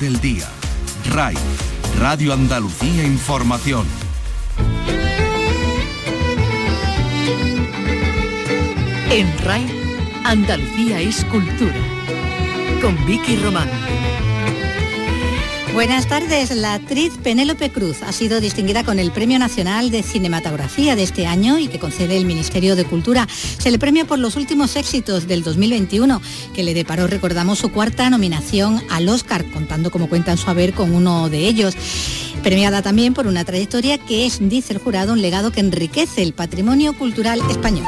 del 0.00 0.20
día. 0.20 0.48
RAI, 1.10 1.34
Radio 1.98 2.32
Andalucía 2.32 3.04
Información. 3.04 3.86
En 9.10 9.38
RAI, 9.38 9.66
Andalucía 10.24 11.00
es 11.00 11.24
cultura. 11.24 11.76
Con 12.80 13.04
Vicky 13.06 13.36
Román. 13.36 13.68
Buenas 15.78 16.08
tardes. 16.08 16.50
La 16.50 16.74
actriz 16.74 17.12
Penélope 17.22 17.70
Cruz 17.70 18.02
ha 18.02 18.10
sido 18.10 18.40
distinguida 18.40 18.82
con 18.82 18.98
el 18.98 19.12
Premio 19.12 19.38
Nacional 19.38 19.92
de 19.92 20.02
Cinematografía 20.02 20.96
de 20.96 21.04
este 21.04 21.24
año 21.24 21.56
y 21.56 21.68
que 21.68 21.78
concede 21.78 22.16
el 22.16 22.24
Ministerio 22.24 22.74
de 22.74 22.84
Cultura. 22.84 23.28
Se 23.30 23.70
le 23.70 23.78
premia 23.78 24.04
por 24.04 24.18
los 24.18 24.34
últimos 24.34 24.74
éxitos 24.74 25.28
del 25.28 25.44
2021, 25.44 26.20
que 26.52 26.64
le 26.64 26.74
deparó, 26.74 27.06
recordamos, 27.06 27.60
su 27.60 27.70
cuarta 27.70 28.10
nominación 28.10 28.82
al 28.90 29.08
Oscar, 29.08 29.44
contando 29.52 29.92
como 29.92 30.08
cuentan 30.08 30.36
su 30.36 30.50
haber 30.50 30.72
con 30.72 30.92
uno 30.92 31.28
de 31.28 31.46
ellos. 31.46 31.76
Premiada 32.42 32.82
también 32.82 33.14
por 33.14 33.28
una 33.28 33.44
trayectoria 33.44 33.98
que 33.98 34.26
es, 34.26 34.40
dice 34.40 34.72
el 34.72 34.80
jurado, 34.80 35.12
un 35.12 35.22
legado 35.22 35.52
que 35.52 35.60
enriquece 35.60 36.24
el 36.24 36.32
patrimonio 36.32 36.98
cultural 36.98 37.40
español 37.52 37.86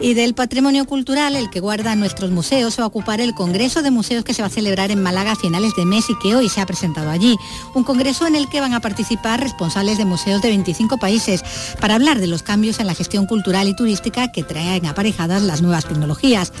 y 0.00 0.14
del 0.14 0.34
patrimonio 0.34 0.86
cultural, 0.86 1.36
el 1.36 1.50
que 1.50 1.60
guarda 1.60 1.94
nuestros 1.94 2.30
museos, 2.30 2.74
se 2.74 2.80
va 2.80 2.86
a 2.86 2.88
ocupar 2.88 3.20
el 3.20 3.34
Congreso 3.34 3.82
de 3.82 3.90
Museos 3.90 4.24
que 4.24 4.32
se 4.32 4.40
va 4.40 4.48
a 4.48 4.50
celebrar 4.50 4.90
en 4.90 5.02
Málaga 5.02 5.32
a 5.32 5.36
finales 5.36 5.74
de 5.76 5.84
mes 5.84 6.08
y 6.08 6.18
que 6.18 6.34
hoy 6.34 6.48
se 6.48 6.62
ha 6.62 6.66
presentado 6.66 7.10
allí. 7.10 7.36
Un 7.74 7.84
congreso 7.84 8.26
en 8.26 8.34
el 8.34 8.48
que 8.48 8.60
van 8.60 8.72
a 8.72 8.80
participar 8.80 9.40
responsables 9.40 9.98
de 9.98 10.06
museos 10.06 10.40
de 10.40 10.48
25 10.48 10.96
países 10.96 11.44
para 11.80 11.96
hablar 11.96 12.18
de 12.18 12.28
los 12.28 12.42
cambios 12.42 12.80
en 12.80 12.86
la 12.86 12.94
gestión 12.94 13.26
cultural 13.26 13.68
y 13.68 13.76
turística 13.76 14.32
que 14.32 14.42
traen 14.42 14.86
aparejadas 14.86 15.42
las 15.42 15.60
nuevas 15.60 15.84
tecnologías. 15.84 16.52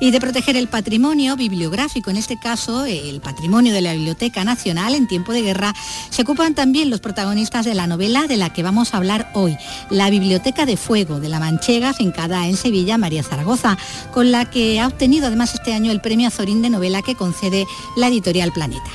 Y 0.00 0.10
de 0.10 0.20
proteger 0.20 0.56
el 0.56 0.68
patrimonio 0.68 1.36
bibliográfico, 1.36 2.10
en 2.10 2.16
este 2.16 2.38
caso 2.38 2.86
el 2.86 3.20
patrimonio 3.20 3.74
de 3.74 3.82
la 3.82 3.92
Biblioteca 3.92 4.44
Nacional 4.44 4.94
en 4.94 5.08
tiempo 5.08 5.32
de 5.32 5.42
guerra, 5.42 5.74
se 6.08 6.22
ocupan 6.22 6.54
también 6.54 6.88
los 6.88 7.00
protagonistas 7.00 7.66
de 7.66 7.74
la 7.74 7.86
novela 7.86 8.26
de 8.28 8.36
la 8.36 8.50
que 8.50 8.62
vamos 8.62 8.94
a 8.94 8.96
hablar 8.96 9.30
hoy, 9.34 9.56
La 9.90 10.08
Biblioteca 10.08 10.64
de 10.64 10.76
Fuego 10.76 11.20
de 11.20 11.28
la 11.28 11.40
Manchega, 11.40 11.92
fincada 11.92 12.46
en 12.46 12.56
Sevilla 12.56 12.77
María 12.98 13.22
Zaragoza, 13.22 13.76
con 14.12 14.30
la 14.30 14.48
que 14.48 14.80
ha 14.80 14.86
obtenido 14.86 15.26
además 15.26 15.54
este 15.54 15.74
año 15.74 15.90
el 15.90 16.00
premio 16.00 16.28
Azorín 16.28 16.62
de 16.62 16.70
novela 16.70 17.02
que 17.02 17.14
concede 17.14 17.66
la 17.96 18.08
editorial 18.08 18.52
Planeta. 18.52 18.90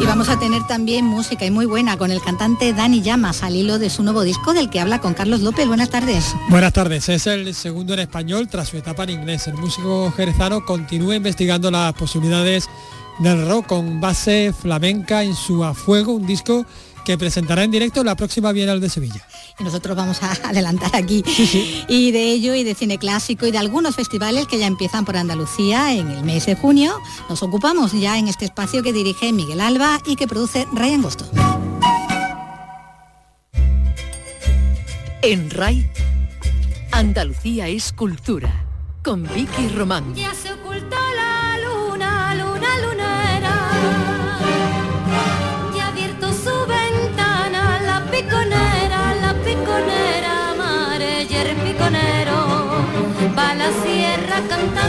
Y 0.00 0.04
vamos 0.04 0.28
a 0.28 0.38
tener 0.38 0.64
también 0.66 1.04
música 1.04 1.44
y 1.44 1.50
muy 1.50 1.66
buena 1.66 1.96
con 1.96 2.10
el 2.10 2.20
cantante 2.20 2.72
Dani 2.72 3.02
Llamas 3.02 3.42
al 3.42 3.56
hilo 3.56 3.78
de 3.78 3.90
su 3.90 4.02
nuevo 4.02 4.22
disco 4.22 4.54
del 4.54 4.70
que 4.70 4.80
habla 4.80 5.00
con 5.00 5.14
Carlos 5.14 5.40
López. 5.40 5.66
Buenas 5.66 5.90
tardes. 5.90 6.34
Buenas 6.48 6.72
tardes. 6.72 7.08
Es 7.08 7.26
el 7.26 7.54
segundo 7.54 7.94
en 7.94 8.00
español 8.00 8.48
tras 8.48 8.68
su 8.68 8.76
etapa 8.76 9.04
en 9.04 9.10
inglés. 9.10 9.48
El 9.48 9.54
músico 9.54 10.12
jerezano 10.16 10.64
continúa 10.64 11.16
investigando 11.16 11.70
las 11.70 11.94
posibilidades 11.94 12.68
del 13.18 13.48
rock 13.48 13.66
con 13.66 14.00
base 14.00 14.52
flamenca 14.52 15.24
en 15.24 15.34
su 15.34 15.64
A 15.64 15.74
Fuego, 15.74 16.12
un 16.12 16.26
disco 16.26 16.64
que 17.08 17.16
presentará 17.16 17.64
en 17.64 17.70
directo 17.70 18.04
la 18.04 18.14
próxima 18.16 18.52
Bienal 18.52 18.82
de 18.82 18.90
Sevilla. 18.90 19.26
Y 19.58 19.64
nosotros 19.64 19.96
vamos 19.96 20.22
a 20.22 20.30
adelantar 20.50 20.94
aquí. 20.94 21.24
Y 21.88 22.10
de 22.10 22.32
ello 22.32 22.54
y 22.54 22.64
de 22.64 22.74
cine 22.74 22.98
clásico 22.98 23.46
y 23.46 23.50
de 23.50 23.56
algunos 23.56 23.96
festivales 23.96 24.46
que 24.46 24.58
ya 24.58 24.66
empiezan 24.66 25.06
por 25.06 25.16
Andalucía 25.16 25.94
en 25.94 26.10
el 26.10 26.22
mes 26.22 26.44
de 26.44 26.54
junio, 26.54 27.00
nos 27.30 27.42
ocupamos 27.42 27.92
ya 27.92 28.18
en 28.18 28.28
este 28.28 28.44
espacio 28.44 28.82
que 28.82 28.92
dirige 28.92 29.32
Miguel 29.32 29.62
Alba 29.62 30.02
y 30.04 30.16
que 30.16 30.28
produce 30.28 30.66
Ray 30.74 30.92
Angosto. 30.92 31.24
En 35.22 35.48
RAI, 35.48 35.90
Andalucía 36.92 37.68
es 37.68 37.94
cultura, 37.94 38.66
con 39.02 39.22
Vicky 39.22 39.68
Román. 39.74 40.14
Va 53.36 53.54
la 53.54 53.70
sierra 53.82 54.40
cantando 54.48 54.87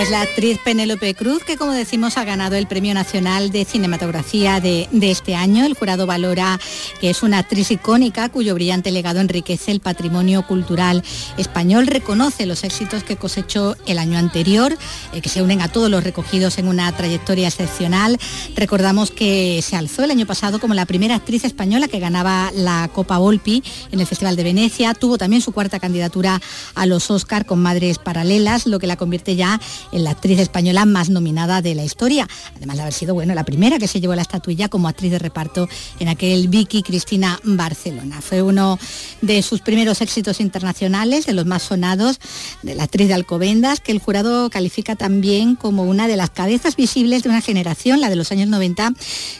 Es 0.00 0.08
la 0.08 0.22
actriz 0.22 0.58
Penélope 0.64 1.14
Cruz 1.14 1.44
que, 1.44 1.58
como 1.58 1.72
decimos, 1.72 2.16
ha 2.16 2.24
ganado 2.24 2.56
el 2.56 2.66
Premio 2.66 2.94
Nacional 2.94 3.50
de 3.50 3.66
Cinematografía 3.66 4.58
de, 4.58 4.88
este 5.02 5.34
año. 5.34 5.66
El 5.66 5.74
jurado 5.74 6.06
valora 6.06 6.58
que 7.02 7.10
es 7.10 7.22
una 7.22 7.36
actriz 7.36 7.70
icónica 7.70 8.30
cuyo 8.30 8.54
brillante 8.54 8.92
legado 8.92 9.20
enriquece 9.20 9.70
el 9.70 9.80
patrimonio 9.80 10.46
cultural 10.46 11.04
español. 11.36 11.86
Reconoce 11.86 12.46
los 12.46 12.64
éxitos 12.64 13.04
que 13.04 13.16
cosechó 13.16 13.76
el 13.84 13.98
año 13.98 14.16
anterior, 14.16 14.74
eh, 15.12 15.20
que 15.20 15.28
se 15.28 15.42
unen 15.42 15.60
a 15.60 15.68
todos 15.68 15.90
los 15.90 16.02
recogidos 16.02 16.56
en 16.56 16.68
una 16.68 16.90
trayectoria 16.96 17.48
excepcional. 17.48 18.18
Recordamos 18.56 19.10
que 19.10 19.60
se 19.62 19.76
alzó 19.76 20.04
el 20.04 20.12
año 20.12 20.24
pasado 20.24 20.60
como 20.60 20.72
la 20.72 20.86
primera 20.86 21.16
actriz 21.16 21.44
española 21.44 21.88
que 21.88 22.00
ganaba 22.00 22.50
la 22.54 22.88
Copa 22.94 23.18
Volpi 23.18 23.62
en 23.92 24.00
el 24.00 24.06
Festival 24.06 24.34
de 24.34 24.44
Venecia. 24.44 24.94
Tuvo 24.94 25.18
también 25.18 25.42
su 25.42 25.52
cuarta 25.52 25.78
candidatura 25.78 26.40
a 26.74 26.86
los 26.86 27.10
Oscar 27.10 27.44
con 27.44 27.58
Madres 27.60 27.98
Paralelas, 27.98 28.64
lo 28.64 28.78
que 28.78 28.86
la 28.86 28.96
convierte 28.96 29.36
ya 29.36 29.60
la 29.92 30.10
actriz 30.10 30.38
española 30.38 30.84
más 30.84 31.10
nominada 31.10 31.62
de 31.62 31.74
la 31.74 31.84
historia, 31.84 32.28
además 32.56 32.76
de 32.76 32.82
haber 32.82 32.94
sido 32.94 33.14
bueno, 33.14 33.34
la 33.34 33.44
primera 33.44 33.78
que 33.78 33.88
se 33.88 34.00
llevó 34.00 34.14
la 34.14 34.22
estatuilla 34.22 34.68
como 34.68 34.88
actriz 34.88 35.10
de 35.10 35.18
reparto 35.18 35.68
en 35.98 36.08
aquel 36.08 36.48
Vicky 36.48 36.82
Cristina 36.82 37.40
Barcelona. 37.44 38.20
Fue 38.20 38.42
uno 38.42 38.78
de 39.20 39.42
sus 39.42 39.60
primeros 39.60 40.00
éxitos 40.00 40.40
internacionales, 40.40 41.26
de 41.26 41.32
los 41.32 41.46
más 41.46 41.62
sonados, 41.62 42.20
de 42.62 42.74
la 42.74 42.84
actriz 42.84 43.08
de 43.08 43.14
Alcobendas, 43.14 43.80
que 43.80 43.92
el 43.92 43.98
jurado 43.98 44.50
califica 44.50 44.96
también 44.96 45.56
como 45.56 45.84
una 45.84 46.08
de 46.08 46.16
las 46.16 46.30
cabezas 46.30 46.76
visibles 46.76 47.22
de 47.22 47.28
una 47.28 47.40
generación, 47.40 48.00
la 48.00 48.10
de 48.10 48.16
los 48.16 48.32
años 48.32 48.48
90, 48.48 48.92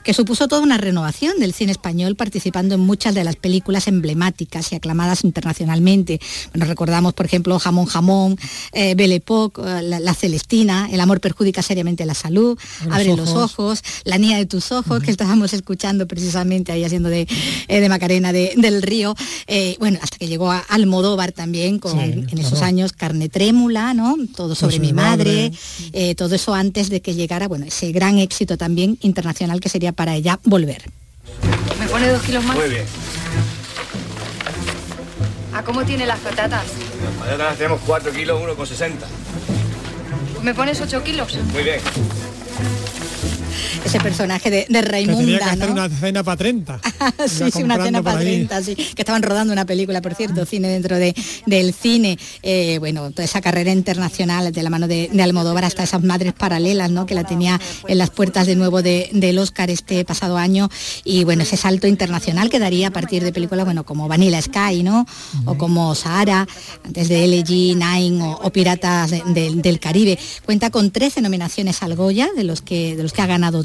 que 0.02 0.14
supuso 0.14 0.48
toda 0.48 0.62
una 0.62 0.78
renovación 0.78 1.38
del 1.38 1.52
cine 1.52 1.72
español, 1.72 2.16
participando 2.16 2.74
en 2.74 2.80
muchas 2.80 3.14
de 3.14 3.24
las 3.24 3.36
películas 3.36 3.86
emblemáticas 3.86 4.72
y 4.72 4.76
aclamadas 4.76 5.24
internacionalmente. 5.24 6.20
Bueno, 6.52 6.66
recordamos, 6.66 7.14
por 7.14 7.26
ejemplo, 7.26 7.58
Jamón 7.58 7.86
Jamón, 7.86 8.36
eh, 8.72 8.94
Belle 8.94 9.16
Époque, 9.16 9.62
la, 9.62 10.00
la 10.00 10.14
Celestina, 10.14 10.39
El 10.50 11.00
amor 11.00 11.20
perjudica 11.20 11.62
seriamente 11.62 12.04
la 12.04 12.14
salud, 12.14 12.58
los 12.84 12.94
Abre 12.94 13.12
ojos. 13.12 13.18
los 13.18 13.36
ojos, 13.36 13.82
La 14.04 14.18
niña 14.18 14.36
de 14.38 14.46
tus 14.46 14.72
ojos, 14.72 14.86
uh 14.98 15.00
-huh. 15.00 15.04
que 15.04 15.10
estábamos 15.10 15.52
escuchando 15.52 16.06
precisamente 16.06 16.72
ahí 16.72 16.84
haciendo 16.84 17.08
de, 17.08 17.28
eh, 17.68 17.80
de 17.80 17.88
Macarena 17.88 18.32
de, 18.32 18.54
del 18.56 18.82
Río. 18.82 19.14
Eh, 19.46 19.76
bueno, 19.78 19.98
hasta 20.02 20.18
que 20.18 20.26
llegó 20.26 20.50
a 20.50 20.58
Almodóvar 20.58 21.32
también, 21.32 21.78
con 21.78 21.92
sí, 21.92 21.98
en 22.00 22.24
claro. 22.24 22.46
esos 22.46 22.62
años 22.62 22.92
Carne 22.92 23.28
Trémula, 23.28 23.94
¿no? 23.94 24.16
Todo 24.34 24.54
sobre 24.54 24.78
mi 24.80 24.92
madre, 24.92 25.50
madre. 25.50 25.58
Eh, 25.92 26.14
todo 26.14 26.34
eso 26.34 26.52
antes 26.54 26.90
de 26.90 27.00
que 27.00 27.14
llegara, 27.14 27.46
bueno, 27.46 27.66
ese 27.66 27.92
gran 27.92 28.18
éxito 28.18 28.56
también 28.56 28.98
internacional 29.02 29.60
que 29.60 29.68
sería 29.68 29.92
para 29.92 30.16
ella 30.16 30.40
volver. 30.44 30.82
¿Me 31.78 31.86
pone 31.86 32.08
dos 32.08 32.22
kilos 32.22 32.44
más? 32.44 32.56
Muy 32.56 32.68
bien. 32.68 32.84
¿A 35.52 35.62
cómo 35.62 35.84
tiene 35.84 36.06
las 36.06 36.18
patatas? 36.20 36.64
Las 37.04 37.14
patatas 37.14 37.56
tenemos 37.56 37.80
4 37.86 38.12
kilos, 38.12 38.40
1,60. 38.40 38.90
¿Me 40.42 40.54
pones 40.54 40.80
8 40.80 41.04
kilos? 41.04 41.36
Muy 41.52 41.62
bien. 41.62 41.80
Ese 43.90 43.98
personaje 43.98 44.50
de, 44.52 44.66
de 44.68 44.82
Raimunda, 44.82 45.38
que 45.38 45.44
hacer 45.44 45.66
¿no? 45.66 45.72
una 45.72 45.88
cena 45.88 46.22
para 46.22 46.36
30. 46.36 46.80
sí, 47.26 47.50
sí, 47.50 47.64
una 47.64 47.82
cena 47.82 48.00
para 48.04 48.20
30, 48.20 48.62
sí. 48.62 48.76
Que 48.76 49.02
estaban 49.02 49.20
rodando 49.20 49.52
una 49.52 49.64
película, 49.64 50.00
por 50.00 50.14
cierto, 50.14 50.46
cine 50.46 50.68
dentro 50.68 50.96
de, 50.96 51.12
del 51.46 51.74
cine. 51.74 52.16
Eh, 52.44 52.78
bueno, 52.78 53.10
toda 53.10 53.24
esa 53.24 53.40
carrera 53.40 53.72
internacional 53.72 54.52
de 54.52 54.62
la 54.62 54.70
mano 54.70 54.86
de, 54.86 55.10
de, 55.12 55.22
Almodóvar 55.24 55.64
hasta 55.64 55.82
esas 55.82 56.04
madres 56.04 56.34
paralelas, 56.34 56.88
¿no? 56.92 57.04
Que 57.04 57.16
la 57.16 57.24
tenía 57.24 57.60
en 57.88 57.98
las 57.98 58.10
puertas 58.10 58.46
de 58.46 58.54
nuevo 58.54 58.80
de, 58.80 59.10
del 59.12 59.36
Oscar 59.40 59.70
este 59.70 60.04
pasado 60.04 60.36
año. 60.36 60.68
Y 61.02 61.24
bueno, 61.24 61.42
ese 61.42 61.56
salto 61.56 61.88
internacional 61.88 62.48
que 62.48 62.60
daría 62.60 62.88
a 62.88 62.92
partir 62.92 63.24
de 63.24 63.32
películas, 63.32 63.64
bueno, 63.64 63.84
como 63.84 64.06
Vanilla 64.06 64.40
Sky, 64.40 64.84
¿no? 64.84 65.04
O 65.46 65.58
como 65.58 65.96
Sahara, 65.96 66.46
antes 66.84 67.08
de 67.08 67.26
LG, 67.26 67.76
Nine 67.76 68.22
o, 68.22 68.38
o 68.40 68.52
Piratas 68.52 69.10
de, 69.10 69.50
del 69.56 69.80
Caribe. 69.80 70.16
Cuenta 70.44 70.70
con 70.70 70.92
13 70.92 71.22
nominaciones 71.22 71.82
al 71.82 71.96
Goya, 71.96 72.28
de 72.36 72.44
los 72.44 72.62
que, 72.62 72.94
de 72.94 73.02
los 73.02 73.12
que 73.12 73.22
ha 73.22 73.26
ganado 73.26 73.64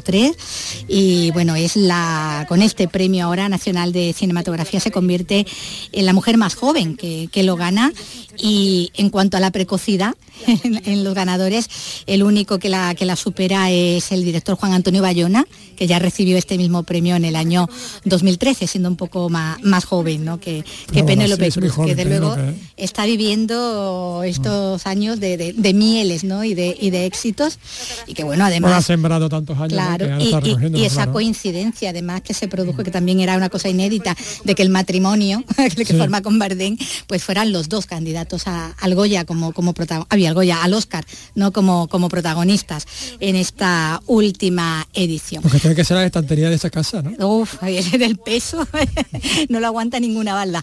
y 0.88 1.30
bueno, 1.32 1.54
es 1.56 1.76
la 1.76 2.46
con 2.48 2.62
este 2.62 2.88
premio 2.88 3.26
ahora 3.26 3.48
nacional 3.48 3.92
de 3.92 4.12
cinematografía 4.12 4.80
se 4.80 4.90
convierte 4.90 5.46
en 5.92 6.06
la 6.06 6.12
mujer 6.12 6.36
más 6.36 6.54
joven 6.54 6.96
que, 6.96 7.28
que 7.30 7.42
lo 7.42 7.56
gana 7.56 7.92
y 8.38 8.90
en 8.94 9.10
cuanto 9.10 9.36
a 9.36 9.40
la 9.40 9.50
precocidad 9.50 10.14
en, 10.46 10.82
en, 10.84 11.04
los 11.04 11.14
ganadores, 11.14 11.68
el 12.06 12.22
único 12.22 12.58
que 12.58 12.68
la, 12.68 12.94
que 12.94 13.04
la 13.06 13.16
supera 13.16 13.70
es 13.70 14.12
el 14.12 14.22
director 14.22 14.56
Juan 14.56 14.72
Antonio 14.72 15.00
Bayona, 15.00 15.46
que 15.76 15.86
ya 15.86 15.98
recibió 15.98 16.36
este 16.36 16.58
mismo 16.58 16.82
premio 16.82 17.16
en 17.16 17.24
el 17.24 17.36
año 17.36 17.68
2013, 18.04 18.66
siendo 18.66 18.88
un 18.88 18.96
poco 18.96 19.28
más, 19.28 19.62
más 19.62 19.84
joven 19.84 20.24
¿no? 20.24 20.38
que, 20.38 20.64
que 20.92 21.00
no, 21.00 21.06
Penélope 21.06 21.50
Cruz, 21.50 21.74
que 21.86 21.94
de 21.94 22.04
luego 22.04 22.36
está 22.76 23.06
viviendo 23.06 24.22
estos 24.24 24.86
años 24.86 25.20
de, 25.20 25.36
de, 25.36 25.52
de 25.52 25.74
mieles 25.74 26.24
¿no? 26.24 26.44
y, 26.44 26.54
de, 26.54 26.76
y 26.78 26.90
de 26.90 27.06
éxitos 27.06 27.58
y 28.06 28.14
que 28.14 28.24
bueno, 28.24 28.44
además... 28.44 28.72
Ha 28.72 28.82
sembrado 28.82 29.28
tantos 29.28 29.56
años. 29.56 29.72
Claro, 29.72 30.05
Y, 30.18 30.84
esa 30.84 31.08
coincidencia 31.08 31.90
además 31.90 32.22
que 32.22 32.34
se 32.34 32.48
produjo, 32.48 32.84
que 32.84 32.90
también 32.90 33.20
era 33.20 33.36
una 33.36 33.48
cosa 33.48 33.68
inédita, 33.68 34.16
de 34.44 34.54
que 34.54 34.62
el 34.62 34.70
matrimonio 34.70 35.44
que 35.76 35.94
forma 35.94 36.22
con 36.22 36.38
Bardem, 36.38 36.76
pues 37.06 37.22
fueran 37.22 37.52
los 37.52 37.68
dos 37.68 37.86
candidatos 37.86 38.46
a, 38.46 38.74
al 38.78 38.94
Goya 38.94 39.24
como, 39.24 39.52
como 39.52 39.74
había 40.08 40.32
Goya, 40.32 40.62
al 40.62 40.74
Oscar, 40.74 41.04
no 41.34 41.52
como, 41.52 41.88
como 41.88 42.08
protagonistas 42.08 42.86
en 43.20 43.36
esta 43.36 44.00
última 44.06 44.86
edición. 44.94 45.42
Porque 45.42 45.58
tiene 45.58 45.76
que 45.76 45.84
ser 45.84 45.96
la 45.96 46.04
estantería 46.04 46.48
de 46.48 46.56
esa 46.56 46.70
casa, 46.70 47.02
¿no? 47.02 47.26
Uf, 47.26 47.60
del 47.98 48.16
peso, 48.18 48.66
no 49.48 49.60
lo 49.60 49.66
aguanta 49.66 50.00
ninguna 50.00 50.34
balda. 50.34 50.62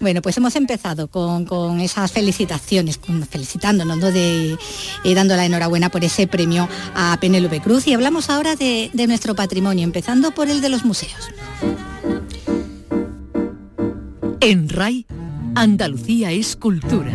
Bueno, 0.00 0.22
pues 0.22 0.36
hemos 0.36 0.56
empezado 0.56 1.08
con, 1.08 1.80
esas 1.80 2.12
felicitaciones, 2.12 2.98
felicitándonos, 3.28 3.98
¿no? 3.98 4.10
de, 4.10 4.56
eh, 5.04 5.14
dando 5.14 5.36
la 5.36 5.44
enhorabuena 5.44 5.90
por 5.90 6.04
ese 6.04 6.26
premio 6.26 6.68
a 6.94 7.18
Penélope 7.20 7.60
Cruz 7.60 7.86
y 7.86 7.94
hablamos 7.94 8.30
ahora 8.30 8.56
de, 8.56 8.79
de 8.92 9.06
nuestro 9.06 9.34
patrimonio, 9.34 9.84
empezando 9.84 10.30
por 10.30 10.48
el 10.48 10.60
de 10.60 10.70
los 10.70 10.84
museos. 10.84 11.28
En 14.40 14.68
RAI, 14.70 15.06
Andalucía 15.54 16.32
es 16.32 16.56
cultura 16.56 17.12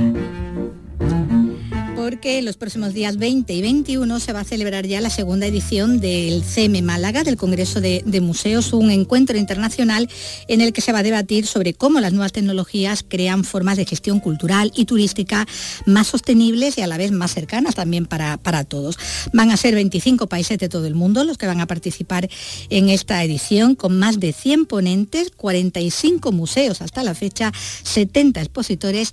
porque 2.05 2.43
los 2.43 2.55
próximos 2.55 2.93
días 2.93 3.17
20 3.17 3.51
y 3.51 3.63
21 3.63 4.19
se 4.19 4.31
va 4.31 4.41
a 4.41 4.43
celebrar 4.43 4.85
ya 4.85 5.01
la 5.01 5.09
segunda 5.09 5.47
edición 5.47 5.99
del 5.99 6.43
CM 6.43 6.83
Málaga, 6.83 7.23
del 7.23 7.35
Congreso 7.35 7.81
de, 7.81 8.21
Museos, 8.21 8.73
un 8.73 8.91
encuentro 8.91 9.39
internacional 9.39 10.07
en 10.47 10.61
el 10.61 10.71
que 10.71 10.81
se 10.81 10.91
va 10.91 10.99
a 10.99 11.03
debatir 11.03 11.47
sobre 11.47 11.73
cómo 11.73 11.99
las 11.99 12.13
nuevas 12.13 12.31
tecnologías 12.31 13.03
crean 13.07 13.43
formas 13.43 13.77
de 13.77 13.85
gestión 13.85 14.19
cultural 14.19 14.71
y 14.75 14.85
turística 14.85 15.47
más 15.87 16.05
sostenibles 16.05 16.77
y 16.77 16.81
a 16.81 16.87
la 16.87 16.97
vez 16.97 17.11
más 17.11 17.33
cercanas 17.33 17.73
también 17.73 18.05
para, 18.05 18.37
para 18.37 18.65
todos. 18.65 18.99
Van 19.33 19.49
a 19.49 19.57
ser 19.57 19.73
25 19.73 20.27
países 20.27 20.59
de 20.59 20.69
todo 20.69 20.85
el 20.85 20.93
mundo 20.93 21.23
los 21.23 21.39
que 21.39 21.47
van 21.47 21.59
a 21.59 21.65
participar 21.65 22.29
en 22.69 22.89
esta 22.89 23.23
edición, 23.23 23.73
con 23.73 23.97
más 23.97 24.19
de 24.19 24.31
100 24.31 24.67
ponentes, 24.67 25.31
45 25.31 26.31
museos 26.31 26.83
hasta 26.83 27.03
la 27.03 27.15
fecha, 27.15 27.51
70 27.81 28.41
expositores 28.41 29.11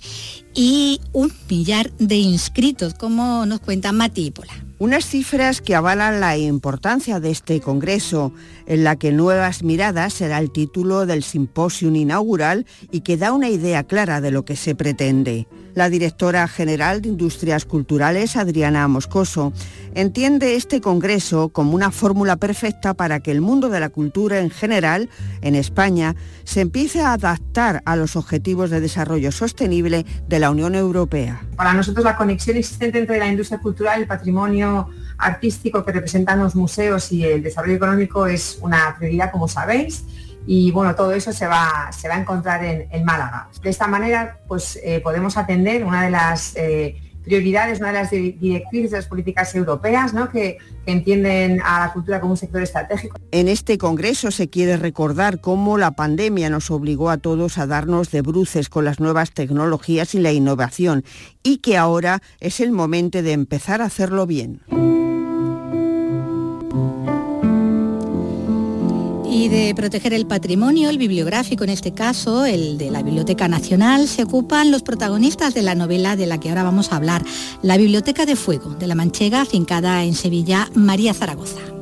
y 0.53 1.01
un 1.11 1.31
millar 1.49 1.91
de 1.99 2.15
inscritos, 2.15 2.93
como 2.93 3.45
nos 3.45 3.59
cuenta 3.59 3.91
Mati 3.91 4.31
Pola. 4.31 4.53
Unas 4.79 5.05
cifras 5.05 5.61
que 5.61 5.75
avalan 5.75 6.19
la 6.19 6.37
importancia 6.37 7.19
de 7.19 7.31
este 7.31 7.61
Congreso, 7.61 8.33
en 8.65 8.83
la 8.83 8.95
que 8.95 9.11
Nuevas 9.11 9.63
Miradas 9.63 10.13
será 10.13 10.39
el 10.39 10.51
título 10.51 11.05
del 11.05 11.23
simposio 11.23 11.89
inaugural 11.93 12.65
y 12.91 13.01
que 13.01 13.17
da 13.17 13.33
una 13.33 13.49
idea 13.49 13.83
clara 13.83 14.21
de 14.21 14.31
lo 14.31 14.45
que 14.45 14.55
se 14.55 14.75
pretende. 14.75 15.47
La 15.75 15.89
directora 15.89 16.47
general 16.47 17.01
de 17.01 17.09
Industrias 17.09 17.65
Culturales, 17.65 18.35
Adriana 18.35 18.87
Moscoso, 18.87 19.53
entiende 19.95 20.55
este 20.55 20.81
Congreso 20.81 21.49
como 21.49 21.73
una 21.73 21.89
fórmula 21.89 22.35
perfecta 22.35 22.93
para 22.93 23.21
que 23.21 23.31
el 23.31 23.41
mundo 23.41 23.69
de 23.69 23.79
la 23.79 23.89
cultura 23.89 24.39
en 24.39 24.51
general, 24.51 25.09
en 25.41 25.55
España, 25.55 26.15
se 26.43 26.61
empiece 26.61 27.01
a 27.01 27.13
adaptar 27.13 27.81
a 27.85 27.95
los 27.95 28.15
objetivos 28.15 28.69
de 28.69 28.81
desarrollo 28.81 29.31
sostenible 29.31 30.05
de 30.27 30.39
la 30.39 30.51
Unión 30.51 30.75
Europea. 30.75 31.43
Para 31.55 31.73
nosotros 31.73 32.05
la 32.05 32.17
conexión 32.17 32.57
existente 32.57 32.99
entre 32.99 33.17
la 33.17 33.27
industria 33.27 33.59
cultural, 33.59 34.01
el 34.01 34.07
patrimonio 34.07 34.89
artístico 35.23 35.83
que 35.83 35.91
representan 35.91 36.39
los 36.39 36.55
museos 36.55 37.11
y 37.11 37.23
el 37.25 37.43
desarrollo 37.43 37.75
económico 37.75 38.27
es 38.27 38.57
una 38.61 38.95
prioridad, 38.97 39.31
como 39.31 39.47
sabéis 39.47 40.03
y 40.45 40.71
bueno, 40.71 40.95
todo 40.95 41.13
eso 41.13 41.31
se 41.31 41.47
va, 41.47 41.89
se 41.97 42.07
va 42.07 42.15
a 42.15 42.19
encontrar 42.19 42.63
en, 42.63 43.05
Málaga. 43.05 43.49
De 43.61 43.69
esta 43.69 43.87
manera, 43.87 44.39
pues 44.47 44.79
eh, 44.83 44.99
podemos 45.01 45.37
atender 45.37 45.83
una 45.85 46.03
de 46.03 46.09
las 46.09 46.55
eh, 46.55 46.97
prioridades, 47.23 47.79
una 47.79 47.89
de 47.89 47.93
las 47.93 48.11
directrices 48.11 48.91
de 48.91 48.97
las 48.97 49.07
políticas 49.07 49.55
europeas, 49.55 50.13
¿no? 50.13 50.29
que, 50.29 50.57
que, 50.85 50.91
entienden 50.91 51.61
a 51.61 51.79
la 51.79 51.93
cultura 51.93 52.19
como 52.19 52.33
un 52.33 52.37
sector 52.37 52.61
estratégico. 52.61 53.17
En 53.31 53.47
este 53.47 53.77
congreso 53.77 54.31
se 54.31 54.49
quiere 54.49 54.75
recordar 54.75 55.39
cómo 55.39 55.77
la 55.77 55.91
pandemia 55.91 56.49
nos 56.49 56.69
obligó 56.71 57.09
a 57.09 57.17
todos 57.17 57.57
a 57.57 57.65
darnos 57.65 58.11
de 58.11 58.21
bruces 58.21 58.67
con 58.67 58.83
las 58.83 58.99
nuevas 58.99 59.31
tecnologías 59.31 60.13
y 60.13 60.19
la 60.19 60.33
innovación 60.33 61.05
y 61.41 61.57
que 61.57 61.77
ahora 61.77 62.21
es 62.41 62.59
el 62.59 62.73
momento 62.73 63.21
de 63.21 63.31
empezar 63.31 63.81
a 63.81 63.85
hacerlo 63.85 64.27
bien. 64.27 64.61
Y 69.33 69.49
de 69.49 69.73
proteger 69.73 70.13
el 70.13 70.27
patrimonio, 70.27 70.89
el 70.91 70.99
bibliográfico 70.99 71.63
en 71.63 71.71
este 71.71 71.91
caso, 71.91 72.45
el 72.45 72.77
de 72.77 72.91
la 72.91 73.01
Biblioteca 73.01 73.47
Nacional, 73.47 74.07
se 74.07 74.23
ocupan 74.23 74.69
los 74.69 74.83
protagonistas 74.83 75.55
de 75.55 75.63
la 75.63 75.73
novela 75.73 76.15
de 76.15 76.27
la 76.27 76.39
que 76.39 76.49
ahora 76.49 76.61
vamos 76.61 76.91
a 76.91 76.97
hablar, 76.97 77.25
La 77.63 77.77
Biblioteca 77.77 78.27
de 78.27 78.35
Fuego, 78.35 78.75
de 78.75 78.85
la 78.85 78.95
Manchega, 78.95 79.45
fincada 79.45 80.03
en 80.03 80.13
Sevilla, 80.13 80.69
María 80.75 81.15
Zaragoza. 81.15 81.72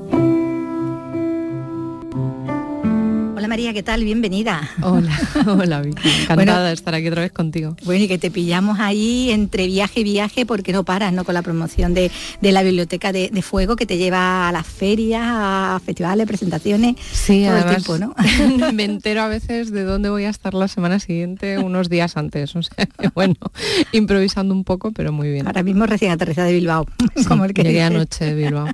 María, 3.48 3.74
¿qué 3.74 3.84
tal? 3.84 4.04
Bienvenida. 4.04 4.70
Hola, 4.82 5.20
hola, 5.48 5.82
encantada 5.84 6.68
de 6.68 6.74
estar 6.74 6.94
aquí 6.94 7.08
otra 7.08 7.22
vez 7.22 7.32
contigo. 7.32 7.76
Bueno, 7.84 8.06
y 8.06 8.08
que 8.08 8.18
te 8.18 8.30
pillamos 8.32 8.80
ahí 8.80 9.32
entre 9.32 9.68
viaje 9.68 10.02
y 10.02 10.04
viaje 10.04 10.46
porque 10.46 10.72
no 10.74 10.84
paras, 10.84 11.12
¿no? 11.14 11.24
Con 11.24 11.34
la 11.34 11.42
promoción 11.42 11.94
de, 11.94 12.12
la 12.42 12.64
biblioteca 12.64 13.12
de, 13.12 13.30
fuego 13.42 13.76
que 13.76 13.86
te 13.86 13.98
lleva 13.98 14.48
a 14.48 14.52
las 14.52 14.68
ferias, 14.68 15.24
a 15.26 15.82
festivales, 15.84 16.28
presentaciones, 16.28 16.96
sí, 17.12 17.46
todo 17.46 17.58
el 17.58 17.66
tiempo, 17.66 17.98
¿no? 17.98 18.16
me 18.74 18.84
entero 18.84 19.22
a 19.22 19.28
veces 19.28 19.72
de 19.72 19.84
dónde 19.84 20.10
voy 20.10 20.26
a 20.26 20.30
estar 20.30 20.54
la 20.54 20.68
semana 20.68 21.00
siguiente, 21.00 21.58
unos 21.58 21.90
días 21.90 22.18
antes. 22.18 22.56
O 22.56 22.62
sea, 22.62 22.88
bueno, 23.16 23.36
improvisando 23.92 24.54
un 24.54 24.64
poco, 24.64 24.92
pero 24.92 25.12
muy 25.12 25.32
bien. 25.32 25.48
Ahora 25.48 25.64
mismo 25.64 25.86
recién 25.86 26.12
aterrizada 26.12 26.48
de 26.48 26.54
Bilbao, 26.54 26.86
como 27.28 27.46
el 27.46 27.54
que 27.54 27.64
Llegué 27.64 27.84
anoche 27.84 28.26
de 28.26 28.36
Bilbao. 28.36 28.68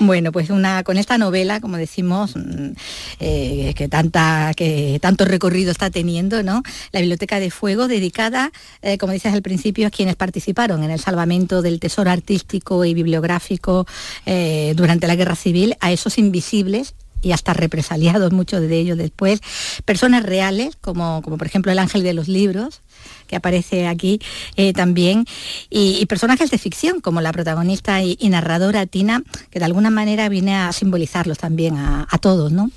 bueno, 0.00 0.32
pues 0.32 0.50
una 0.50 0.82
con 0.82 0.98
esta 0.98 1.18
novela, 1.18 1.60
como 1.60 1.76
decimos, 1.76 2.36
mm, 2.36 2.72
eh, 3.20 3.69
que, 3.74 3.88
tanta, 3.88 4.52
que 4.56 4.98
tanto 5.00 5.24
recorrido 5.24 5.70
está 5.70 5.90
teniendo, 5.90 6.42
¿no? 6.42 6.62
La 6.92 7.00
Biblioteca 7.00 7.40
de 7.40 7.50
Fuego, 7.50 7.88
dedicada, 7.88 8.52
eh, 8.82 8.98
como 8.98 9.12
dices 9.12 9.32
al 9.32 9.42
principio, 9.42 9.86
a 9.86 9.90
quienes 9.90 10.16
participaron 10.16 10.82
en 10.84 10.90
el 10.90 11.00
salvamento 11.00 11.62
del 11.62 11.80
tesoro 11.80 12.10
artístico 12.10 12.84
y 12.84 12.94
bibliográfico 12.94 13.86
eh, 14.26 14.72
durante 14.76 15.06
la 15.06 15.16
Guerra 15.16 15.36
Civil, 15.36 15.76
a 15.80 15.92
esos 15.92 16.18
invisibles 16.18 16.94
y 17.22 17.32
hasta 17.32 17.52
represaliados, 17.52 18.32
muchos 18.32 18.60
de 18.60 18.78
ellos 18.78 18.96
después, 18.96 19.40
personas 19.84 20.22
reales, 20.22 20.76
como, 20.80 21.22
como 21.22 21.36
por 21.38 21.46
ejemplo 21.46 21.70
el 21.72 21.78
ángel 21.78 22.02
de 22.02 22.14
los 22.14 22.28
libros, 22.28 22.80
que 23.26 23.36
aparece 23.36 23.86
aquí 23.86 24.20
eh, 24.56 24.72
también, 24.72 25.26
y, 25.68 26.04
personajes 26.06 26.50
de 26.50 26.58
ficción, 26.58 27.00
como 27.00 27.20
la 27.20 27.32
protagonista 27.32 28.02
y, 28.02 28.16
narradora 28.28 28.86
Tina, 28.86 29.22
que 29.50 29.58
de 29.58 29.64
alguna 29.64 29.90
manera 29.90 30.28
viene 30.28 30.56
a 30.56 30.72
simbolizarlos 30.72 31.38
también 31.38 31.76
a, 31.76 32.06
a 32.10 32.18
todos, 32.18 32.50
¿no? 32.52 32.70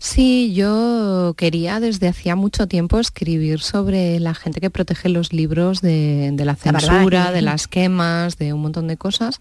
Sí, 0.00 0.54
yo 0.54 1.34
quería 1.36 1.80
desde 1.80 2.06
hacía 2.06 2.36
mucho 2.36 2.68
tiempo 2.68 3.00
escribir 3.00 3.60
sobre 3.60 4.20
la 4.20 4.32
gente 4.32 4.60
que 4.60 4.70
protege 4.70 5.08
los 5.08 5.32
libros 5.32 5.80
de, 5.80 6.32
la 6.36 6.54
censura, 6.54 7.32
de 7.32 7.42
las 7.42 7.66
quemas, 7.66 8.38
de 8.38 8.52
un 8.52 8.62
montón 8.62 8.86
de 8.86 8.96
cosas, 8.96 9.40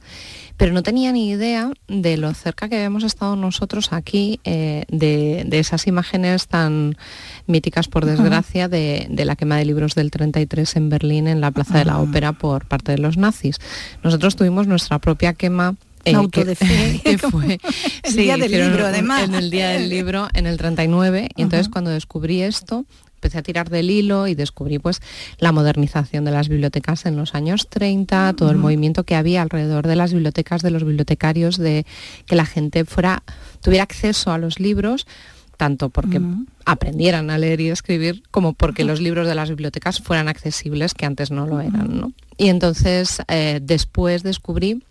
pero 0.58 0.74
no 0.74 0.82
tenía 0.82 1.12
ni 1.12 1.30
idea 1.30 1.72
de 1.88 2.18
lo 2.18 2.34
cerca 2.34 2.70
que 2.70 2.76
habíamos 2.76 3.04
estado 3.04 3.36
nosotros 3.36 3.94
aquí, 3.94 4.40
eh, 4.46 4.86
de, 4.90 5.48
esas 5.52 5.86
imágenes 5.86 6.48
tan 6.48 6.98
míticas, 7.46 7.88
por 7.88 8.06
desgracia, 8.06 8.68
de, 8.68 9.08
la 9.10 9.36
quema 9.36 9.58
de 9.58 9.66
libros 9.66 9.94
del 9.94 10.10
33 10.10 10.76
en 10.76 10.90
Berlín, 10.90 11.28
en 11.28 11.40
la 11.40 11.52
Plaza 11.52 11.78
de 11.78 11.86
la. 11.86 11.98
Ópera, 12.00 12.34
por 12.34 12.66
parte 12.66 12.92
de 12.92 13.00
los 13.00 13.18
nazis. 13.18 13.58
Nosotros 14.04 14.36
tuvimos 14.36 14.68
nuestra 14.68 15.00
propia 15.00 15.34
quema 15.34 15.76
eh. 16.12 17.02
Que 17.04 17.18
fue 17.18 17.60
el 18.04 18.16
día 18.16 18.38
del 18.38 18.52
libro, 18.52 18.86
además. 18.86 19.24
En 19.24 19.36
el 19.36 19.50
día 19.50 19.70
del 19.70 19.90
libro, 19.90 20.28
en 20.34 20.48
el 20.48 20.58
39. 20.58 21.30
Y 21.36 21.42
entonces 21.42 21.70
cuando 21.70 21.92
descubrí 21.92 22.42
esto, 22.42 22.86
empecé 23.16 23.40
a 23.40 23.42
tirar 23.42 23.70
del 23.70 23.90
hilo 23.90 24.28
y 24.28 24.36
descubrí 24.36 24.80
pues 24.80 25.02
la 25.40 25.52
modernización 25.52 26.24
de 26.26 26.32
las 26.32 26.50
bibliotecas 26.50 27.06
en 27.06 27.16
los 27.16 27.34
años 27.34 27.68
30, 27.70 28.34
todo 28.34 28.52
el 28.52 28.58
movimiento 28.58 29.04
que 29.04 29.16
había 29.16 29.42
alrededor 29.42 29.88
de 29.88 29.96
las 29.96 30.14
bibliotecas, 30.14 30.62
de 30.62 30.72
los 30.72 30.84
bibliotecarios, 30.84 31.58
de 31.58 31.86
que 32.26 32.36
la 32.36 32.46
gente 32.46 32.86
fuera, 32.86 33.24
tuviera 33.62 33.84
acceso 33.84 34.32
a 34.32 34.38
los 34.38 34.60
libros 34.60 35.08
tanto 35.58 35.90
porque 35.90 36.22
aprendieran 36.66 37.30
a 37.32 37.38
leer 37.38 37.60
y 37.62 37.70
escribir 37.70 38.22
como 38.30 38.54
porque 38.54 38.84
los 38.84 39.02
libros 39.02 39.28
de 39.28 39.36
las 39.36 39.50
bibliotecas 39.50 40.00
fueran 40.00 40.30
accesibles 40.30 40.94
que 40.94 41.06
antes 41.06 41.32
no 41.32 41.48
lo 41.48 41.60
eran. 41.60 42.14
Y 42.38 42.50
entonces 42.50 43.22
eh, 43.28 43.60
después 43.62 44.22
descubrí 44.22 44.84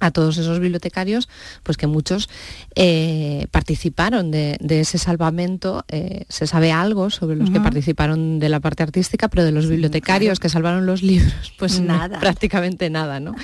a 0.00 0.10
todos 0.10 0.36
esos 0.38 0.60
bibliotecarios, 0.60 1.28
pues 1.62 1.76
que 1.76 1.86
muchos 1.86 2.28
eh, 2.74 3.46
participaron 3.50 4.30
de, 4.30 4.58
ese 4.68 4.98
salvamento. 4.98 5.84
Eh, 5.88 6.24
se 6.28 6.46
sabe 6.46 6.72
algo 6.72 7.10
sobre 7.10 7.36
los 7.36 7.50
que 7.50 7.60
participaron 7.60 8.38
de 8.38 8.48
la 8.48 8.60
parte 8.60 8.82
artística, 8.82 9.28
pero 9.28 9.44
de 9.44 9.52
los 9.52 9.68
bibliotecarios 9.68 10.38
que 10.38 10.48
salvaron 10.48 10.86
los 10.86 11.02
libros, 11.02 11.52
pues 11.58 11.80
nada. 11.80 12.20
prácticamente 12.20 12.90
nada, 12.90 13.20
¿no? 13.20 13.34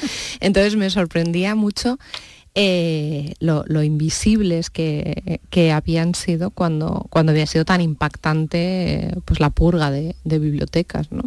Entonces 0.40 0.76
me 0.76 0.90
sorprendía 0.90 1.54
mucho 1.54 1.98
eh, 2.54 3.34
lo, 3.40 3.82
invisibles 3.82 4.68
que, 4.70 5.72
habían 5.72 6.14
sido 6.14 6.50
cuando, 6.50 7.06
cuando 7.08 7.32
había 7.32 7.46
sido 7.46 7.64
tan 7.64 7.80
impactante 7.80 9.14
pues 9.24 9.40
la 9.40 9.50
purga 9.50 9.90
de, 9.90 10.14
bibliotecas. 10.24 11.10
¿no? 11.12 11.24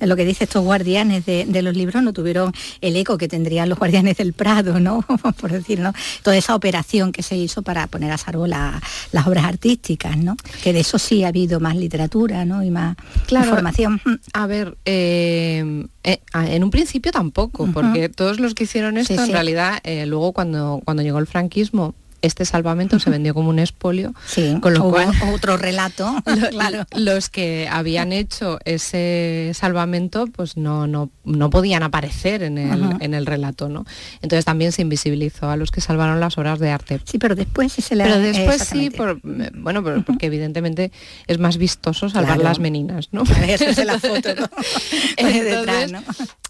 Lo 0.00 0.16
que 0.16 0.24
dice 0.24 0.44
estos 0.44 0.64
guardianes 0.64 1.26
de, 1.26 1.62
los 1.62 1.76
libros 1.76 2.02
no 2.02 2.12
tuvieron 2.12 2.52
el 2.80 2.96
eco 2.96 3.18
que 3.18 3.28
tendrían 3.28 3.68
los 3.68 3.78
guardianes 3.78 4.16
del 4.16 4.32
Prado, 4.32 4.80
¿no? 4.80 5.04
por 5.40 5.52
decir, 5.52 5.80
¿no? 5.80 5.92
Toda 6.22 6.36
esa 6.36 6.54
operación 6.54 7.12
que 7.12 7.22
se 7.22 7.36
hizo 7.36 7.62
para 7.62 7.86
poner 7.86 8.10
a 8.10 8.18
salvo 8.18 8.46
las 8.46 9.26
obras 9.26 9.44
artísticas, 9.44 10.16
¿no? 10.16 10.36
Que 10.62 10.72
de 10.72 10.80
eso 10.80 10.98
sí 10.98 11.24
ha 11.24 11.28
habido 11.28 11.60
más 11.60 11.76
literatura, 11.76 12.44
¿no? 12.44 12.62
Y 12.62 12.70
más 12.70 12.96
información. 13.30 14.00
A 14.32 14.46
ver, 14.46 14.76
eh, 14.84 15.86
eh, 16.08 16.20
en 16.32 16.64
un 16.64 16.70
principio 16.70 17.12
tampoco, 17.12 17.68
porque 17.70 18.08
todos 18.08 18.40
los 18.40 18.54
que 18.54 18.64
hicieron 18.64 18.96
esto 18.96 19.22
en 19.22 19.30
realidad 19.30 19.78
eh, 19.84 20.06
luego 20.06 20.32
cuando, 20.32 20.47
cuando 20.84 21.02
llegó 21.02 21.18
el 21.18 21.26
franquismo 21.26 21.94
este 22.22 22.44
salvamento 22.44 22.98
se 22.98 23.10
vendió 23.10 23.34
como 23.34 23.50
un 23.50 23.58
expolio, 23.58 24.12
con 24.60 24.74
lo 24.74 24.90
cual 24.90 25.10
otro 25.32 25.56
relato, 25.56 26.14
los 26.96 27.28
que 27.28 27.68
habían 27.70 28.12
hecho 28.12 28.58
ese 28.64 29.52
salvamento 29.54 30.26
pues 30.26 30.56
no, 30.56 30.86
no, 30.86 31.10
no 31.24 31.50
podían 31.50 31.82
aparecer 31.82 32.42
en 32.42 32.58
el, 32.58 32.96
en 33.00 33.14
el 33.14 33.26
relato, 33.26 33.68
¿no? 33.68 33.84
Entonces 34.22 34.44
también 34.44 34.72
se 34.72 34.82
invisibilizó 34.82 35.50
a 35.50 35.56
los 35.56 35.70
que 35.70 35.80
salvaron 35.80 36.20
las 36.20 36.38
obras 36.38 36.58
de 36.58 36.70
arte. 36.70 37.00
Sí, 37.04 37.18
pero 37.18 37.34
después 37.34 37.72
se 37.72 37.94
le 37.94 38.04
Pero 38.04 38.18
después 38.18 38.62
sí, 38.62 38.90
por, 38.90 39.20
bueno, 39.22 39.82
porque 40.04 40.26
evidentemente 40.26 40.90
es 41.26 41.38
más 41.38 41.56
vistoso 41.56 42.08
salvar 42.08 42.38
las 42.38 42.58
meninas, 42.58 43.08
¿no? 43.12 43.22
Eso 43.46 43.84
la 43.84 43.98
foto, 43.98 44.28
¿no? 44.34 46.00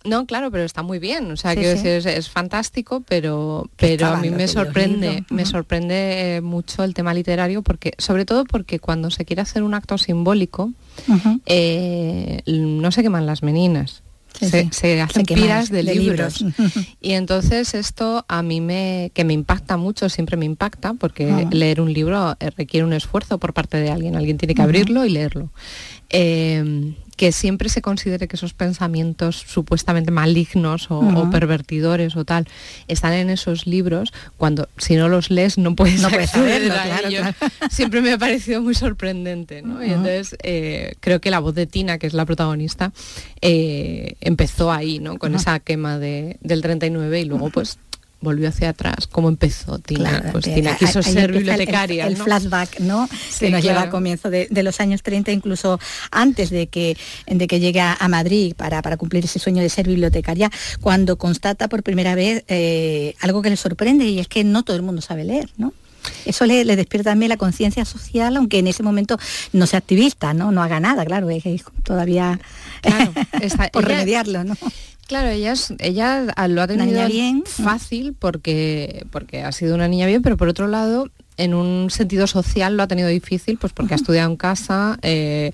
¿no? 0.05 0.27
claro, 0.27 0.51
pero 0.51 0.65
está 0.65 0.83
muy 0.83 0.99
bien, 0.99 1.31
o 1.31 1.37
sea, 1.37 1.55
que 1.55 1.73
Es, 1.73 2.29
fantástico, 2.31 3.03
pero, 3.07 3.71
pero 3.77 4.07
a 4.07 4.17
mí 4.17 4.31
me 4.31 4.49
sorprende, 4.49 5.25
me 5.31 5.45
sorprende 5.45 5.58
sorprende 5.59 6.37
eh, 6.37 6.41
mucho 6.41 6.85
el 6.85 6.95
tema 6.95 7.13
literario, 7.13 7.63
porque, 7.63 7.93
sobre 7.99 8.25
todo 8.25 8.45
porque 8.45 8.79
cuando 8.79 9.11
se 9.11 9.25
quiere 9.25 9.43
hacer 9.43 9.65
un 9.65 9.75
acto 9.75 9.99
simbólico, 9.99 10.73
eh, 11.47 12.43
no 12.47 12.93
se 12.93 13.03
queman 13.03 13.27
las 13.27 13.43
meninas. 13.43 14.03
se, 14.41 15.01
hacen 15.01 15.27
piras 15.27 15.69
de, 15.69 15.83
libros. 15.83 16.45
y 17.01 17.13
entonces 17.13 17.75
esto 17.75 18.25
a 18.29 18.43
mí 18.43 18.61
me, 18.61 19.11
que 19.15 19.25
me 19.25 19.33
impacta 19.33 19.77
mucho, 19.77 20.09
siempre 20.09 20.37
me 20.37 20.45
impacta, 20.45 20.95
porque 20.95 21.49
leer 21.51 21.81
un 21.81 21.93
libro 21.93 22.37
eh, 22.39 22.51
requiere 22.57 22.85
un 22.87 22.93
esfuerzo 22.93 23.39
por 23.39 23.53
parte 23.53 23.79
de 23.79 23.91
alguien. 23.91 24.15
Alguien 24.15 24.39
tiene 24.39 24.55
que 24.55 24.63
abrirlo 24.63 25.05
y 25.05 25.11
leerlo 25.11 25.51
que 27.19 27.33
siempre 27.33 27.69
se 27.69 27.83
considere 27.83 28.29
que 28.29 28.37
esos 28.37 28.55
pensamientos 28.55 29.45
supuestamente 29.47 30.13
malignos 30.13 30.87
o, 30.89 31.29
pervertidores 31.31 32.17
o 32.17 32.25
tal 32.25 32.47
están 32.87 33.13
en 33.13 33.29
esos 33.29 33.67
libros, 33.67 34.13
cuando 34.37 34.69
si 34.79 34.95
no 34.95 35.09
los 35.09 35.29
lees 35.29 35.59
no 35.59 35.75
puedes, 35.75 36.01
no 36.01 36.11
saberlo, 36.11 36.73
claro, 36.73 37.35
Siempre 37.71 38.01
me 38.03 38.13
ha 38.13 38.19
parecido 38.19 38.63
muy 38.63 38.75
sorprendente, 38.75 39.63
¿no? 39.63 39.85
Y 39.85 39.89
entonces 39.89 40.37
eh, 40.45 40.95
creo 41.01 41.21
que 41.21 41.33
la 41.33 41.41
voz 41.41 41.57
de 41.57 41.67
Tina, 41.67 41.99
que 41.99 42.07
es 42.07 42.15
la 42.15 42.25
protagonista, 42.25 42.93
eh, 43.43 44.15
empezó 44.21 44.71
ahí, 44.71 45.01
¿no? 45.01 45.19
Con 45.19 45.35
esa 45.35 45.59
quema 45.59 45.99
de, 45.99 46.39
del 46.41 46.63
39 46.63 47.21
y 47.21 47.25
luego 47.25 47.51
pues 47.51 47.79
volvió 48.21 48.49
hacia 48.49 48.71
atrás, 48.71 49.07
cómo 49.07 49.29
empezó 49.29 49.79
Tina. 49.79 50.31
pues 50.33 50.45
Tina 50.45 50.77
quiso 50.77 51.03
ser 51.03 51.33
bibliotecaria. 51.33 52.07
El, 52.07 52.17
flashback, 52.17 52.81
¿no? 52.81 53.09
que 53.39 53.51
nos 53.51 53.63
lleva 53.63 53.83
a 53.83 53.91
comienzo 53.91 54.31
de, 54.31 54.49
los 54.63 54.81
años 54.81 55.03
30, 55.03 55.31
incluso 55.33 55.79
antes 56.11 56.51
de 56.51 56.67
que, 56.67 56.97
de 57.27 57.47
que 57.47 57.61
llegue 57.61 57.81
a 57.81 58.09
Madrid 58.09 58.55
para, 58.57 58.83
para 58.83 58.97
cumplir 58.97 59.25
ese 59.25 59.39
sueño 59.39 59.63
de 59.63 59.69
ser 59.69 59.87
bibliotecaria, 59.87 60.51
cuando 60.81 61.17
constata 61.17 61.69
por 61.69 61.83
primera 61.83 62.15
vez 62.15 62.45
eh, 62.49 63.15
algo 63.21 63.43
que 63.43 63.51
le 63.51 63.57
sorprende 63.57 64.07
y 64.07 64.19
es 64.19 64.29
que 64.29 64.45
no 64.45 64.63
todo 64.63 64.77
el 64.77 64.83
mundo 64.83 65.01
sabe 65.01 65.25
leer, 65.25 65.49
¿no? 65.57 65.73
Eso 66.25 66.47
le, 66.47 66.65
despierta 66.65 67.11
también 67.11 67.29
la 67.29 67.37
conciencia 67.37 67.85
social, 67.85 68.37
aunque 68.37 68.59
en 68.59 68.67
ese 68.67 68.83
momento 68.83 69.19
no 69.53 69.67
sea 69.67 69.79
activista, 69.79 70.33
¿no? 70.35 70.53
No 70.53 70.63
haga 70.63 70.81
nada, 70.81 71.05
claro, 71.05 71.29
es, 71.31 71.43
todavía 71.83 72.39
por 73.73 73.85
remediarlo, 73.85 74.45
¿no? 74.45 74.57
Claro, 75.09 75.29
ella, 75.31 75.55
ella 75.79 76.27
lo 76.49 76.61
ha 76.61 76.67
tenido 76.67 77.07
bien, 77.09 77.43
fácil 77.47 78.13
porque, 78.13 79.07
porque 79.11 79.43
ha 79.43 79.53
sido 79.53 79.75
una 79.75 79.89
niña 79.89 80.07
bien, 80.07 80.21
pero 80.21 80.37
por 80.37 80.49
otro 80.49 80.69
lado 80.69 81.09
en 81.39 81.55
un 81.55 81.89
sentido 81.91 82.27
social 82.27 82.77
lo 82.77 82.83
ha 82.83 82.89
tenido 82.89 83.09
difícil, 83.09 83.57
pues 83.57 83.73
porque 83.73 83.95
ha 83.95 83.97
estudiado 83.97 84.31
en 84.31 84.37
casa, 84.37 84.99
eh, 85.03 85.53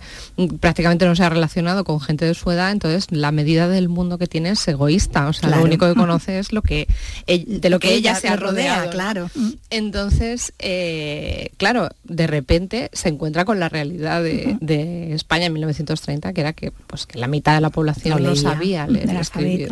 prácticamente 0.58 1.04
no 1.06 1.14
se 1.14 1.22
ha 1.22 1.28
relacionado 1.28 1.84
con 1.84 2.00
gente 2.00 2.24
de 2.24 2.34
su 2.34 2.50
edad, 2.50 2.72
entonces 2.72 3.06
la 3.10 3.30
medida 3.30 3.68
del 3.68 3.88
mundo 3.88 4.18
que 4.18 4.26
tiene 4.26 4.50
es 4.50 4.66
egoísta, 4.66 5.28
o 5.28 5.32
sea, 5.32 5.50
lo 5.50 5.62
único 5.62 5.86
que 5.86 5.94
conoce 6.00 6.38
es 6.38 6.52
lo 6.52 6.62
que 6.62 6.88
de 7.26 7.70
lo 7.70 7.78
que, 7.78 7.94
ella, 7.94 8.14
se 8.14 8.28
ha 8.28 8.36
rodeado. 8.36 8.90
claro. 8.90 9.30
Entonces, 9.70 10.52
eh, 10.58 11.50
claro, 11.58 11.90
de 12.04 12.26
repente 12.26 12.90
se 12.92 13.10
encuentra 13.10 13.44
con 13.44 13.60
la 13.60 13.68
realidad 13.68 14.22
de, 14.22 15.14
España 15.14 15.46
en 15.46 15.52
1930, 15.52 16.32
que 16.32 16.40
era 16.40 16.52
que, 16.54 16.70
pues, 16.70 17.06
que 17.06 17.18
la 17.18 17.28
mitad 17.28 17.54
de 17.54 17.60
la 17.60 17.70
población 17.70 18.22
no, 18.22 18.34
sabía 18.34 18.86
leer 18.86 19.12
y 19.12 19.16
escribir. 19.16 19.68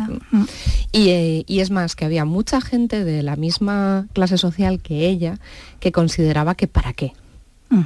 Eh, 0.93 1.43
y 1.47 1.59
es 1.59 1.71
más, 1.71 1.95
que 1.95 2.05
había 2.05 2.23
mucha 2.23 2.61
gente 2.61 3.03
de 3.03 3.23
la 3.23 3.35
misma 3.35 4.07
clase 4.13 4.37
social 4.37 4.79
que 4.79 5.07
ella, 5.07 5.39
que 5.83 5.91
consideraba 5.91 6.55
que 6.55 6.65
para 6.69 6.93
qué 6.93 7.11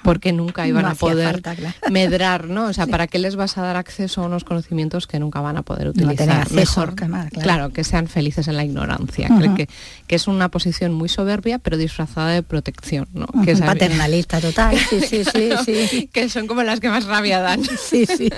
porque 0.03 0.34
nunca 0.34 0.67
iban 0.67 0.86
a 0.86 0.96
poder 0.96 1.41
medrar, 1.91 2.48
¿no? 2.48 2.65
O 2.65 2.74
sea, 2.74 2.88
¿para 2.88 3.08
qué 3.08 3.20
les 3.20 3.36
vas 3.36 3.58
a 3.58 3.62
dar 3.62 3.75
acceso 3.75 4.24
a 4.24 4.25
unos 4.25 4.44
conocimientos 4.44 5.08
que 5.08 5.20
nunca 5.20 5.41
van 5.41 5.58
a 5.58 5.62
poder 5.62 5.89
utilizar? 5.89 6.51
Mejor, 6.51 6.96
claro. 7.32 7.72
que 7.72 7.84
sean 7.84 8.08
felices 8.08 8.48
en 8.48 8.58
la 8.58 8.63
ignorancia. 8.63 9.29
que, 9.56 9.67
que, 10.08 10.15
es 10.15 10.27
una 10.27 10.50
posición 10.50 10.94
muy 10.94 11.10
soberbia, 11.10 11.60
pero 11.60 11.77
disfrazada 11.77 12.32
de 12.32 12.44
protección, 12.44 13.08
¿no? 13.13 13.27
que 13.44 13.51
es 13.51 13.62
paternalista 13.62 14.39
total, 14.39 14.77
sí, 14.89 15.01
sí, 15.01 15.24
sí, 15.25 15.51
sí. 15.65 16.08
que 16.13 16.29
son 16.29 16.48
como 16.48 16.63
las 16.63 16.79
que 16.79 16.89
más 16.89 17.06
rabia 17.06 17.39
dan. 17.39 17.63
sí, 17.63 18.06
sí. 18.06 18.29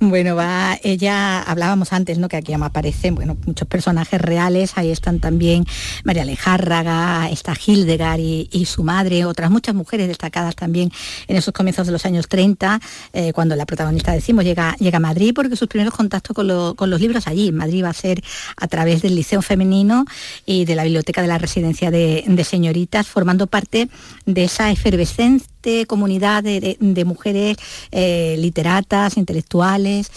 Bueno, 0.00 0.36
va, 0.36 0.78
ella, 0.82 1.42
hablábamos 1.42 1.92
antes, 1.92 2.18
¿no? 2.18 2.28
Que 2.28 2.36
aquí 2.36 2.52
aparecen, 2.54 3.14
bueno, 3.14 3.36
muchos 3.46 3.66
personajes 3.68 4.20
reales, 4.20 4.72
ahí 4.76 4.90
están 4.90 5.20
también 5.20 5.64
María 6.04 6.22
Alejárraga, 6.22 7.28
está 7.30 7.54
Hildegard 7.54 8.20
y, 8.20 8.64
su 8.66 8.84
madre, 8.84 9.24
otras 9.38 9.50
muchas 9.52 9.74
mujeres 9.76 10.08
destacadas 10.08 10.56
también 10.56 10.90
en 11.28 11.36
esos 11.36 11.54
comienzos 11.54 11.86
de 11.86 11.92
los 11.92 12.04
años 12.04 12.26
30, 12.26 12.80
eh, 13.12 13.32
cuando 13.32 13.54
la 13.54 13.66
protagonista, 13.66 14.10
decimos, 14.12 14.44
llega, 14.44 14.74
llega 14.80 14.96
a 14.96 15.00
Madrid, 15.00 15.32
porque 15.32 15.54
sus 15.54 15.68
primeros 15.68 15.94
contactos 15.94 16.34
con, 16.34 16.48
los 16.48 17.00
libros 17.00 17.28
allí, 17.28 17.48
en 17.48 17.54
Madrid 17.54 17.84
va 17.84 17.90
a 17.90 17.94
ser 17.94 18.20
a 18.56 18.66
través 18.66 19.00
del 19.00 19.14
Liceo 19.14 19.40
Femenino 19.40 20.06
y 20.44 20.64
de 20.64 20.74
la 20.74 20.82
Biblioteca 20.82 21.22
de 21.22 21.28
la 21.28 21.38
Residencia 21.38 21.92
de, 21.92 22.44
Señoritas, 22.48 23.06
formando 23.06 23.46
parte 23.46 23.88
de 24.26 24.44
esa 24.44 24.70
efervescente 24.72 25.86
comunidad 25.86 26.42
de, 26.42 27.04
mujeres 27.04 27.58
eh, 27.92 28.36
literatas, 28.38 29.16
intelectuales. 29.16 30.10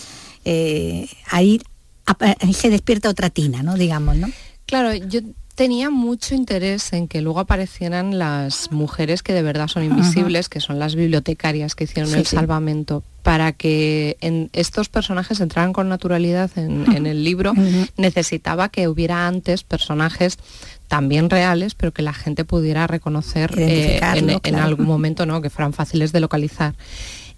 Eh, 0.45 1.07
ahí, 1.29 1.61
ahí, 2.05 2.53
se 2.53 2.69
despierta 2.69 3.09
otra 3.09 3.29
tina, 3.29 3.61
¿no? 3.61 3.75
Digamos, 3.75 4.15
¿no? 4.15 4.27
Claro, 4.65 4.93
yo 4.95 5.19
tenía 5.61 5.91
mucho 5.91 6.33
interés 6.33 6.91
en 6.91 7.07
que 7.07 7.21
luego 7.21 7.39
aparecieran 7.39 8.17
las 8.17 8.71
mujeres 8.71 9.21
que 9.21 9.31
de 9.31 9.43
verdad 9.43 9.67
son 9.67 9.83
invisibles, 9.83 10.49
que 10.49 10.59
son 10.59 10.79
las 10.79 10.95
bibliotecarias 10.95 11.75
que 11.75 11.83
hicieron 11.83 12.15
el 12.15 12.25
salvamento, 12.25 13.03
para 13.21 13.51
que 13.51 14.17
en 14.21 14.49
estos 14.53 14.89
personajes 14.89 15.39
entraran 15.39 15.71
con 15.71 15.87
naturalidad 15.87 16.49
en, 16.55 17.05
el 17.05 17.23
libro, 17.23 17.53
necesitaba 17.95 18.69
que 18.69 18.87
hubiera 18.87 19.27
antes 19.27 19.61
personajes 19.61 20.39
también 20.87 21.29
reales, 21.29 21.75
pero 21.75 21.91
que 21.91 22.01
la 22.01 22.13
gente 22.13 22.43
pudiera 22.43 22.87
reconocer 22.87 23.53
eh, 23.55 23.99
en, 24.43 24.55
algún 24.55 24.87
momento, 24.87 25.27
¿no? 25.27 25.43
que 25.43 25.51
fueran 25.51 25.73
fáciles 25.73 26.11
de 26.11 26.21
localizar. 26.21 26.73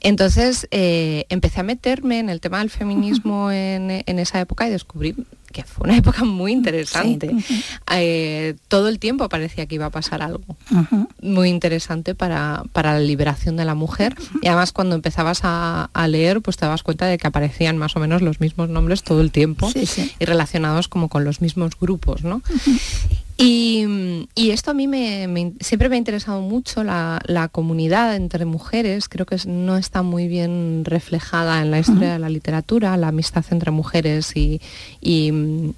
Entonces 0.04 0.68
eh, 0.72 1.26
empecé 1.30 1.62
a 1.62 1.64
meterme 1.64 2.20
en 2.20 2.30
el 2.30 2.42
tema 2.42 2.60
del 2.60 2.70
feminismo 2.70 3.50
en, 3.52 3.90
esa 4.20 4.40
época 4.40 4.68
y 4.68 4.70
descubrí 4.70 5.16
que 5.52 5.64
fue 5.64 5.86
una 5.86 5.98
época 5.98 6.26
muy 6.26 6.52
interesante. 6.52 7.34
Eh, 7.96 8.56
todo 8.68 8.90
el 8.90 9.00
tiempo 9.00 9.30
parecía 9.30 9.66
que 9.66 9.76
iba 9.76 9.86
a 9.86 9.90
pasar 9.90 10.22
algo 10.22 10.44
muy 11.22 11.50
interesante 11.50 12.16
para, 12.16 12.64
la 12.76 13.00
liberación 13.00 13.56
de 13.56 13.64
la 13.64 13.76
mujer. 13.76 14.16
Y 14.42 14.48
además 14.48 14.74
cuando 14.74 14.96
empezabas 14.96 15.42
a, 15.44 15.90
leer, 16.08 16.42
pues 16.42 16.58
te 16.58 16.66
dabas 16.66 16.84
cuenta 16.84 17.06
de 17.06 17.18
que 17.18 17.28
aparecían 17.28 17.78
más 17.78 17.96
o 17.96 18.00
menos 18.00 18.22
los 18.22 18.42
mismos 18.42 18.70
nombres 18.70 19.04
todo 19.04 19.22
el 19.22 19.32
tiempo 19.32 19.72
y 20.20 20.26
relacionados 20.26 20.90
como 20.90 21.08
con 21.08 21.24
los 21.24 21.40
mismos 21.40 21.80
grupos. 21.80 22.24
¿no? 22.24 22.42
Y, 23.38 24.28
esto 24.36 24.72
a 24.72 24.74
mí 24.74 24.88
me, 24.88 25.54
siempre 25.60 25.90
me 25.90 25.96
ha 25.96 25.98
interesado 25.98 26.42
mucho, 26.42 26.84
la, 26.84 27.50
comunidad 27.52 28.16
entre 28.16 28.46
mujeres, 28.46 29.10
creo 29.10 29.26
que 29.26 29.38
no 29.46 29.78
está 29.78 30.02
muy 30.02 30.28
bien 30.28 30.84
reflejada 30.86 31.62
en 31.62 31.72
la 31.72 31.80
historia 31.80 32.14
de 32.14 32.20
la 32.20 32.30
literatura, 32.30 32.96
la 32.98 33.10
amistad 33.10 33.44
entre 33.52 33.72
mujeres 33.72 34.36
y, 34.36 34.62
y, 35.02 35.74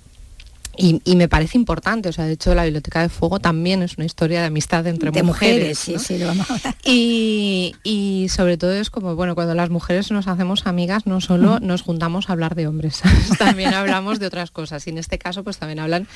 me 1.15 1.27
parece 1.27 1.57
importante, 1.57 2.09
o 2.09 2.11
sea, 2.11 2.25
de 2.25 2.33
hecho 2.33 2.53
la 2.55 2.63
Biblioteca 2.63 3.01
de 3.01 3.09
Fuego 3.09 3.39
también 3.39 3.81
es 3.83 3.97
una 3.97 4.05
historia 4.05 4.41
de 4.41 4.47
amistad 4.47 4.85
entre 4.87 5.11
mujeres. 5.23 5.79
sí, 5.79 5.97
sí, 5.99 6.17
lo 6.17 6.27
vamos 6.27 6.49
a 6.49 6.75
y, 6.83 7.75
y, 7.83 8.27
sobre 8.29 8.57
todo 8.57 8.73
es 8.73 8.89
como, 8.89 9.15
bueno, 9.15 9.35
cuando 9.35 9.55
las 9.55 9.69
mujeres 9.69 10.11
nos 10.11 10.27
hacemos 10.27 10.67
amigas, 10.67 11.05
no 11.05 11.21
solo 11.21 11.59
nos 11.59 11.81
juntamos 11.81 12.29
a 12.29 12.33
hablar 12.33 12.55
de 12.55 12.67
hombres, 12.67 13.01
también 13.39 13.73
hablamos 13.73 14.19
de 14.19 14.27
otras 14.27 14.51
cosas. 14.51 14.85
Y 14.87 14.89
en 14.91 14.97
este 14.97 15.17
caso, 15.17 15.43
pues 15.43 15.57
también 15.57 15.79
hablan 15.79 16.07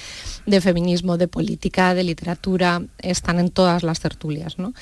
de 0.45 0.61
feminismo, 0.61 1.17
de 1.17 1.27
política, 1.27 1.93
de 1.93 2.03
literatura, 2.03 2.81
están 2.99 3.39
en 3.39 3.49
todas 3.49 3.83
las 3.83 3.99
tertulias, 3.99 4.59
¿no? 4.59 4.73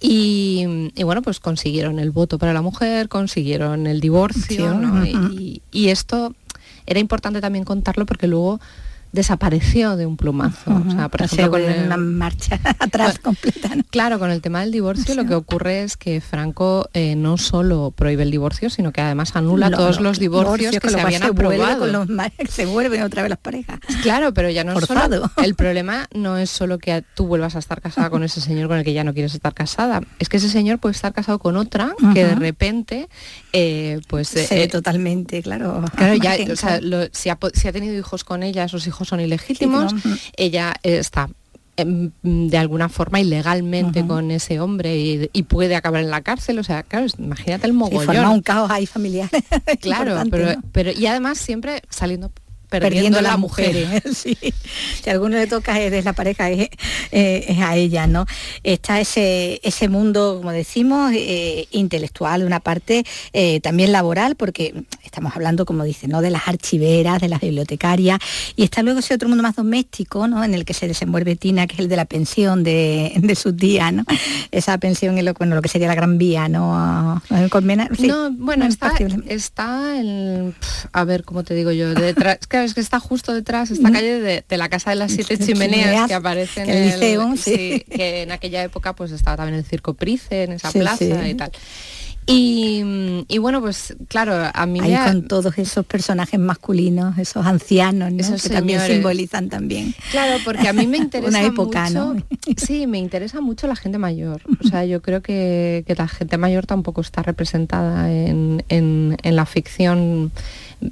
Y, 0.00 0.92
bueno, 1.02 1.22
pues 1.22 1.40
consiguieron 1.40 1.98
el 1.98 2.10
voto 2.10 2.38
para 2.38 2.52
la 2.52 2.62
mujer, 2.62 3.08
consiguieron 3.08 3.86
el 3.86 4.00
divorcio, 4.00 4.74
¿no? 4.74 5.04
y 5.04 5.88
esto 5.88 6.34
era 6.86 7.00
importante 7.00 7.40
también 7.40 7.64
contarlo 7.64 8.06
porque 8.06 8.26
luego 8.26 8.60
desapareció 9.12 9.96
de 9.96 10.06
un 10.06 10.16
plumazo. 10.16 10.82
O 10.86 10.90
sea, 10.90 11.08
por 11.08 11.22
ejemplo, 11.22 11.50
con 11.50 11.62
una 11.62 11.96
marcha 11.96 12.58
atrás 12.78 13.18
completa. 13.18 13.70
Claro, 13.90 14.18
con 14.18 14.30
el 14.30 14.40
tema 14.40 14.60
del 14.60 14.72
divorcio 14.72 15.14
lo 15.14 15.26
que 15.26 15.34
ocurre 15.34 15.82
es 15.82 15.96
que 15.96 16.20
Franco 16.20 16.88
eh, 16.94 17.16
no 17.16 17.36
solo 17.36 17.92
prohíbe 17.94 18.22
el 18.22 18.30
divorcio, 18.30 18.70
sino 18.70 18.92
que 18.92 19.00
además 19.00 19.34
anula 19.36 19.70
todos 19.70 20.00
los 20.00 20.18
divorcios 20.18 20.78
que 20.78 20.88
se 20.88 21.00
habían 21.00 21.22
aprobado. 21.22 21.86
Los, 21.86 22.08
se 22.48 22.66
vuelven 22.66 23.02
otra 23.02 23.22
vez 23.22 23.30
las 23.30 23.38
parejas. 23.38 23.80
Claro, 24.02 24.32
pero 24.32 24.50
ya 24.50 24.64
no 24.64 24.78
es 24.78 24.84
solo, 24.84 25.30
el 25.44 25.54
problema 25.54 26.08
no 26.12 26.36
es 26.36 26.50
solo 26.50 26.78
que 26.78 27.04
tú 27.14 27.26
vuelvas 27.26 27.56
a 27.56 27.58
estar 27.58 27.80
casada 27.80 28.10
con 28.10 28.22
ese 28.22 28.40
señor 28.40 28.68
con 28.68 28.78
el 28.78 28.84
que 28.84 28.92
ya 28.92 29.04
no 29.04 29.12
quieres 29.12 29.34
estar 29.34 29.54
casada, 29.54 30.02
es 30.18 30.28
que 30.28 30.36
ese 30.36 30.48
señor 30.48 30.78
puede 30.78 30.94
estar 30.94 31.12
casado 31.12 31.38
con 31.38 31.56
otra 31.56 31.94
que 32.14 32.24
de 32.24 32.34
repente 32.34 33.08
eh, 33.52 34.00
pues 34.08 34.34
eh, 34.36 34.68
totalmente, 34.68 35.42
claro. 35.42 35.84
Claro, 35.96 36.14
ya, 36.14 36.36
o 36.50 36.56
sea, 36.56 36.80
si, 37.12 37.28
ha, 37.28 37.38
si 37.52 37.68
ha 37.68 37.72
tenido 37.72 37.94
hijos 37.94 38.24
con 38.24 38.42
ella, 38.42 38.64
esos 38.64 38.86
hijos 38.86 38.99
son 39.04 39.20
ilegítimos, 39.20 39.94
ella 40.36 40.74
está 40.82 41.28
em, 41.76 42.10
de 42.22 42.58
alguna 42.58 42.88
forma 42.88 43.20
ilegalmente 43.20 44.06
con 44.06 44.30
ese 44.30 44.60
hombre 44.60 45.28
y, 45.32 45.42
puede 45.44 45.74
acabar 45.74 46.02
en 46.02 46.10
la 46.10 46.20
cárcel. 46.20 46.58
O 46.58 46.64
sea, 46.64 46.82
claro, 46.82 47.06
imagínate 47.18 47.66
el 47.66 47.72
mogollón. 47.72 48.26
un 48.26 48.42
caos 48.42 48.70
ahí 48.70 48.86
familiar. 48.86 49.28
claro, 49.80 50.22
pero, 50.30 50.60
pero 50.72 50.92
y 50.92 51.06
además 51.06 51.38
siempre 51.38 51.82
saliendo 51.88 52.30
perdiendo, 52.70 53.20
la 53.20 53.36
mujer. 53.36 54.02
Si 54.10 55.08
a 55.08 55.12
alguno 55.12 55.36
le 55.36 55.46
toca 55.46 55.80
es 55.80 56.04
la 56.04 56.12
pareja, 56.12 56.50
es, 56.50 56.68
a 57.12 57.76
ella, 57.76 58.06
¿no? 58.06 58.26
Está 58.62 59.00
ese, 59.00 59.60
ese 59.62 59.88
mundo, 59.88 60.36
como 60.38 60.52
decimos, 60.52 61.12
eh, 61.14 61.66
intelectual, 61.70 62.44
una 62.44 62.60
parte 62.60 63.04
eh, 63.32 63.60
también 63.60 63.92
laboral, 63.92 64.36
porque 64.36 64.74
estamos 65.04 65.34
hablando, 65.34 65.66
como 65.66 65.84
dice, 65.84 66.06
¿no? 66.08 66.22
de 66.22 66.30
las 66.30 66.46
archiveras, 66.46 67.20
de 67.20 67.28
las 67.28 67.40
bibliotecarias, 67.40 68.18
y 68.56 68.62
está 68.62 68.82
luego 68.82 69.00
ese 69.00 69.14
otro 69.14 69.28
mundo 69.28 69.42
más 69.42 69.56
doméstico, 69.56 70.28
¿no? 70.28 70.44
en 70.44 70.54
el 70.54 70.64
que 70.64 70.74
se 70.74 70.86
desenvuelve 70.86 71.36
Tina, 71.36 71.66
que 71.66 71.74
es 71.74 71.80
el 71.80 71.88
de 71.88 71.96
la 71.96 72.04
pensión 72.04 72.62
de, 72.62 73.36
sus 73.40 73.56
días, 73.56 73.92
¿no? 73.92 74.04
Esa 74.50 74.76
pensión 74.78 75.16
en 75.16 75.24
lo, 75.24 75.34
bueno, 75.34 75.54
lo 75.54 75.62
que 75.62 75.68
sería 75.68 75.88
la 75.88 75.94
Gran 75.94 76.18
Vía, 76.18 76.48
¿no? 76.48 77.22
Colmena, 77.50 77.88
no, 77.98 78.30
bueno, 78.32 78.66
está, 78.66 78.92
está 79.26 79.98
el, 79.98 80.54
a 80.92 81.04
ver, 81.04 81.24
¿cómo 81.24 81.42
te 81.42 81.54
digo 81.54 81.70
yo? 81.70 81.94
Detrás, 81.94 82.38
es 82.62 82.74
que 82.74 82.80
está 82.80 83.00
justo 83.00 83.32
detrás, 83.32 83.70
esta 83.70 83.90
calle 83.90 84.42
de, 84.48 84.56
la 84.56 84.68
Casa 84.68 84.90
de 84.90 84.96
las 84.96 85.12
Siete 85.12 85.38
Chimeneas, 85.44 86.08
que 86.08 86.14
aparece 86.14 86.62
en 86.62 86.70
el, 86.70 86.84
liceo, 86.90 87.36
sí. 87.36 87.84
que 87.90 88.22
en 88.22 88.32
aquella 88.32 88.62
época 88.62 88.94
pues 88.94 89.10
estaba 89.10 89.38
también 89.38 89.58
el 89.58 89.64
Circo 89.64 89.94
Price, 89.94 90.44
en 90.44 90.52
esa 90.52 90.70
plaza 90.70 91.28
y 91.28 91.34
tal. 91.34 91.52
Y, 92.32 93.38
bueno, 93.38 93.60
pues 93.60 93.96
claro, 94.08 94.50
a 94.52 94.66
mí 94.66 94.80
Ahí 94.80 94.96
con 95.04 95.26
todos 95.26 95.58
esos 95.58 95.84
personajes 95.84 96.38
masculinos, 96.38 97.18
esos 97.18 97.44
ancianos, 97.44 98.12
que 98.42 98.48
también 98.48 98.80
simbolizan 98.80 99.48
también. 99.48 99.94
Claro, 100.10 100.38
porque 100.44 100.68
a 100.68 100.72
mí 100.72 100.86
me 100.86 100.96
interesa 100.98 101.28
Una 101.28 101.42
época, 101.42 101.84
mucho, 101.84 102.14
¿no? 102.14 102.26
Sí, 102.56 102.86
me 102.86 102.98
interesa 102.98 103.40
mucho 103.40 103.66
la 103.66 103.76
gente 103.76 103.98
mayor. 103.98 104.42
O 104.64 104.68
sea, 104.68 104.84
yo 104.84 105.02
creo 105.02 105.22
que, 105.22 105.84
la 105.96 106.08
gente 106.08 106.38
mayor 106.38 106.66
tampoco 106.66 107.00
está 107.00 107.22
representada 107.22 108.12
en, 108.12 108.62
en 108.68 109.36
la 109.36 109.46
ficción 109.46 110.30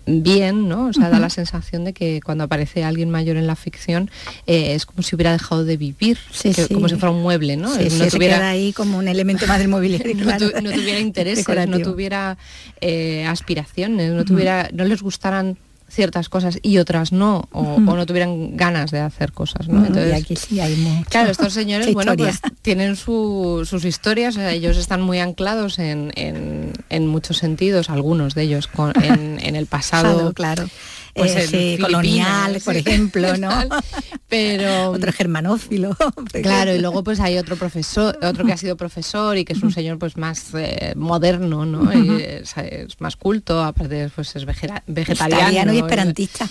bien, 0.06 0.68
¿no? 0.68 0.86
O 0.86 0.92
sea, 0.92 1.08
da 1.08 1.18
la 1.18 1.30
sensación 1.30 1.84
de 1.84 1.92
que 1.92 2.20
cuando 2.22 2.44
aparece 2.44 2.84
alguien 2.84 3.10
mayor 3.10 3.36
en 3.36 3.46
la 3.46 3.56
ficción 3.56 4.10
eh, 4.46 4.74
es 4.74 4.86
como 4.86 5.02
si 5.02 5.14
hubiera 5.14 5.32
dejado 5.32 5.64
de 5.64 5.76
vivir, 5.76 6.18
como 6.72 6.88
si 6.88 6.96
fuera 6.96 7.10
un 7.10 7.22
mueble, 7.22 7.56
¿no? 7.56 7.70
no 7.74 8.06
tuviera 8.08 8.48
ahí 8.48 8.72
como 8.72 8.98
un 8.98 9.08
elemento 9.08 9.46
más 9.46 9.58
del 9.58 9.68
mobiliario. 9.68 10.14
no, 10.24 10.36
tuviera 10.36 10.98
intereses, 11.00 11.46
no 11.68 11.80
tuviera 11.80 12.36
eh, 12.80 13.24
aspiraciones, 13.26 14.12
no 14.12 14.24
tuviera, 14.24 14.68
no 14.72 14.84
les 14.84 15.02
gustaran 15.02 15.56
ciertas 15.88 16.28
cosas 16.28 16.58
y 16.62 16.78
otras 16.78 17.12
no, 17.12 17.48
o, 17.52 17.80
no 17.80 18.06
tuvieran 18.06 18.56
ganas 18.56 18.90
de 18.90 19.00
hacer 19.00 19.32
cosas. 19.32 19.68
¿no? 19.68 19.84
Entonces, 19.84 20.12
y 20.12 20.22
aquí 20.22 20.36
sí 20.36 20.60
hay 20.60 20.76
mucho. 20.76 21.08
Claro, 21.10 21.30
estos 21.30 21.52
señores, 21.52 21.92
bueno, 21.94 22.14
pues 22.16 22.40
tienen 22.62 22.96
sus 22.96 23.84
historias, 23.84 24.36
ellos 24.36 24.76
están 24.76 25.00
muy 25.00 25.18
anclados 25.18 25.78
en, 25.78 26.12
en, 26.16 27.06
muchos 27.06 27.38
sentidos, 27.38 27.90
algunos 27.90 28.34
de 28.34 28.42
ellos, 28.42 28.68
en, 29.02 29.38
en 29.42 29.56
el 29.56 29.66
pasado. 29.66 30.32
claro 30.32 30.68
pues 31.18 31.52
eh, 31.52 31.78
colonial, 31.80 32.60
por 32.64 32.76
ejemplo, 32.76 33.36
¿no? 33.36 33.50
Pero 34.28 34.90
otro 34.92 35.12
germanófilo. 35.12 35.96
Claro, 36.42 36.74
y 36.74 36.78
luego 36.78 37.02
pues 37.02 37.20
hay 37.20 37.38
otro 37.38 37.56
profesor, 37.56 38.18
otro 38.22 38.44
que 38.44 38.52
ha 38.52 38.56
sido 38.56 38.76
profesor 38.76 39.36
y 39.36 39.44
que 39.44 39.54
es 39.54 39.62
un 39.62 39.72
señor 39.72 39.98
pues 39.98 40.16
más 40.16 40.48
eh, 40.54 40.92
moderno, 40.94 41.64
¿no? 41.64 41.90
es, 41.90 42.54
más 43.00 43.16
culto, 43.16 43.62
aparte 43.62 44.10
pues 44.14 44.36
es 44.36 44.44
vegetariano. 44.44 45.72
y 45.72 45.78
esperantista. 45.78 46.48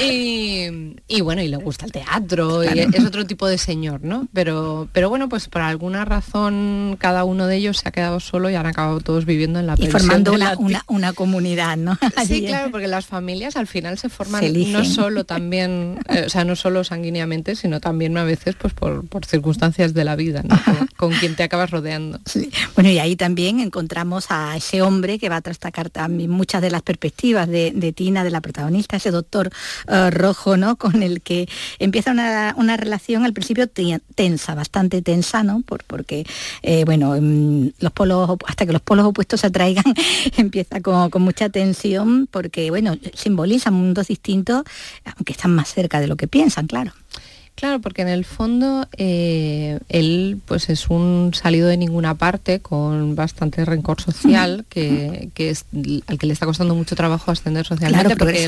y, 0.00 1.20
bueno, 1.22 1.42
y 1.42 1.48
le 1.48 1.56
gusta 1.56 1.86
el 1.86 1.92
teatro, 1.92 2.64
y 2.64 2.78
es 2.80 3.04
otro 3.04 3.26
tipo 3.26 3.46
de 3.46 3.56
señor, 3.56 4.02
¿no? 4.02 4.28
Pero, 4.32 4.88
pero 4.92 5.08
bueno, 5.08 5.28
pues 5.28 5.48
por 5.48 5.62
alguna 5.62 6.04
razón 6.04 6.96
cada 6.98 7.24
uno 7.24 7.46
de 7.46 7.56
ellos 7.56 7.78
se 7.78 7.88
ha 7.88 7.92
quedado 7.92 8.20
solo 8.20 8.50
y 8.50 8.54
han 8.56 8.66
acabado 8.66 9.00
todos 9.00 9.24
viviendo 9.24 9.58
en 9.58 9.66
la 9.66 9.74
Y 9.78 9.86
formando 9.86 10.32
una, 10.32 10.84
una, 10.88 11.12
comunidad, 11.12 11.76
¿no? 11.76 11.98
Sí, 12.26 12.44
claro, 12.44 12.70
porque 12.70 12.88
las 12.98 13.06
familias 13.06 13.54
al 13.54 13.68
final 13.68 13.96
se 13.96 14.08
forman 14.08 14.42
no 14.72 14.84
solo 14.84 15.22
también, 15.22 16.00
eh, 16.08 16.24
o 16.26 16.28
sea, 16.28 16.44
no 16.44 16.56
solo 16.56 16.82
sanguíneamente, 16.82 17.54
sino 17.54 17.80
también 17.80 18.16
a 18.18 18.24
veces 18.24 18.56
pues 18.56 18.74
por, 18.74 19.04
circunstancias 19.24 19.94
de 19.94 20.02
la 20.04 20.16
vida, 20.16 20.42
con, 20.96 21.12
quien 21.12 21.36
te 21.36 21.44
acabas 21.44 21.70
rodeando. 21.70 22.18
Bueno, 22.74 22.90
y 22.90 22.98
ahí 22.98 23.14
también 23.14 23.60
encontramos 23.60 24.26
a 24.30 24.56
ese 24.56 24.82
hombre 24.82 25.20
que 25.20 25.28
va 25.28 25.36
a 25.36 25.40
trastacar 25.42 25.90
también 25.90 26.30
muchas 26.30 26.60
de 26.60 26.70
las 26.70 26.82
perspectivas 26.82 27.48
de, 27.48 27.92
Tina, 27.94 28.24
de 28.24 28.30
la 28.30 28.40
protagonista, 28.40 28.96
ese 28.96 29.12
doctor 29.12 29.50
eh, 29.86 30.10
rojo, 30.10 30.56
¿no? 30.56 30.74
Con 30.74 31.04
el 31.04 31.20
que 31.20 31.48
empieza 31.78 32.10
una, 32.10 32.76
relación 32.76 33.24
al 33.24 33.32
principio 33.32 33.68
tensa, 33.68 34.56
bastante 34.56 35.02
tensa, 35.02 35.44
¿no? 35.44 35.62
Por, 35.62 35.84
porque, 35.84 36.26
eh, 36.62 36.84
bueno, 36.84 37.16
mm, 37.20 37.74
los 37.78 37.92
polos, 37.92 38.28
hasta 38.46 38.66
que 38.66 38.72
los 38.72 38.82
polos 38.82 39.06
opuestos 39.06 39.42
se 39.42 39.46
atraigan, 39.46 39.84
empieza 40.36 40.80
con, 40.80 41.10
con 41.10 41.22
mucha 41.22 41.48
tensión, 41.48 42.26
porque, 42.28 42.70
bueno, 42.70 42.87
simbolizan 43.14 43.74
mundos 43.74 44.08
distintos, 44.08 44.64
aunque 45.04 45.32
están 45.32 45.54
más 45.54 45.72
cerca 45.72 46.00
de 46.00 46.06
lo 46.06 46.16
que 46.16 46.28
piensan, 46.28 46.66
claro. 46.66 46.92
Claro, 47.58 47.80
porque 47.80 48.02
en 48.02 48.08
el 48.08 48.24
fondo 48.24 48.86
eh, 48.96 49.80
él 49.88 50.38
pues 50.46 50.70
es 50.70 50.90
un 50.90 51.32
salido 51.34 51.66
de 51.66 51.76
ninguna 51.76 52.14
parte 52.14 52.60
con 52.60 53.16
bastante 53.16 53.64
rencor 53.64 54.00
social 54.00 54.64
que, 54.68 55.28
es, 55.36 55.64
al 56.06 56.18
que 56.18 56.26
le 56.28 56.34
está 56.34 56.46
costando 56.46 56.76
mucho 56.76 56.94
trabajo 56.94 57.32
ascender 57.32 57.66
socialmente 57.66 58.14
porque 58.14 58.46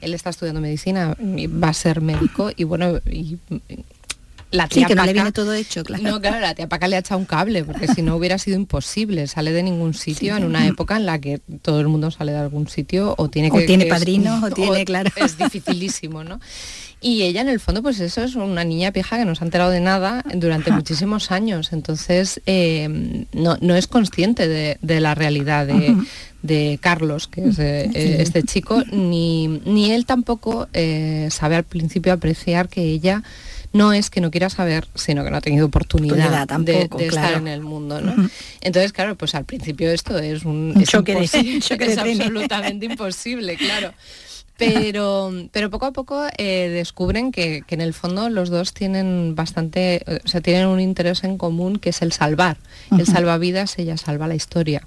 él, 0.00 0.14
está 0.14 0.30
estudiando 0.30 0.60
medicina, 0.60 1.16
va 1.20 1.68
a 1.68 1.74
ser 1.74 2.00
médico 2.00 2.50
y 2.56 2.64
bueno, 2.64 2.98
y, 3.08 3.38
la 4.50 4.66
tía 4.66 4.86
que 4.86 4.94
no 4.94 5.04
le 5.04 5.12
viene 5.12 5.32
todo 5.32 5.54
hecho, 5.54 5.84
claro. 5.84 6.02
No, 6.02 6.20
claro, 6.20 6.40
la 6.40 6.54
tía 6.54 6.68
Paca 6.68 6.88
le 6.88 6.96
ha 6.96 6.98
echado 6.98 7.18
un 7.18 7.26
cable, 7.26 7.64
porque 7.64 7.86
si 7.86 8.02
no 8.02 8.16
hubiera 8.16 8.38
sido 8.38 8.56
imposible. 8.56 9.26
Sale 9.26 9.52
de 9.52 9.62
ningún 9.62 9.94
sitio 9.94 10.36
en 10.36 10.44
una 10.44 10.66
época 10.66 10.96
en 10.96 11.06
la 11.06 11.20
que 11.20 11.40
todo 11.62 11.80
el 11.80 11.88
mundo 11.88 12.10
sale 12.10 12.32
de 12.32 12.38
algún 12.38 12.68
sitio 12.68 13.14
o 13.16 13.28
tiene 13.28 13.50
que... 13.50 13.58
O 13.58 13.66
tiene 13.66 13.86
padrinos, 13.86 14.42
o 14.50 14.50
tiene, 14.50 14.84
claro. 14.84 15.10
Es 15.16 15.38
dificilísimo, 15.38 16.24
¿no? 16.24 16.40
Y 17.02 17.22
ella 17.22 17.40
en 17.40 17.48
el 17.48 17.60
fondo, 17.60 17.82
pues 17.82 17.98
eso 18.00 18.22
es 18.22 18.34
una 18.34 18.62
niña 18.62 18.90
vieja 18.90 19.16
que 19.16 19.24
no 19.24 19.34
se 19.34 19.42
ha 19.42 19.46
enterado 19.46 19.70
de 19.70 19.80
nada 19.80 20.22
durante 20.34 20.70
muchísimos 20.70 21.30
años. 21.30 21.72
Entonces, 21.72 22.42
eh, 22.44 23.26
no, 23.32 23.56
es 23.74 23.86
consciente 23.86 24.48
de, 24.48 25.00
la 25.00 25.14
realidad 25.14 25.66
de, 26.42 26.78
Carlos, 26.82 27.26
que 27.26 27.48
es 27.48 27.58
eh, 27.58 27.90
este 28.20 28.42
chico, 28.42 28.82
ni, 28.92 29.48
ni 29.64 29.92
él 29.92 30.04
tampoco 30.04 30.68
eh, 30.74 31.28
sabe 31.30 31.56
al 31.56 31.64
principio 31.64 32.12
apreciar 32.12 32.68
que 32.68 32.82
ella 32.82 33.22
no 33.72 33.92
es 33.92 34.10
que 34.10 34.20
no 34.20 34.30
quiera 34.30 34.50
saber, 34.50 34.88
sino 34.94 35.24
que 35.24 35.30
no 35.30 35.36
ha 35.36 35.40
tenido 35.40 35.66
oportunidad, 35.66 36.46
de, 36.60 36.88
estar 37.00 37.34
en 37.34 37.48
el 37.48 37.60
mundo. 37.60 38.00
¿no? 38.00 38.28
Entonces, 38.60 38.92
claro, 38.92 39.16
pues 39.16 39.34
al 39.34 39.44
principio 39.44 39.90
esto 39.90 40.18
es 40.18 40.44
un, 40.44 40.74
es, 40.76 40.92
es 41.70 41.98
absolutamente 41.98 42.86
imposible, 42.86 43.56
claro. 43.56 43.92
Pero, 44.56 45.32
pero 45.52 45.70
poco 45.70 45.86
a 45.86 45.92
poco 45.92 46.26
eh, 46.36 46.68
descubren 46.68 47.32
que, 47.32 47.64
en 47.66 47.80
el 47.80 47.94
fondo 47.94 48.28
los 48.28 48.50
dos 48.50 48.74
tienen 48.74 49.34
bastante, 49.34 50.04
o 50.22 50.28
sea, 50.28 50.42
tienen 50.42 50.66
un 50.66 50.80
interés 50.80 51.24
en 51.24 51.38
común 51.38 51.78
que 51.78 51.90
es 51.90 52.02
el 52.02 52.12
salvar. 52.12 52.58
El 52.90 53.06
salvavidas, 53.06 53.78
ella 53.78 53.96
salva 53.96 54.28
la 54.28 54.34
historia. 54.34 54.86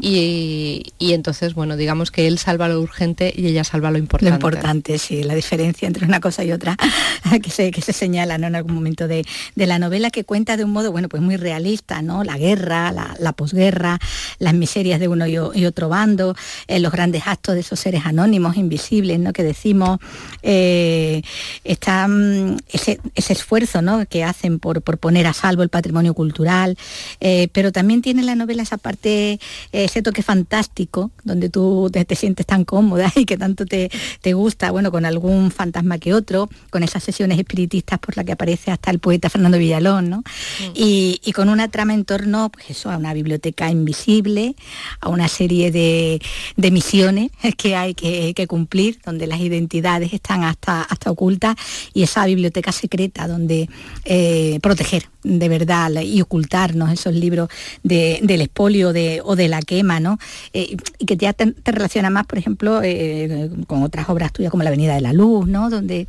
Y, 0.00 0.92
y, 0.98 1.12
entonces, 1.12 1.54
bueno, 1.54 1.76
digamos 1.76 2.10
que 2.10 2.26
él 2.26 2.38
salva 2.38 2.68
lo 2.68 2.80
urgente 2.80 3.32
y 3.34 3.46
ella 3.46 3.64
salva 3.64 3.90
lo 3.90 3.98
importante. 3.98 4.30
Lo 4.30 4.34
importante, 4.34 4.98
sí, 4.98 5.22
la 5.22 5.34
diferencia 5.34 5.86
entre 5.86 6.06
una 6.06 6.20
cosa 6.20 6.44
y 6.44 6.52
otra 6.52 6.76
que 7.42 7.50
se, 7.50 7.70
que 7.70 7.80
se 7.80 7.92
señala 7.92 8.38
¿no? 8.38 8.46
en 8.46 8.54
algún 8.54 8.74
momento 8.74 9.08
de, 9.08 9.24
de, 9.54 9.66
la 9.66 9.78
novela 9.78 10.10
que 10.10 10.24
cuenta 10.24 10.56
de 10.56 10.64
un 10.64 10.72
modo, 10.72 10.92
bueno, 10.92 11.08
pues 11.08 11.22
muy 11.22 11.36
realista, 11.36 12.02
¿no? 12.02 12.24
La 12.24 12.38
guerra, 12.38 12.92
la, 12.92 13.14
la 13.18 13.32
posguerra, 13.32 13.98
las 14.38 14.54
miserias 14.54 15.00
de 15.00 15.08
uno 15.08 15.26
y, 15.26 15.32
y 15.32 15.66
otro 15.66 15.88
bando, 15.88 16.34
eh, 16.66 16.80
los 16.80 16.92
grandes 16.92 17.22
actos 17.26 17.54
de 17.54 17.60
esos 17.60 17.80
seres 17.80 18.04
anónimos, 18.04 18.56
invisibles, 18.56 19.18
¿no? 19.18 19.32
Que 19.32 19.42
decimos, 19.42 19.98
eh, 20.42 21.22
está 21.64 22.08
mm, 22.08 22.56
ese, 22.68 23.00
ese, 23.14 23.32
esfuerzo, 23.32 23.82
¿no? 23.82 24.06
Que 24.06 24.24
hacen 24.24 24.58
por, 24.58 24.82
por, 24.82 24.98
poner 24.98 25.26
a 25.26 25.32
salvo 25.32 25.62
el 25.62 25.68
patrimonio 25.68 26.14
cultural, 26.14 26.76
eh, 27.20 27.48
pero 27.52 27.72
también 27.72 28.02
tiene 28.02 28.22
la 28.22 28.34
novela 28.34 28.62
esa 28.62 28.76
parte, 28.76 29.40
ese 29.72 30.02
toque 30.02 30.22
fantástico, 30.22 31.10
donde 31.24 31.48
tú 31.48 31.88
te, 31.92 32.04
te, 32.04 32.16
sientes 32.16 32.46
tan 32.46 32.64
cómoda 32.64 33.12
y 33.16 33.24
que 33.24 33.36
tanto 33.36 33.66
te, 33.66 33.90
te 34.20 34.32
gusta, 34.34 34.70
bueno, 34.70 34.90
con 34.90 35.04
algún 35.04 35.50
fantasma 35.50 35.98
que 35.98 36.14
otro, 36.14 36.48
con 36.70 36.82
esas 36.82 37.02
sesiones 37.02 37.38
espiritistas 37.38 37.98
por 37.98 38.16
la 38.16 38.24
que 38.24 38.32
aparece 38.32 38.70
hasta 38.70 38.90
el 38.90 38.98
poeta 38.98 39.30
Fernando 39.30 39.58
Villalón, 39.58 40.10
¿no? 40.10 40.18
Mm. 40.18 40.72
Y, 40.74 41.20
y, 41.24 41.32
con 41.32 41.48
una 41.48 41.68
trama 41.68 41.94
en 41.94 42.04
torno, 42.04 42.50
pues 42.50 42.70
eso, 42.70 42.90
a 42.90 42.96
una 42.96 43.14
biblioteca 43.14 43.70
invisible, 43.70 44.54
a 45.00 45.08
una 45.08 45.28
serie 45.28 45.70
de, 45.70 46.20
de 46.56 46.70
misiones 46.70 47.30
que 47.56 47.76
hay 47.76 47.94
que, 47.94 48.34
que, 48.34 48.46
cumplir, 48.46 48.98
donde 49.04 49.26
las 49.26 49.40
identidades 49.40 50.12
están 50.12 50.44
hasta, 50.44 50.82
hasta 50.82 51.10
ocultas 51.10 51.56
y 51.94 52.02
esa 52.02 52.26
biblioteca 52.26 52.72
secreta 52.72 53.28
donde 53.28 53.68
eh, 54.04 54.58
proteger 54.62 55.08
de 55.22 55.48
verdad 55.48 55.90
y 56.02 56.20
ocultarnos 56.20 56.90
esos 56.92 57.14
libros 57.14 57.48
de, 57.82 58.20
del 58.22 58.40
expolio 58.40 58.92
de, 58.92 59.20
o 59.24 59.36
de 59.36 59.41
la 59.48 59.60
quema, 59.60 60.00
¿no? 60.00 60.18
Eh, 60.52 60.76
y 60.98 61.06
que 61.06 61.16
ya 61.16 61.32
te, 61.32 61.52
te, 61.52 61.72
relaciona 61.72 62.10
más, 62.10 62.26
por 62.26 62.38
ejemplo, 62.38 62.80
eh, 62.82 63.50
con 63.66 63.82
otras 63.82 64.08
obras 64.08 64.32
tuyas 64.32 64.50
como 64.50 64.62
La 64.62 64.70
Avenida 64.70 64.94
de 64.94 65.00
la 65.00 65.12
Luz, 65.12 65.46
¿no? 65.46 65.70
Donde 65.70 66.06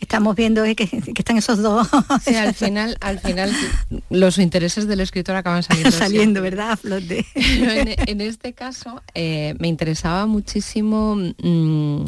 estamos 0.00 0.36
viendo 0.36 0.62
que, 0.64 0.74
que, 0.74 0.86
están 1.16 1.36
esos 1.36 1.58
dos. 1.58 1.88
Sí, 2.24 2.34
al 2.34 2.54
final, 2.54 2.96
al 3.00 3.18
final 3.18 3.52
los 4.10 4.38
intereses 4.38 4.86
del 4.86 5.00
escritor 5.00 5.36
acaban 5.36 5.62
saliendo. 5.64 5.90
saliendo, 5.90 6.42
¿verdad? 6.42 6.72
A 6.72 6.76
flote. 6.76 7.26
En, 7.34 7.94
en, 8.08 8.20
este 8.20 8.52
caso 8.52 9.02
eh, 9.14 9.54
me 9.58 9.68
interesaba 9.68 10.26
muchísimo. 10.26 11.16
Mmm, 11.16 12.04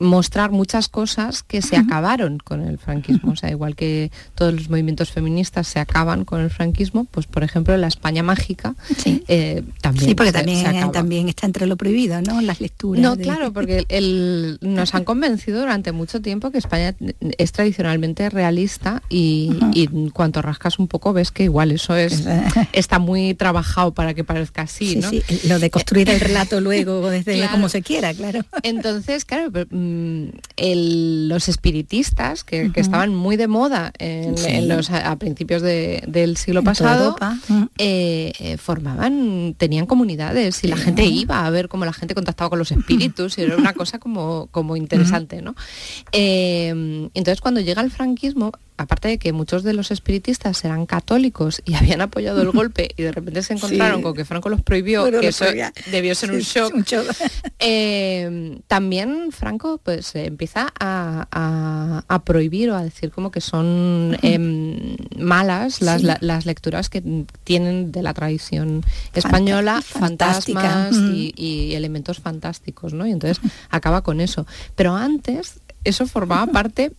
mostrar 0.00 0.50
muchas 0.50 0.88
cosas 0.88 1.42
que 1.42 1.62
se 1.62 1.76
acabaron 1.76 2.38
con 2.38 2.62
el 2.62 2.78
franquismo. 2.78 3.32
O 3.32 3.36
sea, 3.36 3.50
igual 3.50 3.76
que 3.76 4.10
todos 4.34 4.52
los 4.52 4.68
movimientos 4.70 5.12
feministas 5.12 5.68
se 5.68 5.78
acaban 5.78 6.24
con 6.24 6.40
el 6.40 6.50
franquismo, 6.50 7.04
pues 7.04 7.26
por 7.26 7.44
ejemplo 7.44 7.76
la 7.76 7.86
España 7.86 8.22
mágica 8.22 8.74
sí. 8.96 9.22
eh, 9.28 9.62
también. 9.80 10.06
Sí, 10.08 10.14
porque 10.14 10.32
se, 10.32 10.38
también, 10.38 10.58
se 10.58 10.88
también 10.88 11.28
está 11.28 11.46
entre 11.46 11.66
lo 11.66 11.76
prohibido, 11.76 12.20
¿no? 12.22 12.40
Las 12.40 12.60
lecturas. 12.60 13.02
No, 13.02 13.14
de... 13.14 13.24
claro, 13.24 13.52
porque 13.52 13.84
el, 13.88 14.58
nos 14.62 14.94
han 14.94 15.04
convencido 15.04 15.60
durante 15.60 15.92
mucho 15.92 16.22
tiempo 16.22 16.50
que 16.50 16.58
España 16.58 16.94
es 17.38 17.52
tradicionalmente 17.52 18.30
realista 18.30 19.02
y, 19.10 19.50
uh 19.50 19.54
-huh. 19.54 19.70
y 19.74 20.10
cuanto 20.10 20.40
rascas 20.40 20.78
un 20.78 20.88
poco 20.88 21.12
ves 21.12 21.30
que 21.30 21.44
igual 21.44 21.72
eso 21.72 21.94
es 21.94 22.24
está 22.72 22.98
muy 22.98 23.34
trabajado 23.34 23.92
para 23.92 24.14
que 24.14 24.24
parezca 24.24 24.62
así, 24.62 24.94
sí, 24.94 24.96
¿no? 24.96 25.10
Sí, 25.10 25.22
lo 25.46 25.58
de 25.58 25.70
construir 25.70 26.08
el 26.08 26.20
relato 26.20 26.60
luego 26.62 27.10
desde 27.10 27.34
claro. 27.34 27.52
como 27.52 27.68
se 27.68 27.82
quiera, 27.82 28.14
claro. 28.14 28.40
Entonces, 28.62 29.26
claro, 29.26 29.50
el, 30.56 31.28
los 31.28 31.48
espiritistas, 31.48 32.44
que, 32.44 32.64
uh 32.64 32.66
-huh. 32.66 32.72
que, 32.72 32.80
estaban 32.80 33.14
muy 33.14 33.36
de 33.36 33.48
moda 33.48 33.92
en, 33.98 34.36
sí. 34.36 34.46
en 34.48 34.68
los, 34.68 34.90
a, 34.90 35.10
a, 35.10 35.16
principios 35.16 35.62
de, 35.62 36.02
del 36.06 36.36
siglo 36.36 36.60
en 36.60 36.64
pasado, 36.64 37.16
-huh. 37.16 37.68
eh, 37.78 38.56
formaban, 38.58 39.54
tenían 39.56 39.86
comunidades 39.86 40.62
y 40.64 40.68
la 40.68 40.76
gente 40.76 41.04
iba 41.04 41.46
a 41.46 41.50
ver 41.50 41.68
cómo 41.68 41.84
la 41.84 41.92
gente 41.92 42.14
contactaba 42.14 42.50
con 42.50 42.58
los 42.58 42.72
espíritus 42.72 43.38
y 43.38 43.42
era 43.42 43.56
una 43.56 43.72
cosa 43.80 43.98
como, 43.98 44.48
como 44.50 44.76
interesante, 44.76 45.42
¿no? 45.42 45.54
Eh, 46.12 46.68
entonces, 47.14 47.40
cuando 47.40 47.60
llega 47.60 47.82
el 47.82 47.90
franquismo, 47.90 48.52
aparte 48.80 49.08
de 49.08 49.18
que 49.18 49.32
muchos 49.32 49.62
de 49.62 49.74
los 49.74 49.90
espiritistas 49.90 50.64
eran 50.64 50.86
católicos 50.86 51.62
y 51.64 51.74
habían 51.80 52.00
apoyado 52.00 52.40
el 52.42 52.50
golpe 52.50 52.88
y 52.96 53.02
de 53.02 53.12
repente 53.12 53.42
se 53.42 53.52
encontraron 53.54 53.98
sí. 53.98 54.02
con 54.02 54.14
que 54.14 54.24
Franco 54.24 54.48
los 54.48 54.62
prohibió, 54.62 55.02
bueno, 55.02 55.20
que 55.20 55.28
eso 55.28 55.44
prohibía. 55.44 55.72
debió 55.90 56.14
ser 56.14 56.32
un 56.32 56.40
shock, 56.40 56.74
un 56.74 56.82
shock. 56.82 57.06
Eh, 57.62 58.58
también 58.68 59.32
Franco 59.32 59.78
pues 59.82 60.14
eh, 60.14 60.24
empieza 60.24 60.72
a, 60.80 61.28
a, 61.30 62.04
a, 62.08 62.24
prohibir 62.24 62.70
o 62.70 62.76
a 62.76 62.82
decir 62.82 63.10
como 63.10 63.30
que 63.30 63.42
son 63.42 64.16
eh, 64.22 64.96
malas 65.18 65.82
las, 65.82 66.00
sí. 66.00 66.06
la, 66.06 66.16
las, 66.22 66.46
lecturas 66.46 66.88
que 66.88 67.02
tienen 67.44 67.92
de 67.92 68.02
la 68.02 68.14
tradición 68.14 68.82
española, 69.12 69.82
Fantástica. 69.82 70.60
fantasmas 70.62 71.10
y, 71.14 71.34
y, 71.36 71.74
elementos 71.74 72.18
fantásticos, 72.18 72.94
¿no? 72.94 73.06
Y 73.06 73.10
entonces 73.10 73.40
acaba 73.68 74.02
con 74.02 74.22
eso. 74.22 74.46
Pero 74.74 74.94
antes 74.94 75.60
eso 75.84 76.06
formaba 76.06 76.46
parte 76.52 76.92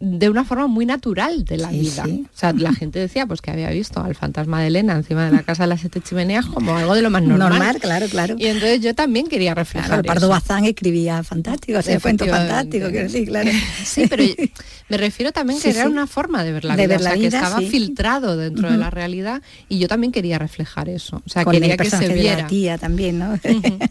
de 0.00 0.30
una 0.30 0.44
forma 0.44 0.66
muy 0.66 0.86
natural 0.86 1.44
de 1.44 1.58
la 1.58 1.70
sí, 1.70 1.80
vida. 1.80 2.04
Sí. 2.04 2.26
O 2.26 2.38
sea, 2.38 2.52
la 2.54 2.72
gente 2.72 2.98
decía 2.98 3.26
pues 3.26 3.42
que 3.42 3.50
había 3.50 3.68
visto 3.70 4.02
al 4.02 4.14
fantasma 4.14 4.60
de 4.60 4.68
Elena 4.68 4.94
encima 4.94 5.26
de 5.26 5.32
la 5.32 5.42
casa 5.42 5.64
de 5.64 5.68
las 5.68 5.80
siete 5.80 6.00
chimeneas 6.00 6.46
como 6.46 6.74
algo 6.76 6.94
de 6.94 7.02
lo 7.02 7.10
más 7.10 7.22
normal. 7.22 7.50
Normal, 7.50 7.78
claro, 7.78 8.06
claro. 8.08 8.36
Y 8.38 8.46
entonces 8.46 8.80
yo 8.80 8.94
también 8.94 9.26
quería 9.26 9.54
reflejar 9.54 9.88
claro, 9.88 10.02
Pardo 10.04 10.26
eso. 10.26 10.30
Bazán 10.30 10.64
escribía 10.64 11.22
fantástico, 11.22 11.78
o 11.78 11.82
sea, 11.82 12.00
cuento 12.00 12.26
fantástico, 12.26 12.88
que 12.90 13.08
sí, 13.08 13.26
claro. 13.26 13.50
Sí, 13.84 14.06
pero 14.08 14.24
me 14.88 14.96
refiero 14.96 15.32
también 15.32 15.60
que 15.60 15.70
era 15.70 15.86
una 15.86 16.06
forma 16.06 16.42
de 16.42 16.52
ver 16.52 16.64
la 16.64 16.76
de 16.76 16.86
vida, 16.86 16.96
ver 16.96 17.00
la 17.02 17.10
o 17.10 17.12
sea, 17.12 17.20
vida, 17.20 17.30
que 17.30 17.44
estaba 17.44 17.60
filtrado 17.60 18.36
dentro 18.36 18.66
uh 18.68 18.70
-huh. 18.70 18.72
de 18.72 18.78
la 18.78 18.90
realidad 18.90 19.42
y 19.68 19.78
yo 19.78 19.88
también 19.88 20.12
quería 20.12 20.38
reflejar 20.38 20.88
eso. 20.88 21.22
O 21.26 21.28
sea, 21.28 21.44
con 21.44 21.52
quería 21.52 21.74
el 21.74 21.80
que 21.80 21.90
se 21.90 22.08
viera. 22.08 22.36
De 22.36 22.42
la 22.42 22.48
tía 22.48 22.78
también, 22.78 23.18
¿no? 23.18 23.32
Uh 23.32 23.36
-huh. 23.36 23.90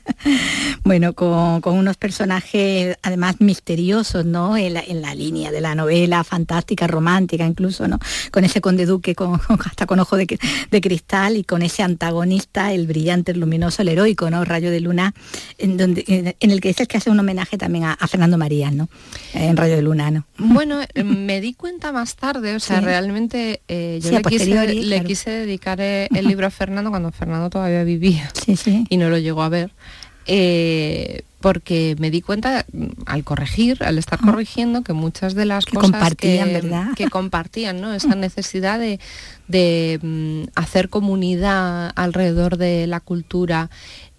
bueno, 0.83 1.13
con, 1.13 1.61
con, 1.61 1.75
unos 1.75 1.97
personajes 1.97 2.97
además 3.03 3.35
misteriosos, 3.39 4.25
¿no? 4.25 4.57
En 4.57 4.73
la, 4.73 4.81
en 4.81 5.01
la 5.01 5.13
línea 5.13 5.51
de 5.51 5.58
la 5.61 5.75
novela 5.75 6.23
fantástica, 6.23 6.87
romántica 6.87 7.45
incluso, 7.45 7.87
¿no? 7.87 7.99
Con 8.31 8.43
ese 8.43 8.61
conde 8.61 8.85
duque 8.85 9.15
con, 9.19 9.39
hasta 9.65 9.85
con 9.85 9.99
ojo 9.99 10.17
de, 10.17 10.39
de, 10.69 10.81
cristal 10.81 11.37
y 11.37 11.43
con 11.43 11.61
ese 11.61 11.83
antagonista, 11.83 12.73
el 12.73 12.87
brillante, 12.87 13.31
el 13.31 13.39
luminoso, 13.39 13.81
el 13.81 13.89
heroico, 13.89 14.29
¿no? 14.29 14.45
Rayo 14.45 14.71
de 14.71 14.79
luna, 14.79 15.13
en, 15.57 15.77
donde, 15.77 16.35
en 16.39 16.51
el 16.51 16.61
que 16.61 16.69
es 16.69 16.79
el 16.79 16.87
que 16.87 16.97
hace 16.97 17.09
un 17.09 17.19
homenaje 17.19 17.57
también 17.57 17.85
a, 17.85 17.93
a 17.93 18.07
Fernando 18.07 18.37
Marías, 18.37 18.73
¿no? 18.73 18.89
En 19.33 19.57
Rayo 19.57 19.75
de 19.75 19.81
Luna, 19.81 20.11
¿no? 20.11 20.25
Bueno, 20.37 20.79
eh, 20.81 21.03
me 21.03 21.41
di 21.41 21.53
cuenta 21.53 21.91
más 21.91 22.15
tarde, 22.15 22.55
o 22.55 22.59
sea, 22.59 22.79
sí. 22.79 22.85
realmente 22.85 23.61
eh, 23.67 23.99
yo 24.01 24.09
sí, 24.09 24.15
le, 24.15 24.21
quise, 24.23 24.45
claro. 24.45 24.71
le, 24.73 25.03
quise, 25.03 25.29
dedicar 25.29 25.79
eh, 25.81 26.07
el 26.15 26.27
libro 26.27 26.47
a 26.47 26.49
Fernando 26.49 26.89
cuando 26.89 27.11
Fernando 27.11 27.49
todavía 27.49 27.83
vivía 27.83 28.31
sí, 28.33 28.85
y 28.89 28.97
no 28.97 29.09
lo 29.09 29.17
llegó 29.17 29.43
a 29.43 29.49
ver. 29.49 29.71
Eh, 30.31 31.23
porque 31.41 31.95
me 31.97 32.11
di 32.11 32.21
cuenta 32.21 32.65
al 33.05 33.23
corregir, 33.23 33.83
al 33.83 33.97
estar 33.97 34.19
corrigiendo, 34.19 34.83
que 34.83 34.93
muchas 34.93 35.33
de 35.33 35.45
las 35.45 35.65
que 35.65 35.75
cosas 35.75 35.91
compartían, 35.91 36.49
que, 36.49 36.53
¿verdad? 36.53 36.87
que 36.95 37.09
compartían, 37.09 37.81
¿no? 37.81 37.93
Esa 37.93 38.13
necesidad 38.15 38.77
de, 38.77 38.99
de 39.47 39.99
um, 40.03 40.45
hacer 40.55 40.89
comunidad 40.89 41.93
alrededor 41.95 42.57
de 42.57 42.87
la 42.87 42.99
cultura 42.99 43.69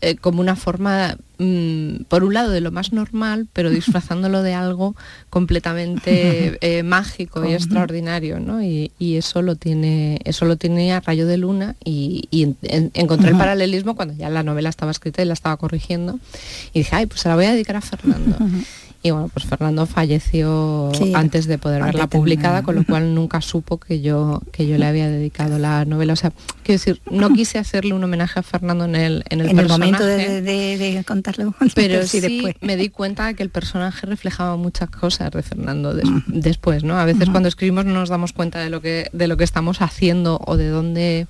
eh, 0.02 0.16
como 0.16 0.40
una 0.40 0.56
forma, 0.56 1.16
mmm, 1.38 2.04
por 2.08 2.24
un 2.24 2.32
lado, 2.32 2.50
de 2.50 2.60
lo 2.60 2.70
más 2.70 2.92
normal, 2.92 3.48
pero 3.52 3.70
disfrazándolo 3.70 4.42
de 4.42 4.54
algo 4.54 4.96
completamente 5.28 6.58
eh, 6.78 6.82
mágico 6.82 7.44
y 7.44 7.52
extraordinario, 7.52 8.40
¿no? 8.40 8.62
Y, 8.62 8.92
y, 8.98 9.16
eso 9.16 9.42
lo 9.42 9.56
tiene, 9.56 10.20
eso 10.24 10.46
lo 10.46 10.56
tiene 10.56 10.92
a 10.92 11.00
rayo 11.00 11.26
de 11.26 11.36
luna 11.36 11.76
y, 11.84 12.28
y 12.30 12.44
en, 12.44 12.56
en, 12.62 12.90
encontré 12.94 13.30
el 13.30 13.36
paralelismo 13.38 13.94
cuando 13.94 14.14
ya 14.14 14.30
la 14.30 14.42
novela 14.42 14.68
estaba 14.70 14.90
escrita 14.90 15.22
y 15.22 15.26
la 15.26 15.34
estaba 15.34 15.56
corrigiendo 15.56 16.18
y 16.72 16.80
dije, 16.80 16.96
ay, 16.96 17.06
pues 17.06 17.20
se 17.20 17.28
la 17.28 17.36
voy 17.36 17.44
a 17.44 17.52
dedicar 17.52 17.76
a 17.76 17.80
Fernando. 17.80 18.36
Y 19.02 19.12
bueno, 19.12 19.30
pues 19.32 19.46
Fernando 19.46 19.86
falleció 19.86 20.90
sí, 20.92 21.14
antes 21.14 21.46
de 21.46 21.56
poder 21.56 21.82
verla 21.82 22.06
publicada, 22.06 22.62
con 22.62 22.74
lo 22.74 22.84
cual 22.84 23.14
nunca 23.14 23.40
supo 23.40 23.78
que 23.78 24.02
yo, 24.02 24.42
que 24.52 24.66
yo 24.66 24.76
le 24.76 24.84
había 24.84 25.08
dedicado 25.08 25.58
la 25.58 25.86
novela. 25.86 26.12
O 26.12 26.16
sea, 26.16 26.32
quiero 26.62 26.78
decir, 26.78 27.00
no 27.10 27.32
quise 27.32 27.58
hacerle 27.58 27.94
un 27.94 28.04
homenaje 28.04 28.40
a 28.40 28.42
Fernando 28.42 28.84
en 28.84 28.96
el, 28.96 29.24
en 29.30 29.40
el 29.40 29.50
en 29.50 29.56
personaje. 29.56 29.88
El 29.88 29.92
momento 29.92 30.04
de, 30.04 30.42
de, 30.42 30.76
de 30.76 31.04
contarlo. 31.04 31.54
Pero 31.74 32.02
sí, 32.06 32.20
después. 32.20 32.56
me 32.60 32.76
di 32.76 32.90
cuenta 32.90 33.26
de 33.26 33.34
que 33.34 33.42
el 33.42 33.48
personaje 33.48 34.06
reflejaba 34.06 34.56
muchas 34.56 34.90
cosas 34.90 35.30
de 35.30 35.42
Fernando 35.42 35.94
des, 35.94 36.08
después, 36.26 36.84
¿no? 36.84 36.98
A 36.98 37.06
veces 37.06 37.22
uh 37.22 37.24
-huh. 37.28 37.32
cuando 37.32 37.48
escribimos 37.48 37.86
no 37.86 37.94
nos 37.94 38.10
damos 38.10 38.34
cuenta 38.34 38.58
de 38.58 38.68
lo 38.68 38.82
que, 38.82 39.08
de 39.14 39.28
lo 39.28 39.38
que 39.38 39.44
estamos 39.44 39.80
haciendo 39.80 40.40
o 40.46 40.58
de 40.58 40.68
dónde 40.68 41.26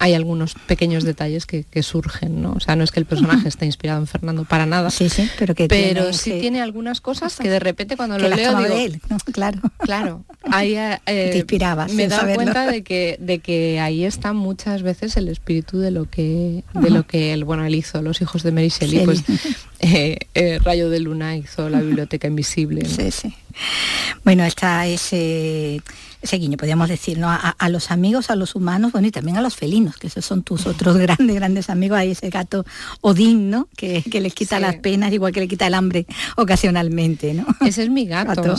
hay 0.00 0.14
algunos 0.14 0.54
pequeños 0.66 1.04
detalles 1.04 1.44
que, 1.44 1.62
que, 1.62 1.82
surgen, 1.82 2.40
¿no? 2.40 2.52
O 2.52 2.60
sea, 2.60 2.74
no 2.74 2.82
es 2.84 2.90
que 2.90 3.00
el 3.00 3.06
personaje 3.06 3.46
esté 3.46 3.66
inspirado 3.66 4.00
en 4.00 4.06
Fernando 4.06 4.44
para 4.44 4.64
nada. 4.64 4.90
Sí, 4.90 5.10
sí, 5.10 5.28
pero 5.38 5.54
que 5.54 5.68
pero 5.68 6.04
tiene 6.04 6.12
sí 6.14 6.40
tiene 6.40 6.62
algunas 6.62 7.02
cosas 7.02 7.36
que 7.36 7.50
de 7.50 7.60
repente 7.60 7.98
cuando 7.98 8.16
que 8.16 8.22
lo 8.22 8.34
leo 8.34 8.56
digo, 8.56 8.74
de 8.74 8.84
él, 8.86 9.00
¿no? 9.10 9.18
claro. 9.30 9.60
Claro. 9.78 10.24
Ahí 10.50 10.74
eh, 10.74 10.98
te 11.04 11.36
inspirabas. 11.36 11.92
Me 11.92 12.04
he 12.04 12.08
dado 12.08 12.32
cuenta 12.34 12.66
de 12.66 12.82
que 12.82 13.18
de 13.20 13.40
que 13.40 13.78
ahí 13.78 14.06
está 14.06 14.32
muchas 14.32 14.82
veces 14.82 15.18
el 15.18 15.28
espíritu 15.28 15.78
de 15.78 15.90
lo 15.90 16.08
que 16.08 16.64
de 16.72 16.90
lo 16.90 17.06
que 17.06 17.34
él, 17.34 17.44
bueno, 17.44 17.66
él 17.66 17.74
hizo 17.74 18.00
Los 18.00 18.22
hijos 18.22 18.42
de 18.42 18.52
Mary 18.52 18.70
Shelley, 18.70 19.04
pues 19.04 19.22
eh, 19.80 20.16
eh, 20.34 20.58
Rayo 20.62 20.88
de 20.88 21.00
Luna 21.00 21.36
hizo 21.36 21.68
la 21.68 21.82
biblioteca 21.82 22.26
invisible. 22.26 22.86
Sí, 22.86 23.10
sí. 23.10 23.34
Bueno, 24.24 24.44
está 24.44 24.86
ese, 24.86 25.80
ese 26.22 26.36
guiño, 26.36 26.56
podríamos 26.58 26.88
decir, 26.88 27.18
¿no? 27.18 27.30
A, 27.30 27.68
los 27.70 27.90
amigos, 27.90 28.30
a 28.30 28.36
los 28.36 28.54
humanos, 28.54 28.92
bueno, 28.92 29.08
y 29.08 29.10
también 29.10 29.38
a 29.38 29.40
los 29.40 29.56
felinos, 29.56 29.96
que 29.96 30.08
esos 30.08 30.24
son 30.24 30.42
tus 30.42 30.66
otros 30.66 30.96
grandes, 30.98 31.34
grandes 31.34 31.70
amigos. 31.70 31.98
Hay 31.98 32.10
ese 32.10 32.28
gato 32.28 32.64
Odín, 33.00 33.50
¿no? 33.50 33.68
Que, 33.76 34.02
les 34.20 34.34
quita 34.34 34.60
las 34.60 34.76
penas, 34.76 35.12
igual 35.12 35.32
que 35.32 35.40
le 35.40 35.48
quita 35.48 35.66
el 35.66 35.74
hambre 35.74 36.06
ocasionalmente, 36.36 37.32
¿no? 37.34 37.46
Ese 37.64 37.84
es 37.84 37.90
mi 37.90 38.04
gato, 38.06 38.56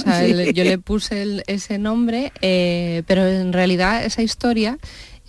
yo 0.53 0.63
le 0.63 0.77
puse 0.79 1.43
ese 1.47 1.77
nombre, 1.77 2.31
eh, 2.41 3.03
pero 3.05 3.27
en 3.27 3.53
realidad 3.53 4.03
esa 4.03 4.23
historia 4.23 4.77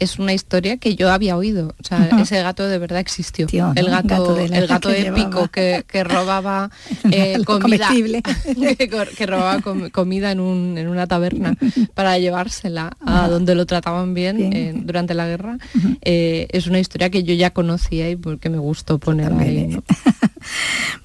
es 0.02 0.18
una 0.18 0.32
historia 0.32 0.76
que 0.76 0.96
yo 0.96 1.10
había 1.10 1.36
oído. 1.36 1.74
O 1.80 1.84
sea, 1.84 2.08
ese 2.20 2.42
gato 2.42 2.66
de 2.66 2.78
verdad 2.78 2.98
existió. 2.98 3.46
el 3.74 3.88
gato, 3.88 4.38
el 4.38 4.66
gato 4.66 4.90
épico 4.90 5.48
que, 5.48 5.84
robaba 6.04 6.70
eh, 7.10 7.38
comida, 7.44 7.88
que, 9.16 9.26
robaba 9.26 9.60
comida 9.90 10.32
en, 10.32 10.40
una 10.40 11.06
taberna 11.06 11.56
para 11.94 12.18
llevársela 12.18 12.96
a 13.04 13.28
donde 13.28 13.54
lo 13.54 13.66
trataban 13.66 14.14
bien, 14.14 14.86
durante 14.86 15.14
la 15.14 15.26
guerra. 15.26 15.58
Eh, 16.02 16.48
es 16.50 16.66
una 16.66 16.80
historia 16.80 17.10
que 17.10 17.22
yo 17.22 17.34
ya 17.34 17.50
conocía 17.50 18.10
y 18.10 18.16
porque 18.16 18.50
me 18.50 18.58
gustó 18.58 18.98
poner 18.98 19.32
ahí. 19.32 19.78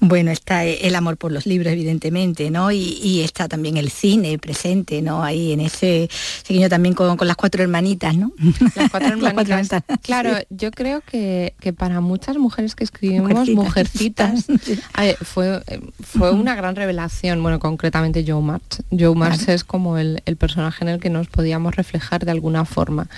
Bueno, 0.00 0.30
está 0.30 0.64
el 0.64 0.94
amor 0.94 1.16
por 1.16 1.32
los 1.32 1.46
libros, 1.46 1.72
evidentemente, 1.72 2.50
¿no? 2.50 2.70
Y, 2.70 3.20
está 3.22 3.48
también 3.48 3.76
el 3.76 3.90
cine 3.90 4.38
presente, 4.38 5.02
¿no? 5.02 5.22
Ahí 5.22 5.52
en 5.52 5.60
ese 5.60 6.08
seguiño 6.42 6.68
también 6.68 6.94
con, 6.94 7.16
las 7.26 7.36
cuatro 7.36 7.62
hermanitas, 7.62 8.16
¿no? 8.16 8.32
Las 8.76 8.90
cuatro 8.90 9.08
hermanitas. 9.12 9.82
claro, 10.02 10.30
yo 10.50 10.70
creo 10.70 11.00
que, 11.00 11.52
para 11.76 12.00
muchas 12.00 12.36
mujeres 12.36 12.74
que 12.74 12.84
escribimos 12.84 13.48
Mujercitas, 13.48 14.46
fue, 15.22 15.62
fue 16.00 16.30
una 16.32 16.54
gran 16.54 16.76
revelación, 16.76 17.42
bueno, 17.42 17.58
concretamente 17.58 18.24
Joe 18.26 18.42
March. 18.42 18.82
Joe 18.90 19.14
March 19.14 19.48
es 19.48 19.64
como 19.64 19.98
el, 19.98 20.22
el 20.26 20.36
personaje 20.36 20.84
en 20.84 20.88
el 20.88 21.00
que 21.00 21.10
nos 21.10 21.26
podíamos 21.28 21.76
reflejar 21.76 22.24
de 22.24 22.30
alguna 22.30 22.64
forma. 22.64 23.08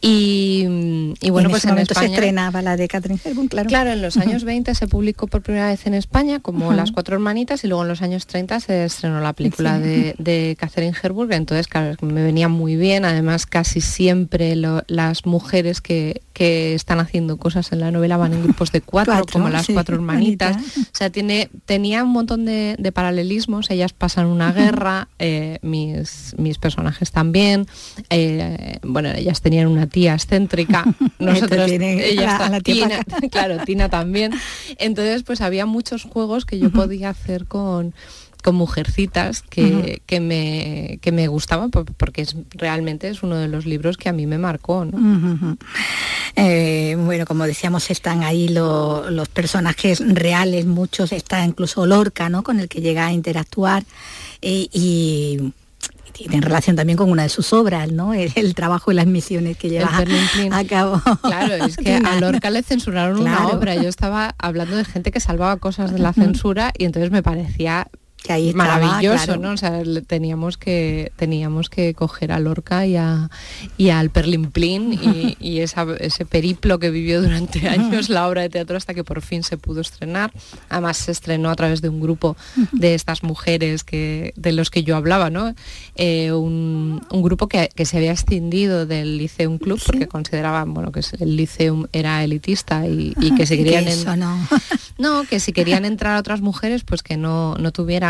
Y, 0.00 0.64
bueno, 1.30 1.50
pues 1.50 1.64
en 1.64 1.78
España... 1.78 2.06
se 2.06 2.14
estrenaba 2.14 2.62
la 2.62 2.76
de 2.76 2.86
Catherine 2.86 3.20
Hepburn, 3.22 3.48
claro. 3.48 3.68
Claro, 3.68 3.90
en 3.90 4.00
los 4.00 4.16
años 4.16 4.44
20 4.44 4.72
se 4.74 4.86
publicó 4.86 5.26
por 5.26 5.42
primera 5.42 5.57
vez 5.66 5.86
en 5.86 5.94
España 5.94 6.40
como 6.40 6.72
Las 6.72 6.92
Cuatro 6.92 7.14
Hermanitas 7.14 7.64
y 7.64 7.68
luego 7.68 7.82
en 7.82 7.88
los 7.88 8.02
años 8.02 8.26
30 8.26 8.60
se 8.60 8.84
estrenó 8.84 9.20
la 9.20 9.32
película 9.32 9.78
de, 9.78 10.14
de, 10.18 10.56
Catherine 10.58 10.96
Hepburn, 11.00 11.32
entonces 11.32 11.66
claro, 11.66 11.96
me 12.00 12.22
venía 12.22 12.48
muy 12.48 12.76
bien, 12.76 13.04
además 13.04 13.46
casi 13.46 13.80
siempre 13.80 14.56
las 14.56 15.26
mujeres 15.26 15.80
que, 15.80 16.22
que, 16.32 16.74
están 16.74 17.00
haciendo 17.00 17.36
cosas 17.36 17.72
en 17.72 17.80
la 17.80 17.90
novela 17.90 18.16
van 18.16 18.32
en 18.32 18.42
grupos 18.42 18.72
de 18.72 18.80
cuatro, 18.80 19.24
como 19.32 19.48
Las 19.48 19.66
Cuatro 19.66 19.96
Hermanitas, 19.96 20.56
o 20.56 20.96
sea, 20.96 21.10
tiene, 21.10 21.50
tenía 21.66 22.02
un 22.04 22.10
montón 22.10 22.44
de, 22.44 22.92
paralelismos, 22.94 23.70
ellas 23.70 23.92
pasan 23.92 24.26
una 24.26 24.52
guerra, 24.52 25.08
eh, 25.18 25.58
mis, 25.62 26.34
mis 26.38 26.58
personajes 26.58 27.12
también, 27.12 27.66
eh, 28.10 28.78
bueno, 28.82 29.10
ellas 29.10 29.40
tenían 29.40 29.66
una 29.66 29.86
tía 29.86 30.14
excéntrica, 30.14 30.84
nosotros, 31.18 31.70
ella 31.70 32.38
la 32.48 32.60
Tina, 32.60 33.04
claro, 33.30 33.58
Tina 33.64 33.88
también. 33.88 34.32
Entonces, 34.78 35.22
pues 35.22 35.40
había 35.48 35.66
muchos 35.66 36.04
juegos 36.04 36.44
que 36.44 36.58
yo 36.58 36.70
podía 36.70 37.10
hacer 37.10 37.46
con 37.46 37.94
con 38.42 38.54
mujercitas 38.54 39.42
que, 39.42 40.00
que, 40.06 40.20
me, 40.20 40.98
que 41.02 41.12
me 41.12 41.26
gustaban 41.26 41.70
porque 41.70 42.22
es, 42.22 42.36
realmente 42.52 43.08
es 43.08 43.22
uno 43.22 43.36
de 43.36 43.48
los 43.48 43.66
libros 43.66 43.96
que 43.96 44.08
a 44.08 44.12
mí 44.12 44.26
me 44.26 44.38
marcó. 44.38 44.86
Eh, 46.36 46.96
bueno, 46.98 47.26
como 47.26 47.44
decíamos, 47.44 47.90
están 47.90 48.22
ahí 48.22 48.48
los 48.48 49.28
personajes 49.28 50.02
reales, 50.06 50.66
muchos, 50.66 51.12
está 51.12 51.44
incluso 51.44 51.84
Lorca, 51.84 52.28
¿no? 52.28 52.42
con 52.42 52.60
el 52.60 52.68
que 52.68 52.80
llega 52.80 53.06
a 53.06 53.12
interactuar 53.12 53.84
y 54.40 55.52
tiene 56.12 56.40
relación 56.40 56.74
también 56.74 56.96
con 56.96 57.10
una 57.10 57.22
de 57.22 57.28
sus 57.28 57.52
obras, 57.52 57.92
¿no? 57.92 58.12
El, 58.12 58.54
trabajo 58.54 58.90
y 58.90 58.94
las 58.94 59.06
misiones 59.06 59.56
que 59.56 59.68
lleva 59.68 59.90
a 60.50 60.64
cabo. 60.64 61.00
Claro, 61.22 61.64
es 61.64 61.76
que 61.76 61.94
a 62.04 62.20
Lorca 62.20 62.50
le 62.50 62.62
censuraron 62.62 63.20
una 63.20 63.48
obra. 63.48 63.76
Yo 63.76 63.88
estaba 63.88 64.34
hablando 64.38 64.76
de 64.76 64.84
gente 64.84 65.12
que 65.12 65.20
salvaba 65.20 65.56
cosas 65.58 65.92
de 65.92 65.98
la 65.98 66.12
censura 66.12 66.72
y 66.76 66.84
entonces 66.84 67.10
me 67.10 67.22
parecía 67.22 67.88
maravilloso, 68.54 69.36
¿no? 69.36 69.52
O 69.52 69.56
sea, 69.56 69.82
teníamos 70.06 70.56
que 70.56 71.12
teníamos 71.16 71.70
que 71.70 71.94
coger 71.94 72.32
a 72.32 72.38
Lorca 72.38 72.86
y, 72.86 72.96
a, 72.96 73.30
y 73.76 73.90
al 73.90 74.10
Perlimplín 74.10 74.92
y, 74.92 75.36
y 75.40 75.60
ese 75.60 76.24
periplo 76.26 76.78
que 76.78 76.90
vivió 76.90 77.22
durante 77.22 77.68
años 77.68 78.08
la 78.08 78.28
obra 78.28 78.42
de 78.42 78.48
teatro 78.48 78.76
hasta 78.76 78.94
que 78.94 79.04
por 79.04 79.22
fin 79.22 79.42
se 79.42 79.56
pudo 79.56 79.80
estrenar. 79.80 80.32
Además 80.68 80.96
se 80.96 81.12
estrenó 81.12 81.50
a 81.50 81.56
través 81.56 81.80
de 81.80 81.88
un 81.88 82.00
grupo 82.00 82.36
de 82.72 82.94
estas 82.94 83.22
mujeres 83.22 83.84
que, 83.84 84.32
de 84.36 84.52
los 84.52 84.70
que 84.70 84.82
yo 84.82 84.96
hablaba, 84.96 85.30
¿no? 85.30 85.54
Eh, 85.94 86.32
un, 86.32 87.00
grupo 87.10 87.48
que, 87.48 87.70
se 87.84 87.96
había 87.96 88.12
extendido 88.12 88.86
del 88.86 89.18
Liceum 89.18 89.58
Club 89.58 89.80
porque 89.84 90.06
consideraban 90.06 90.72
bueno, 90.74 90.92
que 90.92 91.00
el 91.20 91.36
Liceum 91.36 91.86
era 91.92 92.22
elitista 92.24 92.86
y, 92.86 93.14
que 93.36 93.46
se 93.46 93.56
querían... 93.56 93.84
no. 94.98 95.24
que 95.24 95.40
si 95.40 95.52
querían 95.52 95.84
entrar 95.84 96.18
otras 96.18 96.40
mujeres, 96.40 96.84
pues 96.84 97.02
que 97.02 97.16
no, 97.16 97.54
no 97.56 97.72
tuvieran 97.72 98.07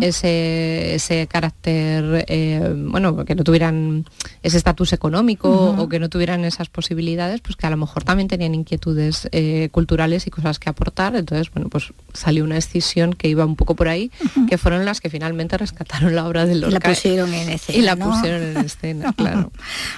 ese, 0.00 0.94
ese 0.94 1.26
carácter, 1.26 2.24
eh, 2.28 2.74
bueno, 2.76 3.24
que 3.24 3.34
no 3.34 3.44
tuvieran 3.44 4.04
ese 4.42 4.56
estatus 4.56 4.92
económico 4.92 5.74
o 5.78 5.88
que 5.88 5.98
no 5.98 6.08
tuvieran 6.08 6.44
esas 6.44 6.68
posibilidades, 6.68 7.40
pues 7.40 7.56
que 7.56 7.66
a 7.66 7.70
lo 7.70 7.76
mejor 7.76 8.04
también 8.04 8.28
tenían 8.28 8.54
inquietudes 8.54 9.28
eh, 9.32 9.68
culturales 9.72 10.26
y 10.26 10.30
cosas 10.30 10.58
que 10.58 10.68
aportar. 10.70 11.16
Entonces, 11.16 11.50
bueno, 11.52 11.68
pues 11.68 11.92
salió 12.12 12.44
una 12.44 12.56
decisión 12.56 13.12
que 13.12 13.28
iba 13.28 13.44
un 13.44 13.56
poco 13.56 13.74
por 13.74 13.88
ahí, 13.88 14.10
que 14.48 14.58
fueron 14.58 14.84
las 14.84 15.00
que 15.00 15.10
finalmente 15.10 15.56
rescataron 15.56 16.14
la 16.14 16.26
obra 16.26 16.46
de 16.46 16.54
Lorca. 16.54 16.76
Y 16.76 16.80
la 16.80 16.94
pusieron 16.94 17.34
en 17.34 17.48
escena. 17.50 17.78
Y 17.78 17.82
la 17.82 17.96
pusieron 17.96 18.42
en 18.42 18.56
escena, 18.58 19.12
claro. 19.16 19.52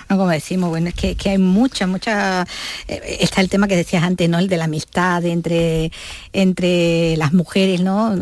como 0.08 0.28
decimos, 0.28 0.70
bueno, 0.70 0.88
es 0.88 0.94
que, 0.94 1.30
hay 1.30 1.38
mucha, 1.38 1.86
mucha... 1.86 2.46
Eh, 2.88 3.18
está 3.20 3.40
el 3.40 3.48
tema 3.48 3.68
que 3.68 3.76
decías 3.76 4.02
antes, 4.02 4.28
¿no? 4.28 4.38
El 4.38 4.48
de 4.48 4.56
la 4.56 4.64
amistad 4.64 5.24
entre, 5.24 5.92
entre 6.32 7.16
las 7.16 7.32
mujeres, 7.32 7.80
¿no? 7.80 8.14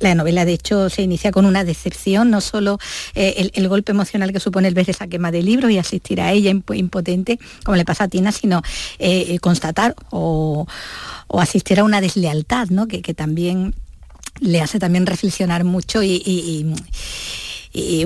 La 0.00 0.14
novela 0.14 0.44
de 0.44 0.52
hecho 0.52 0.88
se 0.88 1.02
inicia 1.02 1.30
con 1.30 1.44
una 1.44 1.64
decepción, 1.64 2.30
no 2.30 2.40
solo 2.40 2.78
eh, 3.14 3.50
el, 3.54 3.68
golpe 3.68 3.92
emocional 3.92 4.32
que 4.32 4.40
supone 4.40 4.68
el 4.68 4.74
ver 4.74 4.88
esa 4.88 5.06
quema 5.08 5.30
de 5.30 5.42
libros 5.42 5.70
y 5.70 5.78
asistir 5.78 6.20
a 6.20 6.32
ella 6.32 6.50
impotente, 6.50 7.38
como 7.64 7.76
le 7.76 7.84
pasa 7.84 8.04
a 8.04 8.08
Tina, 8.08 8.32
sino 8.32 8.62
eh, 8.98 9.26
eh, 9.28 9.38
constatar 9.40 9.94
o, 10.10 10.66
asistir 11.38 11.80
a 11.80 11.84
una 11.84 12.00
deslealtad, 12.00 12.68
¿no? 12.68 12.86
que, 12.86 13.02
también 13.14 13.74
le 14.40 14.60
hace 14.60 14.78
también 14.78 15.06
reflexionar 15.06 15.64
mucho 15.64 16.02
y, 16.02 16.64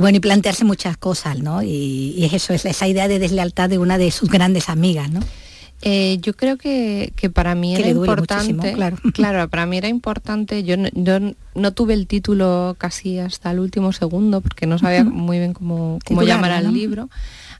bueno, 0.00 0.16
y 0.16 0.20
plantearse 0.20 0.64
muchas 0.64 0.96
cosas, 0.96 1.38
¿no? 1.38 1.62
Y, 1.62 2.24
es 2.24 2.32
eso, 2.32 2.54
es 2.54 2.64
esa 2.64 2.88
idea 2.88 3.06
de 3.06 3.18
deslealtad 3.18 3.68
de 3.68 3.78
una 3.78 3.98
de 3.98 4.10
sus 4.10 4.30
grandes 4.30 4.68
amigas, 4.68 5.10
¿no? 5.10 5.20
Eh, 5.82 6.18
yo 6.20 6.34
creo 6.34 6.56
que, 6.56 7.12
para 7.32 7.54
mí 7.54 7.76
era 7.76 7.88
importante, 7.88 8.72
claro. 8.72 8.96
claro. 9.14 9.48
para 9.48 9.64
mí 9.66 9.76
era 9.78 9.88
importante, 9.88 10.64
yo 10.64 10.76
no, 10.76 11.72
tuve 11.72 11.94
el 11.94 12.06
título 12.06 12.74
casi 12.78 13.18
hasta 13.18 13.52
el 13.52 13.60
último 13.60 13.92
segundo 13.92 14.40
porque 14.40 14.66
no 14.66 14.78
sabía 14.78 15.04
muy 15.04 15.38
bien 15.38 15.52
cómo, 15.52 16.00
cómo 16.04 16.22
llamar 16.22 16.50
al 16.50 16.72
libro, 16.72 17.08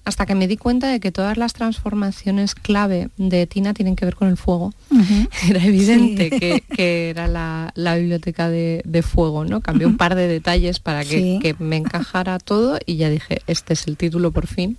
hasta 0.09 0.25
que 0.25 0.35
me 0.35 0.49
di 0.49 0.57
cuenta 0.57 0.89
de 0.89 1.01
que 1.01 1.13
todas 1.13 1.37
las 1.37 1.53
transformaciones 1.53 2.55
clave 2.55 3.11
de 3.19 3.47
Tina 3.47 3.75
tienen 3.75 3.95
que 3.95 4.07
ver 4.07 4.17
con 4.17 4.29
el 4.29 4.39
fuego. 4.39 4.73
Era 5.49 5.63
evidente 5.63 6.31
que, 6.31 7.11
era 7.11 7.29
la, 7.29 7.97
biblioteca 7.97 8.49
de, 8.49 9.05
fuego, 9.07 9.45
¿no? 9.45 9.61
Cambié 9.61 9.87
un 9.87 9.99
par 9.99 10.15
de 10.15 10.27
detalles 10.27 10.81
para 10.81 11.05
que, 11.05 11.39
que 11.43 11.55
me 11.59 11.77
encajara 11.77 12.39
todo 12.39 12.79
y 12.87 12.97
ya 12.97 13.11
dije, 13.11 13.43
este 13.47 13.75
es 13.75 13.87
el 13.87 13.99
título 13.99 14.33
por 14.33 14.47
fin. 14.47 14.79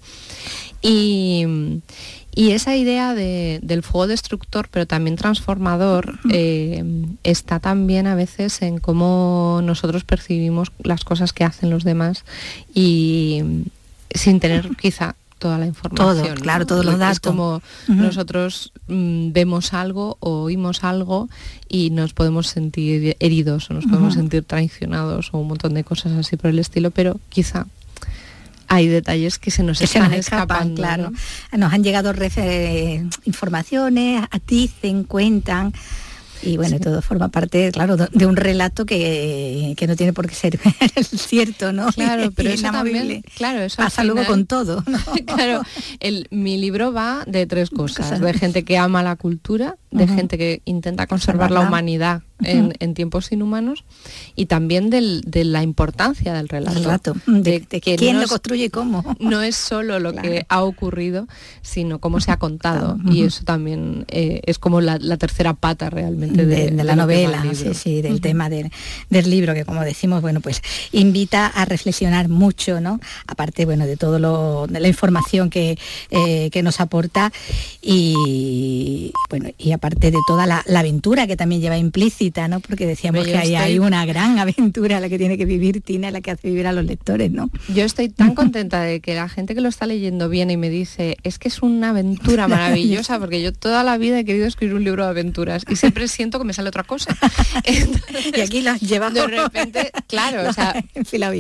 Y, 0.82 1.46
y 2.34 2.52
esa 2.52 2.76
idea 2.76 3.14
del 3.14 3.84
fuego 3.84 4.08
destructor, 4.08 4.68
pero 4.72 4.88
también 4.88 5.16
transformador, 5.16 6.18
eh, 6.32 6.84
está 7.24 7.60
también 7.60 8.08
a 8.08 8.16
veces 8.16 8.64
en 8.64 8.80
cómo 8.80 9.62
nosotros 9.64 10.06
percibimos 10.06 10.72
las 10.82 11.04
cosas 11.04 11.34
que 11.34 11.44
hacen 11.44 11.70
los 11.70 11.84
demás 11.84 12.24
y 12.74 13.44
sin 14.14 14.40
tener 14.40 14.76
quizá 14.82 15.16
toda 15.40 15.58
la 15.58 15.66
información. 15.66 16.36
Todo, 16.36 16.36
claro, 16.36 16.66
todos 16.66 16.86
los 16.86 17.00
datos. 17.00 17.18
Es 17.18 17.20
como 17.22 17.62
nosotros 17.88 18.74
mm, 18.88 19.32
vemos 19.32 19.74
algo 19.74 20.18
o 20.20 20.44
oímos 20.44 20.84
algo 20.84 21.30
y 21.68 21.90
nos 21.92 22.14
podemos 22.14 22.48
sentir 22.48 23.16
heridos 23.20 23.70
o 23.70 23.74
nos 23.74 23.86
podemos 23.86 24.14
sentir 24.14 24.44
traicionados 24.44 25.30
o 25.32 25.38
un 25.40 25.48
montón 25.48 25.74
de 25.74 25.84
cosas 25.84 26.12
así 26.14 26.36
por 26.36 26.50
el 26.50 26.60
estilo, 26.60 26.92
pero 26.92 27.20
quizá 27.30 27.66
hay 28.68 28.88
detalles 28.88 29.40
que 29.40 29.50
se 29.50 29.64
nos 29.64 29.82
están 29.82 30.14
escapando. 30.14 30.76
Claro. 30.76 31.12
Nos 31.58 31.74
han 31.74 31.84
llegado 31.84 32.14
informaciones, 33.26 34.24
a 34.30 34.40
ti 34.40 34.70
se 34.82 35.04
cuentan. 35.06 35.74
Y 36.42 36.58
bueno, 36.58 36.80
todo 36.80 37.02
forma 37.02 37.30
parte, 37.30 37.72
claro, 37.72 37.98
de 37.98 38.26
un 38.26 38.36
relato 38.36 38.86
que, 38.86 39.76
no 39.88 39.96
tiene 39.96 40.14
por 40.14 40.28
qué 40.28 40.36
ser 40.36 40.60
cierto, 41.04 41.74
¿no? 41.74 41.92
Claro, 41.92 42.32
pero 42.32 42.50
eso 42.50 42.72
también, 42.72 43.24
claro, 43.36 43.62
eso 43.62 43.78
pasa 43.78 44.04
luego 44.04 44.26
con 44.26 44.46
todo. 44.46 44.84
claro, 45.26 45.64
el, 46.00 46.28
mi 46.32 46.58
libro 46.58 46.94
va 46.94 47.24
de 47.28 47.46
tres 47.46 47.70
cosas, 47.70 48.20
de 48.20 48.34
gente 48.34 48.64
que 48.64 48.78
ama 48.78 49.04
la 49.04 49.16
cultura, 49.16 49.78
de 49.92 50.08
gente 50.08 50.38
que 50.38 50.62
intenta 50.66 51.08
conservar 51.08 51.52
la 51.52 51.62
humanidad 51.62 52.22
en, 52.44 52.94
tiempos 52.94 53.32
inhumanos 53.32 53.84
y 54.36 54.46
también 54.46 54.90
de 54.90 55.44
la 55.44 55.64
importancia 55.64 56.34
del 56.34 56.48
relato. 56.48 57.16
De, 57.26 57.62
que 57.62 57.96
quién 57.96 58.20
lo 58.20 58.28
construye 58.28 58.66
y 58.66 58.70
cómo. 58.70 59.04
No 59.20 59.42
es 59.42 59.56
solo 59.56 60.00
lo 60.00 60.14
que 60.14 60.46
ha 60.50 60.64
ocurrido, 60.64 61.28
sino 61.62 62.00
cómo 62.00 62.22
se 62.22 62.32
ha 62.32 62.38
contado. 62.38 62.98
Y 63.10 63.24
eso 63.24 63.44
también 63.44 64.06
eh, 64.10 64.42
es 64.46 64.60
como 64.60 64.82
la, 64.82 65.00
tercera 65.18 65.54
pata 65.54 65.90
realmente 65.90 66.46
de, 66.46 66.72
la 66.72 66.96
novela, 66.96 67.44
sí, 67.54 67.74
sí, 67.74 68.02
del 68.02 68.22
tema 68.22 68.50
del 68.50 68.70
libro, 69.10 69.54
que 69.54 69.66
como 69.66 69.82
decimos, 69.82 70.22
bueno, 70.22 70.40
pues 70.40 70.62
invita 70.92 71.48
a 71.48 71.66
reflexionar 71.66 72.30
mucho, 72.30 72.80
¿no? 72.80 73.00
Aparte, 73.28 73.66
bueno, 73.66 73.86
de 73.86 73.98
todo 73.98 74.20
lo, 74.20 74.68
de 74.68 74.80
la 74.80 74.88
información 74.88 75.50
que, 75.50 75.78
eh, 76.12 76.50
que 76.52 76.64
nos 76.64 76.80
aporta 76.80 77.32
y 77.82 79.12
bueno, 79.30 79.50
y 79.58 79.72
aparte 79.80 80.12
de 80.12 80.18
toda 80.28 80.46
la, 80.46 80.64
la 80.68 80.80
aventura 80.80 81.26
que 81.26 81.36
también 81.36 81.62
lleva 81.62 81.78
implícita 81.78 82.20
¿no? 82.48 82.60
Porque 82.60 82.86
decíamos 82.86 83.26
que 83.26 83.38
ahí 83.38 83.56
hay 83.56 83.80
una 83.80 84.06
gran 84.06 84.40
aventura 84.40 85.00
la 85.00 85.10
que 85.10 85.18
tiene 85.18 85.38
que 85.38 85.46
vivir 85.46 85.82
Tina, 85.82 86.12
la 86.12 86.22
que 86.22 86.32
hace 86.32 86.50
vivir 86.50 86.68
a 86.68 86.74
los 86.74 86.86
lectores, 86.86 87.32
¿no? 87.32 87.50
Yo 87.74 87.84
estoy 87.84 88.10
tan 88.10 88.36
contenta 88.36 88.82
de 88.82 89.00
que 89.00 89.16
la 89.16 89.30
gente 89.30 89.56
que 89.56 89.62
lo 89.62 89.70
está 89.70 89.86
leyendo 89.86 90.30
viene 90.30 90.54
y 90.54 90.58
me 90.58 90.70
dice, 90.70 91.18
es 91.24 91.40
que 91.40 91.48
es 91.48 91.62
una 91.62 91.90
aventura 91.90 92.48
maravillosa, 92.50 93.20
porque 93.20 93.42
yo 93.42 93.54
toda 93.54 93.84
la 93.84 93.98
vida 93.98 94.20
he 94.20 94.26
querido 94.26 94.48
escribir 94.48 94.76
un 94.76 94.84
libro 94.84 95.04
de 95.04 95.10
aventuras 95.10 95.64
y 95.70 95.76
siempre 95.76 96.08
siento 96.08 96.40
que 96.40 96.46
me 96.46 96.54
sale 96.54 96.70
otra 96.70 96.84
cosa. 96.84 97.16
y 98.36 98.42
aquí 98.42 98.62
las 98.62 98.82
lleva 98.82 99.10
de 99.10 99.26
repente, 99.26 99.92
claro, 100.08 100.50
o 100.50 100.54
sea, 100.54 100.76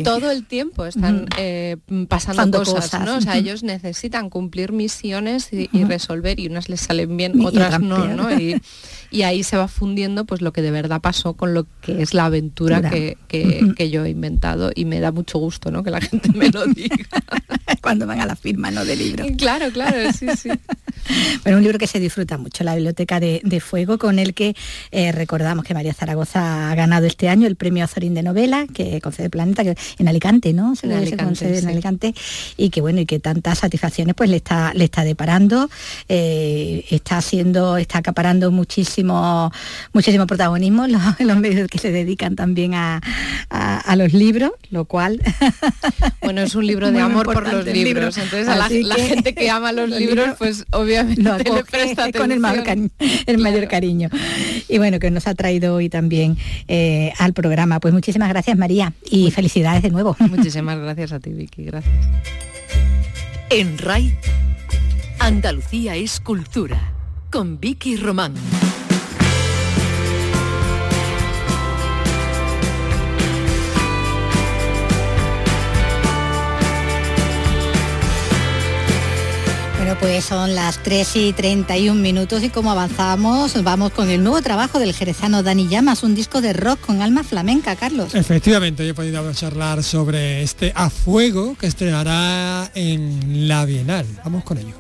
todo 0.04 0.32
el 0.32 0.45
tiempo 0.45 0.86
están 0.86 1.25
eh, 1.38 1.78
pasando 2.08 2.63
cosas, 2.63 3.06
¿no? 3.06 3.17
O 3.17 3.21
sea, 3.21 3.38
ellos 3.38 3.63
necesitan 3.63 4.30
cumplir 4.30 4.71
misiones 4.71 5.49
y, 5.52 5.67
resolver 5.89 6.39
y 6.39 6.47
unas 6.47 6.69
les 6.69 6.82
salen 6.82 7.15
bien, 7.17 7.43
otras 7.43 7.80
no, 7.80 8.08
¿no? 8.08 8.29
Y, 8.39 8.56
y 9.12 9.24
ahí 9.24 9.44
se 9.44 9.58
va 9.58 9.68
fundiendo 9.68 10.26
pues 10.26 10.42
lo 10.42 10.54
que 10.54 10.62
de 10.62 10.72
verdad 10.72 11.02
pasó 11.02 11.34
con 11.34 11.54
lo 11.54 11.65
que 11.82 12.02
es 12.02 12.13
la 12.13 12.26
aventura 12.26 12.89
que, 12.89 13.18
que, 13.28 13.89
yo 13.89 14.06
he 14.06 14.10
inventado 14.10 14.72
y 14.74 14.86
me 14.86 15.00
da 15.00 15.12
mucho 15.12 15.39
gusto 15.39 15.72
¿no? 15.72 15.84
que 15.84 15.92
la 15.92 16.00
gente 16.00 16.30
me 16.34 16.50
lo 16.50 16.65
diga. 16.68 16.96
Cuando 17.82 18.06
van 18.06 18.20
a 18.22 18.26
la 18.26 18.36
firma 18.36 18.72
¿no? 18.72 18.86
del 18.86 19.00
libro. 19.00 19.26
Claro, 19.38 19.72
claro, 19.72 20.12
sí, 20.13 20.28
sí. 20.38 20.50
Bueno, 21.44 21.58
un 21.58 21.63
libro 21.63 21.80
que 21.80 21.88
se 21.88 22.00
disfruta 22.00 22.38
mucho, 22.38 22.63
la 22.63 22.76
Biblioteca 22.76 23.20
de, 23.20 23.60
Fuego, 23.60 23.98
con 23.98 24.20
el 24.20 24.34
que 24.34 24.56
eh, 24.92 25.12
recordamos 25.12 25.65
que 25.65 25.74
María 25.74 25.94
Zaragoza 25.94 26.72
ha 26.72 26.76
ganado 26.76 27.06
este 27.06 27.30
año 27.30 27.48
el 27.48 27.56
premio 27.56 27.84
Azorín 27.84 28.13
de 28.13 28.24
novela 28.24 28.68
que 28.74 29.02
concede 29.02 29.30
Planeta, 29.30 29.63
que 29.63 29.76
en 29.98 30.08
Alicante, 30.08 30.54
¿no? 30.54 30.76
Se, 30.76 30.88
le 30.88 31.18
concede 31.18 31.60
en 31.60 31.68
Alicante 31.68 32.13
y 32.58 32.70
que 32.70 32.82
bueno, 32.82 33.02
y 33.02 33.06
que 33.06 33.20
tantas 33.20 33.60
satisfacciones 33.60 34.15
pues 34.15 34.30
le 34.30 34.38
está, 34.38 34.74
le 34.74 34.86
está 34.86 35.04
deparando, 35.04 35.70
eh, 36.08 36.86
está 36.89 37.18
haciendo, 37.18 37.78
está 37.78 38.02
acaparando 38.20 38.52
muchísimo, 38.52 39.50
muchísimo 39.94 40.28
protagonismo 40.28 40.84
en 40.86 40.92
los, 41.28 41.38
medios 41.38 41.70
que 41.70 41.78
se 41.78 41.90
dedican 41.90 42.36
también 42.36 42.74
a, 42.74 43.00
los 43.96 44.14
libros, 44.14 44.52
lo 44.72 44.86
cual 44.86 45.22
bueno 46.22 46.42
es 46.42 46.54
un 46.56 46.66
libro 46.66 46.92
de 46.92 47.00
amor 47.00 47.26
por 47.26 47.52
los 47.52 47.66
libros, 47.66 48.18
entonces 48.18 48.48
a 48.48 48.56
la, 48.56 48.68
gente 48.68 49.34
que 49.34 49.50
ama 49.50 49.72
los, 49.72 49.90
libros, 50.04 50.36
pues 50.38 50.66
obviamente 50.72 51.22
lo 51.22 51.38
con 52.18 52.32
el 52.32 52.40
mayor, 52.40 52.64
cariño, 52.64 52.90
el 53.26 53.38
mayor 53.38 53.68
cariño. 53.68 54.10
Y 54.68 54.78
bueno, 54.78 55.00
que 55.00 55.12
nos 55.12 55.28
ha 55.28 55.34
traído 55.34 55.76
hoy 55.76 55.90
también 55.90 56.38
eh, 56.68 57.14
al 57.20 57.34
programa. 57.34 57.80
Pues 57.80 57.94
muchísimas 57.94 58.30
gracias 58.30 58.58
María 58.58 58.94
y 59.10 59.32
felicidades 59.32 59.82
de 59.82 59.92
nuevo. 59.92 60.16
Muchísimas 60.20 60.78
gracias 60.78 61.14
a 61.14 61.20
ti 61.20 61.32
Vicky, 61.32 61.64
gracias. 61.64 61.96
En 63.50 63.78
RAI, 63.78 64.14
Andalucía 65.20 65.96
es 65.96 66.20
cultura, 66.20 66.94
con 67.30 67.60
Vicky 67.60 67.98
Román. 67.98 68.34
pues 80.00 80.24
son 80.24 80.56
las 80.56 80.82
3 80.84 81.15
y 81.15 81.34
31 81.34 82.00
minutos 82.00 82.44
y 82.44 82.50
como 82.50 82.72
avanzamos, 82.72 83.62
vamos 83.63 83.92
con 83.92 84.10
el 84.10 84.24
nuevo 84.24 84.42
trabajo 84.42 84.80
del 84.80 84.94
jerezano 84.94 85.44
Dani 85.44 85.68
Llamas, 85.68 86.04
un 86.04 86.15
disco 86.15 86.42
de 86.42 86.54
rock 86.54 86.80
con 86.80 87.02
alma 87.02 87.24
flamenca, 87.24 87.76
Carlos. 87.76 88.15
Efectivamente, 88.15 88.86
yo 88.86 88.92
he 88.92 88.94
podido 88.94 89.34
charlar 89.34 89.84
sobre 89.84 90.44
este 90.44 90.72
A 90.76 90.89
Fuego 90.89 91.56
que 91.60 91.68
estrenará 91.68 92.72
en 92.76 93.48
la 93.48 93.65
Bienal. 93.65 94.06
Vamos 94.24 94.44
con 94.44 94.58
ello. 94.58 94.79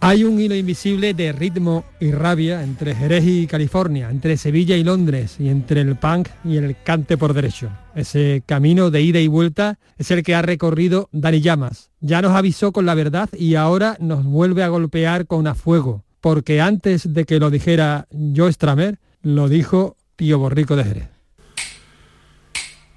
Hay 0.00 0.22
un 0.22 0.40
hilo 0.40 0.54
invisible 0.54 1.12
de 1.12 1.32
ritmo 1.32 1.84
y 1.98 2.12
rabia 2.12 2.62
entre 2.62 2.94
Jerez 2.94 3.24
y 3.26 3.46
California, 3.48 4.08
entre 4.10 4.36
Sevilla 4.36 4.76
y 4.76 4.84
Londres 4.84 5.36
y 5.40 5.48
entre 5.48 5.80
el 5.80 5.96
punk 5.96 6.28
y 6.44 6.56
el 6.56 6.76
cante 6.84 7.16
por 7.18 7.34
derecho. 7.34 7.68
Ese 7.96 8.44
camino 8.46 8.90
de 8.92 9.02
ida 9.02 9.18
y 9.18 9.26
vuelta 9.26 9.80
es 9.96 10.12
el 10.12 10.22
que 10.22 10.36
ha 10.36 10.42
recorrido 10.42 11.08
Dani 11.10 11.40
Llamas. 11.40 11.90
Ya 12.00 12.22
nos 12.22 12.32
avisó 12.32 12.70
con 12.70 12.86
la 12.86 12.94
verdad 12.94 13.28
y 13.32 13.56
ahora 13.56 13.96
nos 13.98 14.24
vuelve 14.24 14.62
a 14.62 14.68
golpear 14.68 15.26
con 15.26 15.48
a 15.48 15.56
fuego, 15.56 16.04
porque 16.20 16.60
antes 16.60 17.12
de 17.12 17.24
que 17.24 17.40
lo 17.40 17.50
dijera 17.50 18.06
Joe 18.36 18.52
Stramer, 18.52 19.00
lo 19.22 19.48
dijo 19.48 19.96
Tío 20.14 20.38
Borrico 20.38 20.76
de 20.76 20.84
Jerez. 20.84 21.08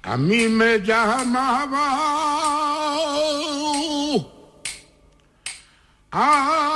A 0.04 0.16
mí 0.16 0.48
me 0.48 0.78
llamaba 0.78 1.98
a, 6.12 6.71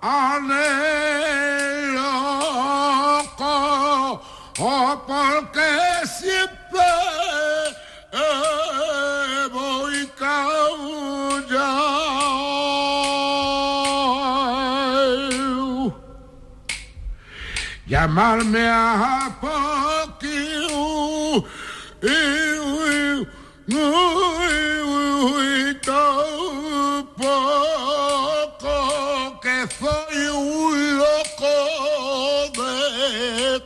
a 0.00 0.38
loco, 1.98 4.22
oh, 4.60 5.02
porque 5.06 6.06
siempre 6.06 6.86
eh, 8.12 9.48
voy 9.52 10.10
caullado. 10.18 10.88
Llamarme 17.86 18.68
a 18.68 19.30
poquito 19.40 20.28
y, 22.02 22.06
y, 22.06 22.08
y, 22.10 22.37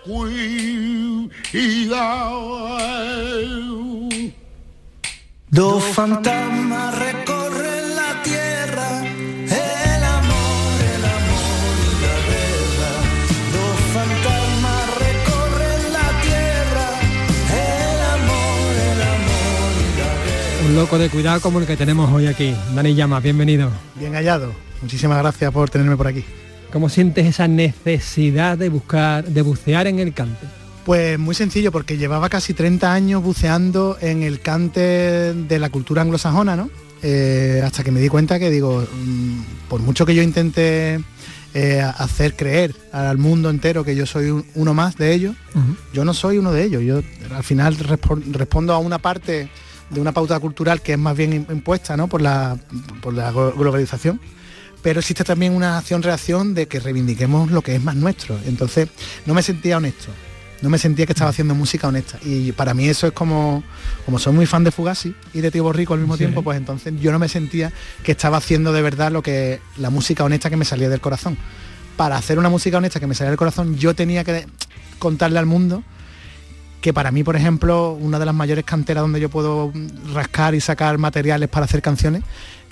cuidado. 0.05 1.29
Dos 5.51 5.85
fantasmas 5.85 6.99
recorren 6.99 7.95
la 7.95 8.23
tierra, 8.23 9.05
el 9.05 10.05
amor, 10.05 10.81
el 10.95 11.05
amor 11.05 11.77
y 11.79 11.93
la 12.03 12.17
guerra. 12.31 12.91
Dos 13.53 13.77
fantasmas 13.93 14.85
recorren 14.99 15.83
la 15.93 16.09
tierra, 16.23 16.87
el 17.53 18.01
amor, 18.15 18.73
el 18.81 19.03
amor 19.03 19.73
y 19.77 19.83
la 19.99 20.11
guerra. 20.25 20.69
Un 20.69 20.75
loco 20.77 20.99
de 20.99 21.11
cuidado 21.11 21.41
como 21.41 21.61
el 21.61 21.67
que 21.67 21.77
tenemos 21.77 22.11
hoy 22.11 22.27
aquí. 22.27 22.55
Dani 22.75 22.95
Llama, 22.95 23.21
bienvenido. 23.21 23.71
Bien 23.97 24.15
hallado. 24.15 24.55
Muchísimas 24.81 25.19
gracias 25.19 25.53
por 25.53 25.69
tenerme 25.69 25.97
por 25.97 26.07
aquí. 26.09 26.25
¿Cómo 26.72 26.88
sientes 26.88 27.26
esa 27.26 27.48
necesidad 27.48 28.56
de 28.56 28.70
buscar, 28.70 29.26
de 29.26 29.42
bucear 29.42 29.87
en 29.87 29.98
el 29.98 30.14
cante? 30.14 30.46
Pues 30.87 31.18
muy 31.18 31.35
sencillo, 31.35 31.70
porque 31.70 31.98
llevaba 31.98 32.30
casi 32.30 32.54
30 32.54 32.90
años 32.90 33.22
buceando 33.22 33.98
en 34.00 34.22
el 34.22 34.40
cante 34.40 35.35
de 35.35 35.58
la 35.58 35.68
cultura 35.68 36.00
anglosajona, 36.00 36.56
¿no? 36.56 36.70
Eh, 37.02 37.61
hasta 37.62 37.85
que 37.85 37.90
me 37.90 38.00
di 38.00 38.08
cuenta 38.08 38.38
que 38.38 38.48
digo, 38.48 38.80
mm, 38.90 39.68
por 39.68 39.82
mucho 39.82 40.06
que 40.06 40.14
yo 40.14 40.22
intente 40.22 40.98
eh, 41.52 41.82
hacer 41.98 42.37
creer 42.37 42.74
al 42.90 43.18
mundo 43.18 43.50
entero 43.50 43.85
que 43.85 43.94
yo 43.94 44.06
soy 44.06 44.42
uno 44.54 44.72
más 44.72 44.96
de 44.96 45.12
ellos, 45.12 45.37
yo 45.92 46.06
no 46.06 46.14
soy 46.14 46.38
uno 46.38 46.52
de 46.52 46.64
ellos. 46.64 46.82
Yo 46.82 47.02
al 47.37 47.44
final 47.44 47.76
respondo 47.76 48.72
a 48.72 48.78
una 48.78 48.98
parte 48.98 49.50
de 49.90 50.00
una 50.00 50.12
pauta 50.12 50.40
cultural 50.40 50.80
que 50.80 50.92
es 50.92 50.98
más 50.98 51.14
bien 51.14 51.46
impuesta 51.50 51.98
¿no? 51.98 52.08
por, 52.08 52.22
la, 52.22 52.56
por 53.02 53.12
la 53.12 53.30
globalización 53.30 54.18
pero 54.83 55.01
existe 55.01 55.25
también 55.25 55.55
una 55.55 55.79
acción-reacción 55.79 56.55
de 56.55 56.66
que 56.68 56.81
reivindiquemos 56.81 57.51
lo 57.51 57.62
que 57.62 57.77
es 57.77 57.83
más 57.83 57.97
nuestro. 57.97 58.38
Entonces, 58.45 58.88
no 59.27 59.35
me 59.35 59.42
sentía 59.42 59.77
honesto 59.77 60.11
no 60.62 60.71
me 60.71 60.79
sentía 60.79 61.07
que 61.07 61.12
estaba 61.12 61.31
haciendo 61.31 61.55
música 61.55 61.88
honesta. 61.88 62.18
Y 62.23 62.53
para 62.53 62.73
mí 62.73 62.88
eso 62.88 63.09
es 63.09 63.12
como, 63.12 63.62
como 64.07 64.18
soy 64.18 64.33
muy 64.33 64.47
fan 64.47 64.64
de 64.64 64.71
Fugazi 64.71 65.14
y 65.35 65.40
de 65.40 65.51
Tío 65.51 65.64
Borrico 65.64 65.92
al 65.92 66.01
mismo 66.01 66.16
tiempo, 66.16 66.42
pues 66.42 66.57
entonces 66.57 66.95
yo 67.01 67.11
no 67.11 67.18
me 67.18 67.29
sentía 67.29 67.73
que 68.05 68.12
estaba 68.12 68.37
haciendo 68.38 68.73
de 68.73 68.81
verdad 68.81 69.11
lo 69.11 69.23
que 69.23 69.61
la 69.77 69.90
música 69.90 70.25
honesta 70.25 70.49
que 70.49 70.57
me 70.57 70.64
salía 70.64 70.88
del 70.88 71.01
corazón. 71.01 71.37
Para 71.97 72.16
hacer 72.16 72.38
una 72.38 72.49
música 72.49 72.79
honesta 72.79 73.01
que 73.01 73.09
me 73.09 73.14
salía 73.14 73.31
del 73.31 73.38
corazón, 73.38 73.77
yo 73.77 73.95
tenía 73.95 74.23
que 74.23 74.47
contarle 74.99 75.40
al 75.40 75.47
mundo 75.47 75.83
que 76.81 76.92
para 76.92 77.11
mí, 77.11 77.23
por 77.23 77.37
ejemplo, 77.37 77.92
una 77.92 78.18
de 78.18 78.27
las 78.27 78.35
mayores 78.35 78.64
canteras 78.64 79.03
donde 79.03 79.21
yo 79.21 79.29
puedo 79.29 79.73
rascar 80.14 80.55
y 80.55 80.61
sacar 80.61 80.97
materiales 80.99 81.49
para 81.49 81.64
hacer 81.64 81.83
canciones 81.83 82.23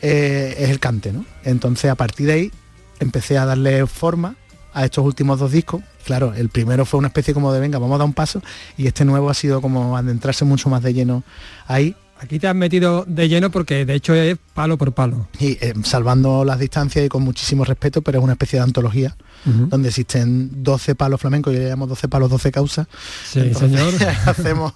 eh, 0.03 0.55
es 0.59 0.71
el 0.71 0.81
cante, 0.81 1.13
¿no? 1.13 1.25
Entonces 1.45 1.91
a 1.91 1.95
partir 1.95 2.27
de 2.27 2.33
ahí 2.33 2.53
empecé 2.99 3.39
a 3.39 3.47
darle 3.47 3.87
forma 3.87 4.37
a 4.73 4.85
estos 4.85 5.05
últimos 5.05 5.39
dos 5.39 5.53
discos. 5.53 5.83
Claro, 6.05 6.33
el 6.35 6.49
primero 6.49 6.85
fue 6.85 6.99
una 6.99 7.09
especie 7.09 7.35
como 7.35 7.53
de 7.53 7.61
venga, 7.61 7.79
vamos 7.79 7.97
a 7.97 7.99
dar 7.99 8.07
un 8.07 8.15
paso 8.15 8.43
y 8.77 8.87
este 8.87 9.05
nuevo 9.05 9.31
ha 9.31 9.35
sido 9.35 9.61
como 9.61 9.97
adentrarse 9.97 10.45
mucho 10.45 10.69
más 10.69 10.83
de 10.83 10.95
lleno 10.95 11.25
ahí. 11.67 11.97
Aquí 12.23 12.39
te 12.39 12.47
has 12.49 12.55
metido 12.55 13.05
de 13.09 13.29
lleno 13.31 13.51
porque 13.51 13.87
de 13.87 13.95
hecho 13.95 14.13
es 14.15 14.37
palo 14.53 14.77
por 14.77 14.93
palo. 14.93 15.27
Y 15.39 15.53
eh, 15.61 15.73
salvando 15.85 16.45
las 16.45 16.59
distancias 16.59 17.05
y 17.07 17.09
con 17.09 17.23
muchísimo 17.23 17.65
respeto, 17.65 18.03
pero 18.03 18.19
es 18.19 18.25
una 18.25 18.35
especie 18.35 18.59
de 18.59 18.65
antología 18.65 19.17
donde 19.43 19.89
existen 19.89 20.63
12 20.63 20.95
palos 20.97 21.19
flamencos, 21.19 21.55
yo 21.55 21.61
le 21.61 21.69
llamo 21.71 21.87
12 21.87 22.09
palos, 22.09 22.29
12 22.29 22.53
causas. 22.53 22.87
Sí, 23.27 23.55
señor. 23.55 23.95
hacemos 24.27 24.71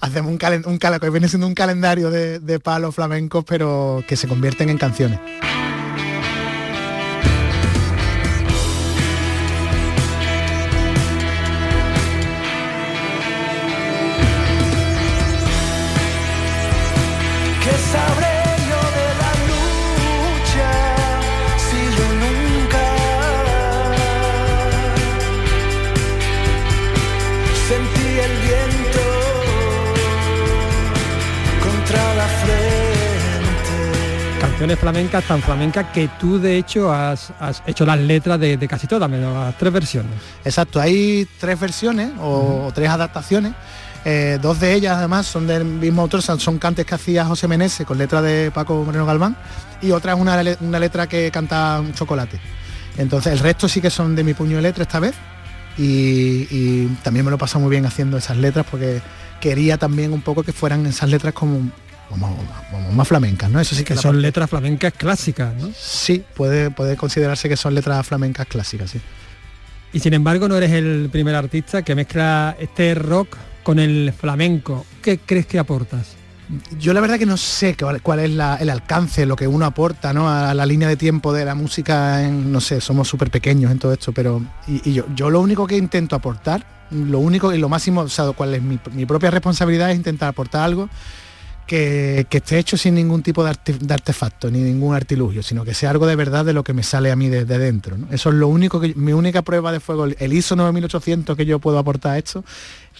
hacemos 0.00 0.30
un, 0.30 0.36
calen, 0.36 0.64
un 0.66 0.76
cala- 0.76 1.00
que 1.00 1.08
viene 1.08 1.28
siendo 1.28 1.46
un 1.46 1.54
calendario 1.54 2.10
de, 2.10 2.38
de 2.38 2.60
palos 2.60 2.94
flamencos, 2.94 3.42
pero 3.48 4.04
que 4.06 4.16
se 4.16 4.28
convierten 4.28 4.68
en 4.68 4.76
canciones. 4.76 5.18
Canciones 34.62 34.78
flamencas 34.78 35.24
tan 35.24 35.42
flamencas 35.42 35.86
que 35.92 36.08
tú 36.20 36.38
de 36.38 36.56
hecho 36.56 36.92
has, 36.92 37.32
has 37.40 37.64
hecho 37.66 37.84
las 37.84 37.98
letras 37.98 38.38
de, 38.38 38.56
de 38.56 38.68
casi 38.68 38.86
todas, 38.86 39.10
menos 39.10 39.34
las 39.34 39.58
tres 39.58 39.72
versiones. 39.72 40.12
Exacto, 40.44 40.80
hay 40.80 41.26
tres 41.40 41.58
versiones 41.58 42.12
o, 42.20 42.70
tres 42.72 42.88
adaptaciones. 42.88 43.54
Eh, 44.04 44.38
dos 44.40 44.60
de 44.60 44.72
ellas 44.74 44.98
además 44.98 45.26
son 45.26 45.48
del 45.48 45.64
mismo 45.64 46.02
autor, 46.02 46.22
son, 46.22 46.60
cantes 46.60 46.86
que 46.86 46.94
hacía 46.94 47.24
José 47.24 47.48
Menese 47.48 47.84
con 47.84 47.98
letra 47.98 48.22
de 48.22 48.52
Paco 48.52 48.84
Moreno 48.84 49.04
Galván 49.04 49.36
y 49.80 49.90
otra 49.90 50.12
es 50.12 50.20
una, 50.20 50.40
una 50.60 50.78
letra 50.78 51.08
que 51.08 51.32
canta 51.32 51.80
un 51.80 51.92
chocolate. 51.92 52.38
Entonces 52.98 53.32
el 53.32 53.40
resto 53.40 53.68
sí 53.68 53.80
que 53.80 53.90
son 53.90 54.14
de 54.14 54.22
mi 54.22 54.32
puño 54.32 54.58
de 54.58 54.62
letra 54.62 54.84
esta 54.84 55.00
vez 55.00 55.16
y, 55.76 56.46
y 56.52 56.98
también 57.02 57.24
me 57.24 57.32
lo 57.32 57.38
pasa 57.38 57.58
muy 57.58 57.68
bien 57.68 57.84
haciendo 57.84 58.16
esas 58.16 58.36
letras 58.36 58.64
porque 58.70 59.02
quería 59.40 59.76
también 59.76 60.12
un 60.12 60.22
poco 60.22 60.44
que 60.44 60.52
fueran 60.52 60.86
esas 60.86 61.10
letras 61.10 61.34
como, 61.34 61.68
más 62.16 63.08
flamencas, 63.08 63.50
¿no? 63.50 63.60
Eso 63.60 63.74
sí 63.74 63.84
que, 63.84 63.94
son 63.94 64.02
parte- 64.12 64.18
letras 64.20 64.50
flamencas 64.50 64.92
clásicas, 64.94 65.54
¿no? 65.54 65.70
Sí, 65.78 66.22
puede, 66.34 66.70
puede 66.70 66.96
considerarse 66.96 67.48
que 67.48 67.56
son 67.56 67.74
letras 67.74 68.06
flamencas 68.06 68.46
clásicas, 68.46 68.90
sí. 68.90 69.00
Y 69.92 70.00
sin 70.00 70.14
embargo 70.14 70.48
no 70.48 70.56
eres 70.56 70.70
el 70.72 71.08
primer 71.12 71.34
artista 71.34 71.82
que 71.82 71.94
mezcla 71.94 72.56
este 72.58 72.94
rock 72.94 73.36
con 73.62 73.78
el 73.78 74.12
flamenco. 74.18 74.86
¿Qué 75.02 75.18
crees 75.18 75.46
que 75.46 75.58
aportas? 75.58 76.14
Yo 76.78 76.92
la 76.92 77.00
verdad 77.00 77.18
que 77.18 77.24
no 77.26 77.36
sé 77.36 77.76
cuál, 77.78 78.02
cuál 78.02 78.18
es 78.20 78.30
la- 78.30 78.56
el 78.56 78.68
alcance, 78.70 79.24
lo 79.26 79.36
que 79.36 79.46
uno 79.46 79.64
aporta 79.64 80.12
¿no? 80.12 80.28
a 80.30 80.52
la 80.54 80.66
línea 80.66 80.88
de 80.88 80.96
tiempo 80.96 81.32
de 81.32 81.44
la 81.44 81.54
música, 81.54 82.22
en, 82.26 82.50
no 82.52 82.60
sé, 82.60 82.80
somos 82.80 83.08
súper 83.08 83.30
pequeños 83.30 83.70
en 83.70 83.78
todo 83.78 83.92
esto, 83.92 84.12
pero 84.12 84.42
y, 84.66 84.90
y 84.90 84.92
yo, 84.94 85.06
yo 85.14 85.30
lo 85.30 85.40
único 85.40 85.66
que 85.66 85.76
intento 85.76 86.16
aportar, 86.16 86.66
lo 86.90 87.20
único 87.20 87.54
y 87.54 87.58
lo 87.58 87.68
máximo, 87.70 88.02
o 88.02 88.08
sea, 88.08 88.32
cuál 88.32 88.54
es 88.54 88.62
mi, 88.62 88.78
mi 88.92 89.06
propia 89.06 89.30
responsabilidad 89.30 89.90
es 89.90 89.96
intentar 89.96 90.28
aportar 90.28 90.62
algo 90.62 90.90
que, 91.72 92.26
que 92.28 92.36
esté 92.36 92.58
hecho 92.58 92.76
sin 92.76 92.94
ningún 92.94 93.22
tipo 93.22 93.42
de, 93.42 93.50
arte- 93.52 93.78
de 93.78 93.94
artefacto, 93.94 94.50
ni 94.50 94.58
ningún 94.60 94.94
artilugio, 94.94 95.42
sino 95.42 95.64
que 95.64 95.72
sea 95.72 95.88
algo 95.88 96.06
de 96.06 96.16
verdad 96.16 96.44
de 96.44 96.52
lo 96.52 96.62
que 96.64 96.74
me 96.74 96.82
sale 96.82 97.10
a 97.10 97.16
mí 97.16 97.30
de, 97.30 97.46
de 97.46 97.56
dentro. 97.58 97.96
¿no? 97.96 98.08
Eso 98.10 98.28
es 98.28 98.34
lo 98.34 98.48
único 98.48 98.78
que, 98.78 98.92
mi 98.94 99.14
única 99.14 99.40
prueba 99.40 99.72
de 99.72 99.80
fuego, 99.80 100.04
el 100.04 100.32
ISO 100.34 100.54
9800 100.54 101.34
que 101.34 101.46
yo 101.46 101.60
puedo 101.60 101.78
aportar 101.78 102.12
a 102.12 102.18
esto, 102.18 102.44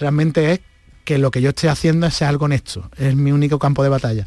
realmente 0.01 0.53
es 0.53 0.61
que 1.05 1.19
lo 1.19 1.31
que 1.31 1.43
yo 1.43 1.51
esté 1.51 1.69
haciendo 1.69 2.11
sea 2.11 2.31
algo 2.31 2.47
honesto, 2.47 2.89
es 2.97 3.15
mi 3.15 3.31
único 3.31 3.59
campo 3.59 3.83
de 3.83 3.91
batalla. 3.91 4.27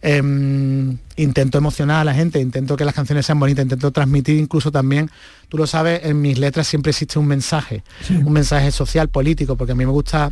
Em, 0.00 0.96
intento 1.16 1.58
emocionar 1.58 2.00
a 2.00 2.04
la 2.04 2.14
gente, 2.14 2.40
intento 2.40 2.76
que 2.76 2.84
las 2.84 2.94
canciones 2.94 3.26
sean 3.26 3.38
bonitas, 3.38 3.64
intento 3.64 3.90
transmitir 3.90 4.38
incluso 4.38 4.70
también, 4.72 5.10
tú 5.50 5.58
lo 5.58 5.66
sabes, 5.66 6.00
en 6.04 6.20
mis 6.22 6.38
letras 6.38 6.66
siempre 6.68 6.90
existe 6.90 7.18
un 7.18 7.26
mensaje, 7.26 7.82
un 8.10 8.32
mensaje 8.32 8.70
social, 8.70 9.08
político, 9.08 9.56
porque 9.56 9.72
a 9.72 9.74
mí 9.74 9.84
me 9.84 9.92
gusta 9.92 10.30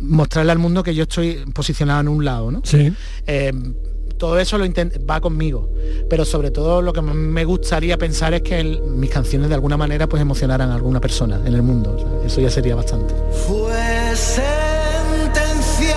mostrarle 0.00 0.52
al 0.52 0.58
mundo 0.58 0.82
que 0.82 0.94
yo 0.94 1.02
estoy 1.04 1.44
posicionado 1.54 2.00
en 2.00 2.08
un 2.08 2.24
lado, 2.24 2.50
¿no? 2.50 2.60
Sí. 2.64 2.92
Em, 3.26 3.74
todo 4.18 4.38
eso 4.38 4.56
lo 4.56 4.64
va 5.08 5.20
conmigo, 5.20 5.68
pero 6.08 6.24
sobre 6.24 6.50
todo 6.50 6.80
lo 6.80 6.92
que 6.94 7.02
más 7.02 7.14
me 7.14 7.44
gustaría 7.44 7.98
pensar 7.98 8.32
es 8.32 8.40
que 8.42 8.58
el- 8.60 8.80
mis 8.82 9.10
canciones 9.10 9.48
de 9.50 9.54
alguna 9.54 9.76
manera 9.76 10.08
pues 10.08 10.22
emocionaran 10.22 10.70
a 10.70 10.74
alguna 10.74 11.00
persona 11.00 11.38
en 11.44 11.52
el 11.54 11.60
mundo. 11.62 11.94
o 11.96 11.98
sea, 11.98 12.08
eso 12.26 12.40
ya 12.40 12.48
sería 12.50 12.74
bastante. 12.74 13.14
Fue 13.46 14.16
sentenciado 14.16 15.96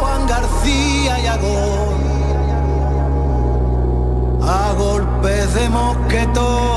Juan 0.00 0.26
García 0.26 1.20
y 1.22 1.26
Agón 1.26 2.02
a 4.42 4.74
golpes 4.76 5.54
de 5.54 5.68
mosquetón. 5.68 6.72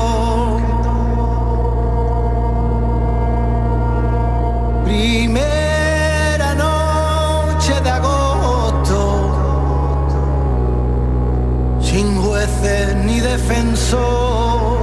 Defensor. 13.36 14.78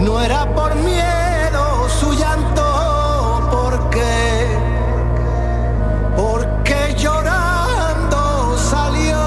No 0.00 0.20
era 0.20 0.42
por 0.54 0.74
miedo 0.74 1.88
su 1.88 2.12
llanto, 2.12 2.66
porque, 3.52 4.46
porque 6.16 6.94
llorando 6.96 8.58
salió. 8.58 9.24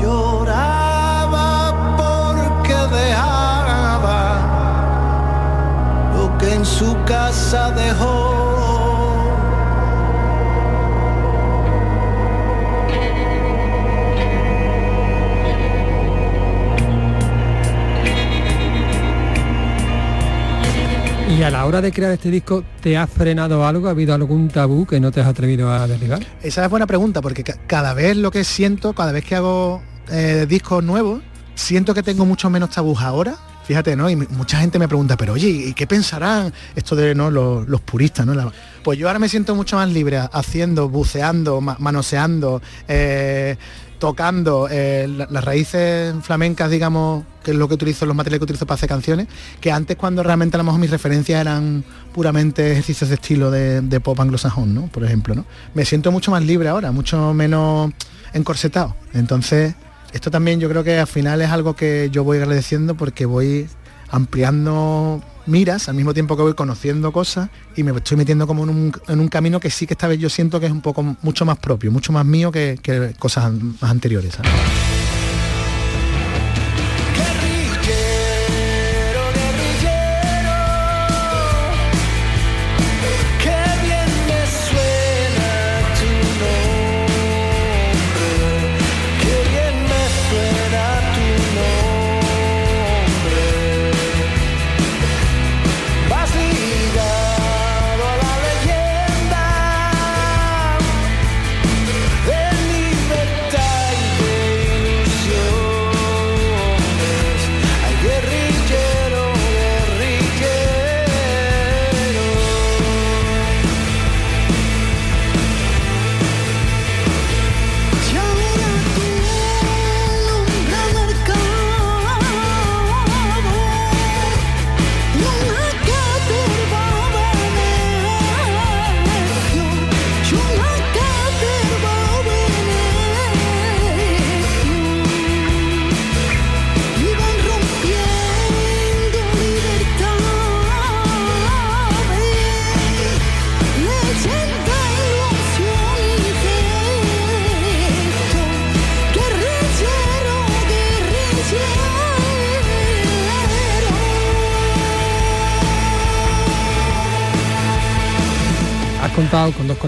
Lloraba 0.00 1.50
porque 2.02 2.76
dejaba 3.00 4.20
lo 6.14 6.38
que 6.38 6.54
en 6.54 6.64
su 6.64 6.96
casa 7.04 7.70
dejó. 7.72 8.31
La 21.52 21.66
hora 21.66 21.82
de 21.82 21.92
crear 21.92 22.12
este 22.12 22.30
disco, 22.30 22.64
¿te 22.80 22.96
ha 22.96 23.06
frenado 23.06 23.66
algo? 23.66 23.86
¿Ha 23.88 23.90
habido 23.90 24.14
algún 24.14 24.48
tabú 24.48 24.86
que 24.86 24.98
no 25.00 25.10
te 25.12 25.20
has 25.20 25.26
atrevido 25.26 25.70
a 25.70 25.86
derribar? 25.86 26.24
Esa 26.42 26.64
es 26.64 26.70
buena 26.70 26.86
pregunta 26.86 27.20
porque 27.20 27.44
ca- 27.44 27.58
cada 27.66 27.92
vez 27.92 28.16
lo 28.16 28.30
que 28.30 28.42
siento, 28.42 28.94
cada 28.94 29.12
vez 29.12 29.24
que 29.24 29.36
hago 29.36 29.82
eh, 30.10 30.46
discos 30.48 30.82
nuevos, 30.82 31.20
siento 31.54 31.92
que 31.92 32.02
tengo 32.02 32.24
mucho 32.24 32.48
menos 32.48 32.70
tabús 32.70 33.00
ahora. 33.02 33.36
Fíjate, 33.64 33.94
¿no? 33.96 34.08
Y 34.10 34.16
mucha 34.16 34.58
gente 34.58 34.78
me 34.78 34.88
pregunta, 34.88 35.16
pero 35.16 35.34
oye, 35.34 35.48
¿y 35.48 35.72
qué 35.74 35.86
pensarán 35.86 36.52
esto 36.74 36.96
de 36.96 37.14
¿no? 37.14 37.30
los, 37.30 37.80
puristas? 37.82 38.24
¿no? 38.26 38.34
La- 38.34 38.50
pues 38.82 38.98
yo 38.98 39.06
ahora 39.06 39.18
me 39.18 39.28
siento 39.28 39.54
mucho 39.54 39.76
más 39.76 39.88
libre 39.90 40.18
haciendo, 40.32 40.88
buceando, 40.88 41.60
ma- 41.60 41.76
manoseando, 41.78 42.60
eh, 42.88 43.56
tocando 44.02 44.66
eh, 44.68 45.06
la- 45.08 45.28
las 45.30 45.44
raíces 45.44 46.12
flamencas, 46.22 46.68
digamos, 46.68 47.22
que 47.44 47.52
es 47.52 47.56
lo 47.56 47.68
que 47.68 47.74
utilizo, 47.74 48.04
los 48.04 48.16
materiales 48.16 48.40
que 48.40 48.44
utilizo 48.46 48.66
para 48.66 48.74
hacer 48.74 48.88
canciones, 48.88 49.28
que 49.60 49.70
antes 49.70 49.96
cuando 49.96 50.24
realmente 50.24 50.56
a 50.56 50.58
lo 50.58 50.64
mejor 50.64 50.80
mis 50.80 50.90
referencias 50.90 51.40
eran 51.40 51.84
puramente 52.12 52.72
ejercicios 52.72 53.10
de 53.10 53.14
estilo 53.14 53.52
de, 53.52 53.80
de 53.80 54.00
pop 54.00 54.18
anglosajón, 54.18 54.74
¿no? 54.74 54.88
Por 54.88 55.04
ejemplo, 55.04 55.36
¿no? 55.36 55.44
Me 55.74 55.84
siento 55.84 56.10
mucho 56.10 56.32
más 56.32 56.42
libre 56.42 56.68
ahora, 56.68 56.90
mucho 56.90 57.32
menos 57.32 57.92
encorsetado. 58.32 58.96
Entonces, 59.14 59.76
esto 60.12 60.32
también 60.32 60.58
yo 60.58 60.68
creo 60.68 60.82
que 60.82 60.98
al 60.98 61.06
final 61.06 61.40
es 61.40 61.50
algo 61.50 61.76
que 61.76 62.08
yo 62.10 62.24
voy 62.24 62.38
agradeciendo 62.38 62.96
porque 62.96 63.24
voy 63.24 63.68
ampliando 64.12 65.20
miras 65.46 65.88
al 65.88 65.96
mismo 65.96 66.14
tiempo 66.14 66.36
que 66.36 66.42
voy 66.42 66.54
conociendo 66.54 67.10
cosas 67.12 67.48
y 67.74 67.82
me 67.82 67.90
estoy 67.90 68.16
metiendo 68.16 68.46
como 68.46 68.62
en 68.62 68.70
un, 68.70 68.92
en 69.08 69.18
un 69.18 69.28
camino 69.28 69.58
que 69.58 69.70
sí 69.70 69.86
que 69.86 69.94
esta 69.94 70.06
vez 70.06 70.20
yo 70.20 70.28
siento 70.28 70.60
que 70.60 70.66
es 70.66 70.72
un 70.72 70.82
poco 70.82 71.16
mucho 71.22 71.44
más 71.44 71.58
propio, 71.58 71.90
mucho 71.90 72.12
más 72.12 72.24
mío 72.24 72.52
que, 72.52 72.78
que 72.80 73.14
cosas 73.18 73.52
más 73.52 73.90
anteriores. 73.90 74.38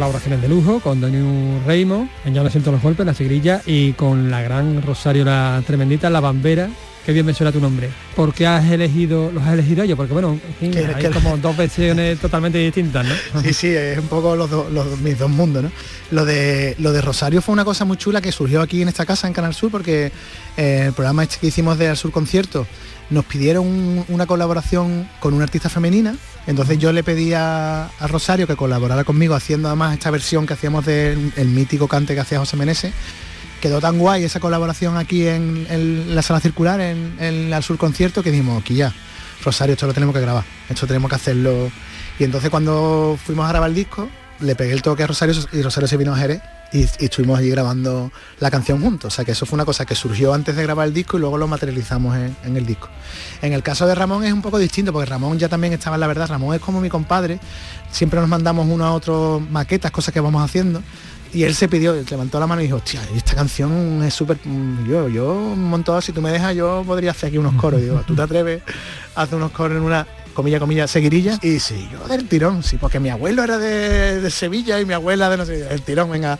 Colaboraciones 0.04 0.42
de 0.42 0.48
lujo, 0.48 0.80
con 0.80 1.00
Donu 1.00 1.60
Reimo, 1.66 2.08
en 2.26 2.34
Ya 2.34 2.42
no 2.42 2.50
siento 2.50 2.70
los 2.70 2.82
golpes, 2.82 3.06
la 3.06 3.14
sigrilla, 3.14 3.62
y 3.64 3.92
con 3.94 4.30
la 4.30 4.42
gran 4.42 4.82
Rosario 4.82 5.24
la 5.24 5.62
tremendita, 5.66 6.10
la 6.10 6.20
bambera. 6.20 6.68
Qué 7.06 7.12
bien 7.12 7.24
me 7.26 7.32
suena 7.34 7.52
tu 7.52 7.60
nombre. 7.60 7.88
¿Por 8.16 8.32
qué 8.34 8.46
has 8.46 8.70
elegido, 8.70 9.30
los 9.32 9.42
has 9.44 9.54
elegido 9.54 9.82
ellos? 9.82 9.96
Porque 9.96 10.12
bueno, 10.12 10.32
en 10.46 10.54
fin, 10.60 10.70
Que- 10.72 10.86
hay 11.06 11.12
como 11.12 11.36
dos 11.38 11.56
versiones 11.56 12.18
totalmente 12.20 12.58
distintas, 12.58 13.06
¿no? 13.06 13.42
Sí, 13.42 13.52
sí, 13.54 13.68
es 13.68 13.98
un 13.98 14.06
poco 14.08 14.36
los, 14.36 14.48
dos- 14.50 14.70
los- 14.72 14.98
mis 15.00 15.18
dos 15.18 15.30
mundos, 15.30 15.62
¿no? 15.64 15.70
Lo 16.10 16.24
de, 16.26 16.74
lo 16.78 16.92
de 16.92 17.00
Rosario 17.02 17.40
fue 17.42 17.52
una 17.54 17.64
cosa 17.64 17.84
muy 17.86 17.96
chula 17.96 18.20
que 18.20 18.30
surgió 18.32 18.60
aquí 18.62 18.82
en 18.82 18.88
esta 18.88 19.04
casa, 19.06 19.26
en 19.26 19.32
Canal 19.32 19.54
Sur, 19.54 19.70
porque 19.70 20.12
eh, 20.58 20.84
el 20.86 20.92
programa 20.92 21.22
este 21.22 21.36
que 21.40 21.46
hicimos 21.48 21.78
de 21.78 21.88
Al 21.88 21.96
Sur 21.96 22.10
Concierto 22.10 22.66
nos 23.10 23.24
pidieron 23.24 23.66
un- 23.66 24.04
una 24.08 24.26
colaboración 24.26 25.08
con 25.20 25.34
una 25.34 25.44
artista 25.44 25.68
femenina. 25.68 26.14
Entonces 26.46 26.78
yo 26.78 26.92
le 26.92 27.02
pedí 27.02 27.32
a, 27.34 27.90
Rosario 28.08 28.46
que 28.46 28.56
colaborara 28.56 29.04
conmigo 29.04 29.34
haciendo 29.34 29.68
además 29.68 29.94
esta 29.94 30.10
versión 30.10 30.46
que 30.46 30.52
hacíamos 30.54 30.84
del 30.84 31.32
el 31.36 31.48
mítico 31.48 31.88
cante 31.88 32.14
que 32.14 32.20
hacía 32.20 32.38
José 32.38 32.56
Meneses. 32.56 32.92
Quedó 33.60 33.80
tan 33.80 33.98
guay 33.98 34.24
esa 34.24 34.40
colaboración 34.40 34.96
aquí 34.98 35.26
en, 35.26 36.14
la 36.14 36.20
sala 36.22 36.40
circular, 36.40 36.80
en, 36.80 37.16
en 37.18 37.52
Al 37.52 37.62
Sur 37.62 37.78
Concierto, 37.78 38.22
que 38.22 38.30
dijimos, 38.30 38.60
aquí 38.60 38.74
ya, 38.74 38.92
Rosario, 39.42 39.72
esto 39.72 39.86
lo 39.86 39.94
tenemos 39.94 40.14
que 40.14 40.20
grabar, 40.20 40.44
esto 40.68 40.86
tenemos 40.86 41.08
que 41.08 41.16
hacerlo. 41.16 41.70
Y 42.18 42.24
entonces 42.24 42.50
cuando 42.50 43.18
fuimos 43.24 43.46
a 43.46 43.48
grabar 43.48 43.70
el 43.70 43.74
disco, 43.74 44.08
le 44.40 44.54
pegué 44.54 44.72
el 44.72 44.82
toque 44.82 45.04
a 45.04 45.06
Rosario 45.06 45.34
y 45.52 45.62
Rosario 45.62 45.88
se 45.88 45.96
vino 45.96 46.12
a 46.12 46.18
Jerez 46.18 46.42
y, 46.74 46.88
estuvimos 47.04 47.38
allí 47.38 47.50
grabando 47.50 48.10
la 48.40 48.50
canción 48.50 48.80
juntos. 48.80 49.14
O 49.14 49.16
sea 49.16 49.24
que 49.24 49.32
eso 49.32 49.46
fue 49.46 49.56
una 49.56 49.64
cosa 49.64 49.86
que 49.86 49.94
surgió 49.94 50.34
antes 50.34 50.56
de 50.56 50.62
grabar 50.62 50.88
el 50.88 50.92
disco 50.92 51.16
y 51.16 51.20
luego 51.20 51.38
lo 51.38 51.46
materializamos 51.46 52.16
en, 52.16 52.56
el 52.56 52.66
disco. 52.66 52.88
En 53.40 53.52
el 53.52 53.62
caso 53.62 53.86
de 53.86 53.94
Ramón 53.94 54.24
es 54.24 54.32
un 54.32 54.42
poco 54.42 54.58
distinto 54.58 54.92
porque 54.92 55.08
Ramón 55.08 55.38
ya 55.38 55.48
también 55.48 55.72
estaba 55.72 55.96
en 55.96 56.00
la 56.00 56.08
verdad. 56.08 56.28
Ramón 56.28 56.54
es 56.54 56.60
como 56.60 56.80
mi 56.80 56.88
compadre. 56.88 57.38
Siempre 57.90 58.18
nos 58.18 58.28
mandamos 58.28 58.66
uno 58.68 58.84
a 58.84 58.92
otro 58.92 59.40
maquetas, 59.50 59.92
cosas 59.92 60.12
que 60.12 60.20
vamos 60.20 60.42
haciendo. 60.42 60.82
Y 61.32 61.44
él 61.44 61.54
se 61.54 61.68
pidió, 61.68 61.94
levantó 61.94 62.38
la 62.38 62.46
mano 62.46 62.60
y 62.60 62.66
dijo, 62.66 62.76
hostia, 62.76 63.00
esta 63.14 63.34
canción 63.34 64.02
es 64.04 64.14
súper... 64.14 64.38
Yo, 64.86 65.08
yo 65.08 65.32
un 65.32 65.68
montón, 65.68 66.00
si 66.00 66.12
tú 66.12 66.22
me 66.22 66.30
dejas, 66.30 66.54
yo 66.54 66.84
podría 66.86 67.10
hacer 67.12 67.28
aquí 67.28 67.38
unos 67.38 67.54
coros. 67.54 67.80
Y 67.80 67.84
digo, 67.84 68.02
¿tú 68.06 68.14
te 68.14 68.22
atreves 68.22 68.62
a 69.16 69.22
hacer 69.22 69.36
unos 69.36 69.50
coros 69.50 69.76
en 69.76 69.82
una 69.82 70.06
comilla, 70.34 70.58
comilla, 70.58 70.86
seguirilla? 70.86 71.38
Y 71.42 71.60
sí, 71.60 71.88
yo 71.90 72.06
del 72.06 72.28
tirón, 72.28 72.62
sí, 72.62 72.76
porque 72.76 73.00
mi 73.00 73.08
abuelo 73.08 73.42
era 73.42 73.56
de, 73.56 74.20
de 74.20 74.30
Sevilla 74.30 74.80
y 74.80 74.84
mi 74.84 74.92
abuela 74.92 75.30
de 75.30 75.36
no 75.36 75.46
sé, 75.46 75.66
el 75.70 75.80
tirón, 75.82 76.10
venga, 76.10 76.38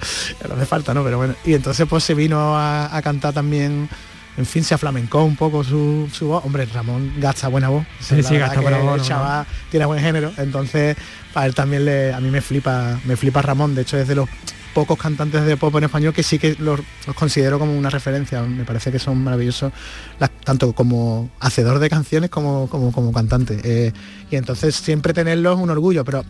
no 0.49 0.55
hace 0.55 0.67
falta, 0.67 0.93
¿no? 0.93 1.03
Pero 1.03 1.17
bueno. 1.17 1.35
Y 1.45 1.55
entonces 1.55 1.87
pues 1.89 2.05
se 2.05 2.15
vino 2.15 2.57
a, 2.57 2.95
a 2.95 3.01
cantar 3.03 3.33
también... 3.33 3.89
En 4.37 4.47
fin, 4.47 4.65
se 4.65 4.75
aflamencó 4.75 5.23
un 5.23 5.37
poco 5.37 5.63
su, 5.63 6.11
su 6.13 6.27
voz. 6.27 6.45
Hombre, 6.45 6.67
Ramón 6.67 7.13
gasta 7.19 7.47
buena 7.47 7.69
voz. 7.69 7.87
Sí, 8.01 8.17
gasta 8.17 8.61
buena 8.61 8.79
voz, 8.79 8.95
El 8.95 9.03
¿no? 9.03 9.05
chaval 9.05 9.47
tiene 9.71 9.87
buen 9.87 10.01
género. 10.01 10.33
Entonces, 10.39 10.97
para 11.33 11.47
él 11.47 11.55
también 11.55 11.85
le, 11.85 12.13
a 12.13 12.19
mí 12.19 12.31
me 12.33 12.41
flipa, 12.41 12.99
me 13.05 13.17
flipa 13.17 13.43
Ramón. 13.43 13.77
De 13.77 13.83
hecho, 13.83 13.97
es 13.97 14.09
de 14.09 14.17
los 14.17 14.29
pocos 14.75 14.99
cantantes 14.99 15.45
de 15.47 15.57
pop 15.57 15.75
en 15.77 15.85
español 15.85 16.13
que 16.13 16.23
sí 16.23 16.39
que 16.39 16.57
los, 16.59 16.81
los 17.07 17.17
considero 17.17 17.59
como 17.59 17.77
una 17.79 17.89
referencia. 17.91 18.43
Me 18.43 18.65
parece 18.65 18.91
que 18.93 18.99
son 18.99 19.23
maravillosos, 19.23 19.73
las- 20.19 20.31
tanto 20.45 20.73
como 20.73 21.31
hacedor 21.41 21.79
de 21.79 21.89
canciones 21.89 22.29
como, 22.31 22.69
como, 22.69 22.91
como 22.93 23.13
cantante. 23.13 23.59
Eh, 23.65 23.93
y 24.31 24.37
entonces 24.37 24.75
siempre 24.75 25.13
tenerlos 25.15 25.57
es 25.57 25.63
un 25.63 25.71
orgullo, 25.71 26.05
pero 26.05 26.25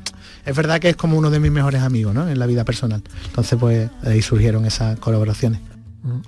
es 0.44 0.54
verdad 0.54 0.78
que 0.78 0.90
es 0.90 0.96
como 0.96 1.16
uno 1.18 1.30
de 1.30 1.40
mis 1.40 1.50
mejores 1.50 1.82
amigos 1.82 2.14
¿no? 2.14 2.28
en 2.28 2.38
la 2.38 2.46
vida 2.46 2.64
personal. 2.64 3.02
Entonces, 3.26 3.58
pues 3.58 3.88
ahí 4.04 4.20
surgieron 4.22 4.64
esas 4.66 4.98
colaboraciones. 5.00 5.60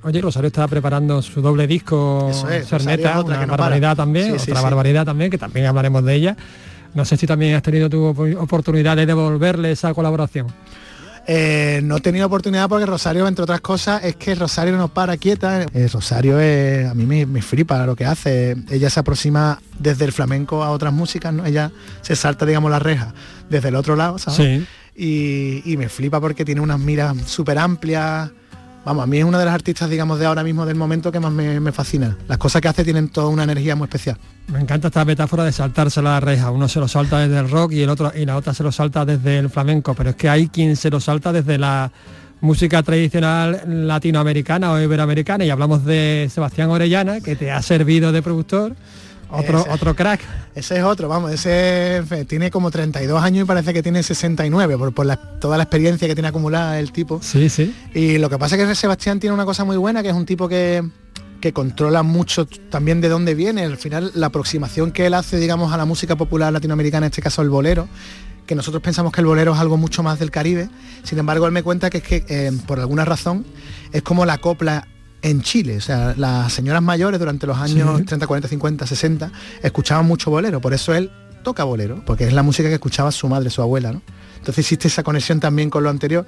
Oye, 0.02 0.22
Rosario 0.22 0.46
está 0.46 0.66
preparando 0.68 1.20
su 1.20 1.42
doble 1.42 1.66
disco 1.66 2.30
es, 2.50 2.66
Cerneta, 2.66 3.20
otra 3.20 3.34
una 3.36 3.40
que 3.40 3.46
no 3.46 3.50
barbaridad 3.52 3.90
para. 3.90 3.96
también, 3.96 4.32
Sí, 4.32 4.46
sí, 4.46 4.50
otra 4.52 4.60
sí. 4.62 4.64
barbaridad 4.64 5.04
también, 5.04 5.30
que 5.30 5.36
también 5.36 5.66
hablaremos 5.66 6.02
de 6.02 6.14
ella. 6.14 6.36
No 6.94 7.04
sé 7.04 7.18
si 7.18 7.26
también 7.26 7.54
has 7.54 7.62
tenido 7.62 7.90
tu 7.90 8.02
op- 8.04 8.40
oportunidad 8.40 8.96
de 8.96 9.04
devolverle 9.04 9.70
esa 9.72 9.92
colaboración. 9.92 10.46
Eh, 11.29 11.81
no 11.83 11.97
he 11.97 12.01
tenido 12.01 12.27
oportunidad 12.27 12.68
porque 12.68 12.87
Rosario, 12.87 13.27
entre 13.27 13.43
otras 13.43 13.61
cosas, 13.61 14.05
es 14.05 14.14
que 14.16 14.35
Rosario 14.37 14.77
no 14.77 14.89
para 14.89 15.16
quieta. 15.16 15.64
Eh, 15.74 15.89
Rosario 15.93 16.39
es- 16.39 16.87
a 16.89 16.95
mí 16.95 17.05
me, 17.05 17.27
me 17.27 17.43
flipa 17.43 17.85
lo 17.85 17.97
que 17.97 18.05
hace. 18.05 18.57
Ella 18.70 18.91
se 18.91 19.01
aproxima 19.01 19.61
desde 19.79 20.05
el 20.05 20.12
flamenco 20.12 20.62
a 20.62 20.70
otras 20.70 20.93
músicas, 20.93 21.33
¿no? 21.35 21.45
Ella 21.45 21.72
se 22.03 22.14
salta, 22.14 22.47
digamos, 22.47 22.70
la 22.70 22.79
reja 22.79 23.12
desde 23.51 23.68
el 23.68 23.74
otro 23.74 23.97
lado, 23.97 24.18
¿sabes? 24.18 24.37
Sí. 24.37 24.66
Y, 24.95 25.62
y 25.72 25.77
me 25.77 25.89
flipa 25.89 26.20
porque 26.20 26.45
tiene 26.45 26.61
unas 26.61 26.79
miras 26.79 27.16
súper 27.27 27.59
amplias. 27.59 28.31
Vamos, 28.87 29.03
a 29.03 29.07
mí 29.09 29.18
es 29.18 29.24
una 29.24 29.41
de 29.41 29.45
las 29.45 29.53
artistas, 29.53 29.91
digamos, 29.91 30.20
de 30.20 30.26
ahora 30.26 30.45
mismo 30.45 30.64
del 30.64 30.76
momento 30.76 31.11
que 31.11 31.18
más 31.18 31.32
me, 31.32 31.59
me 31.59 31.72
fascina. 31.72 32.16
Las 32.28 32.39
cosas 32.39 32.62
que 32.62 32.68
hace 32.68 32.84
tienen 32.84 33.09
toda 33.09 33.26
una 33.26 33.43
energía 33.43 33.74
muy 33.74 33.87
especial. 33.87 34.16
Me 34.47 34.61
encanta 34.61 34.87
esta 34.87 35.05
metáfora 35.05 35.43
de 35.43 35.51
saltarse 35.51 36.01
la 36.01 36.20
reja. 36.20 36.53
Uno 36.53 36.68
se 36.68 36.78
lo 36.78 36.87
salta 36.87 37.18
desde 37.18 37.37
el 37.37 37.51
rock 37.51 37.72
y 37.72 37.82
el 37.82 37.91
otro 37.91 38.12
y 38.14 38.24
la 38.24 38.37
otra 38.37 38.55
se 38.55 38.62
lo 38.62 38.70
salta 38.70 39.05
desde 39.05 39.41
el 39.41 39.51
flamenco, 39.51 39.93
pero 39.95 40.11
es 40.11 40.16
que 40.16 40.28
hay 40.28 40.47
quien 40.47 40.76
se 40.76 40.89
lo 40.89 41.01
salta 41.01 41.32
desde 41.32 41.59
la 41.59 41.91
música 42.41 42.80
tradicional 42.84 43.61
latinoamericana 43.66 44.70
o 44.70 44.80
iberoamericana 44.80 45.45
y 45.45 45.51
hablamos 45.51 45.84
de 45.84 46.30
Sebastián 46.32 46.70
Orellana 46.70 47.20
que 47.20 47.34
te 47.34 47.51
ha 47.51 47.62
servido 47.62 48.12
de 48.12 48.22
productor, 48.22 48.76
otro 49.31 49.61
Ese- 49.61 49.70
otro 49.70 49.95
crack. 49.97 50.20
Ese 50.55 50.79
es 50.79 50.83
otro, 50.85 51.09
vamos, 51.09 51.33
ese 51.33 52.03
tiene 52.29 52.51
como 52.51 52.70
32 52.70 53.22
años 53.22 53.45
y 53.45 53.47
parece 53.47 53.74
que 53.74 53.83
tiene 53.83 54.03
69 54.03 54.79
por, 54.79 54.95
por 54.95 55.07
la- 55.07 55.16
toda 55.16 55.57
la 55.57 55.64
experiencia 55.64 56.07
que 56.09 56.14
tiene 56.14 56.29
acumulada 56.29 56.79
el 56.79 56.93
tipo. 56.93 57.20
Sí, 57.22 57.49
sí. 57.49 57.74
Y 57.95 58.18
lo 58.18 58.31
que 58.31 58.39
pasa 58.39 58.57
es 58.57 58.66
que 58.66 58.74
Sebastián 58.74 59.20
tiene 59.20 59.35
una 59.35 59.45
cosa 59.45 59.64
muy 59.64 59.77
buena, 59.77 60.03
que 60.03 60.09
es 60.09 60.14
un 60.14 60.24
tipo 60.27 60.49
que, 60.49 60.83
que 61.41 61.53
controla 61.53 62.03
mucho 62.03 62.47
también 62.70 63.01
de 63.01 63.09
dónde 63.09 63.35
viene. 63.35 63.64
Al 63.64 63.77
final, 63.77 64.12
la 64.14 64.29
aproximación 64.29 64.93
que 64.93 65.07
él 65.07 65.14
hace, 65.14 65.39
digamos, 65.39 65.72
a 65.72 65.77
la 65.77 65.85
música 65.85 66.16
popular 66.16 66.53
latinoamericana, 66.53 67.07
en 67.07 67.11
este 67.11 67.20
caso 67.22 67.43
el 67.43 67.51
bolero, 67.51 67.89
que 68.47 68.55
nosotros 68.55 68.83
pensamos 68.83 69.12
que 69.12 69.20
el 69.20 69.27
bolero 69.27 69.53
es 69.55 69.59
algo 69.59 69.77
mucho 69.77 70.03
más 70.03 70.18
del 70.18 70.31
Caribe. 70.31 70.68
Sin 71.03 71.18
embargo, 71.18 71.47
él 71.47 71.53
me 71.53 71.62
cuenta 71.62 71.91
que 71.91 71.99
es 71.99 72.05
que, 72.05 72.24
eh, 72.29 72.53
por 72.66 72.79
alguna 72.81 73.05
razón, 73.05 73.45
es 73.93 74.03
como 74.03 74.24
la 74.24 74.39
copla 74.39 74.87
en 75.22 75.42
Chile. 75.42 75.76
O 75.76 75.80
sea, 75.80 76.14
las 76.16 76.52
señoras 76.52 76.82
mayores 76.82 77.18
durante 77.20 77.46
los 77.46 77.56
años 77.58 77.98
Sí. 77.98 78.04
30, 78.04 78.26
40, 78.26 78.48
50, 78.48 78.86
60 78.86 79.32
escuchaban 79.62 80.06
mucho 80.06 80.30
bolero. 80.30 80.60
Por 80.60 80.74
eso 80.74 80.94
él 80.94 81.10
toca 81.42 81.64
bolero, 81.64 82.02
porque 82.04 82.24
es 82.24 82.32
la 82.32 82.42
música 82.42 82.68
que 82.68 82.74
escuchaba 82.74 83.10
su 83.12 83.28
madre, 83.28 83.50
su 83.50 83.62
abuela. 83.62 83.92
¿no? 83.92 84.02
Entonces 84.38 84.58
existe 84.58 84.88
esa 84.88 85.02
conexión 85.02 85.40
también 85.40 85.70
con 85.70 85.82
lo 85.84 85.90
anterior 85.90 86.26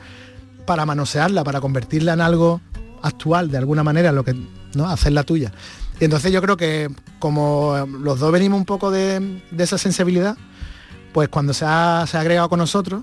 para 0.66 0.84
manosearla, 0.86 1.44
para 1.44 1.60
convertirla 1.60 2.12
en 2.12 2.20
algo 2.20 2.60
actual 3.02 3.50
de 3.50 3.58
alguna 3.58 3.82
manera, 3.84 4.12
lo 4.12 4.24
que 4.24 4.34
no 4.74 4.88
hacerla 4.88 5.22
tuya. 5.24 5.52
Y 6.00 6.04
entonces 6.04 6.30
yo 6.32 6.40
creo 6.42 6.56
que 6.56 6.88
como 7.18 7.86
los 8.00 8.20
dos 8.20 8.30
venimos 8.30 8.58
un 8.58 8.64
poco 8.66 8.90
de, 8.90 9.40
de 9.50 9.64
esa 9.64 9.78
sensibilidad, 9.78 10.36
pues 11.12 11.28
cuando 11.28 11.52
se 11.54 11.64
ha, 11.66 12.04
se 12.06 12.16
ha 12.16 12.20
agregado 12.20 12.48
con 12.48 12.58
nosotros, 12.60 13.02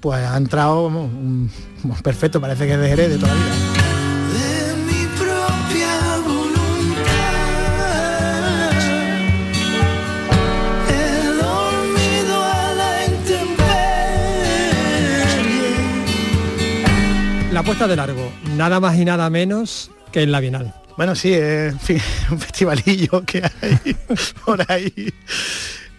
pues 0.00 0.24
ha 0.24 0.36
entrado 0.36 0.86
un- 0.86 1.50
perfecto, 2.04 2.40
parece 2.40 2.66
que 2.66 2.74
es 2.74 2.80
de 2.80 2.88
Jerez 2.88 3.08
de 3.10 3.16
toda 3.18 3.34
la 3.34 3.40
vida. 3.40 3.79
La 17.60 17.66
puesta 17.66 17.86
de 17.86 17.94
largo, 17.94 18.32
nada 18.56 18.80
más 18.80 18.96
y 18.96 19.04
nada 19.04 19.28
menos 19.28 19.90
que 20.12 20.22
en 20.22 20.32
la 20.32 20.40
Bienal. 20.40 20.74
Bueno, 20.96 21.14
sí, 21.14 21.34
es 21.34 21.74
fin, 21.78 22.00
un 22.30 22.38
festivalillo 22.38 23.22
que 23.26 23.42
hay 23.60 23.94
por 24.46 24.64
ahí. 24.72 25.12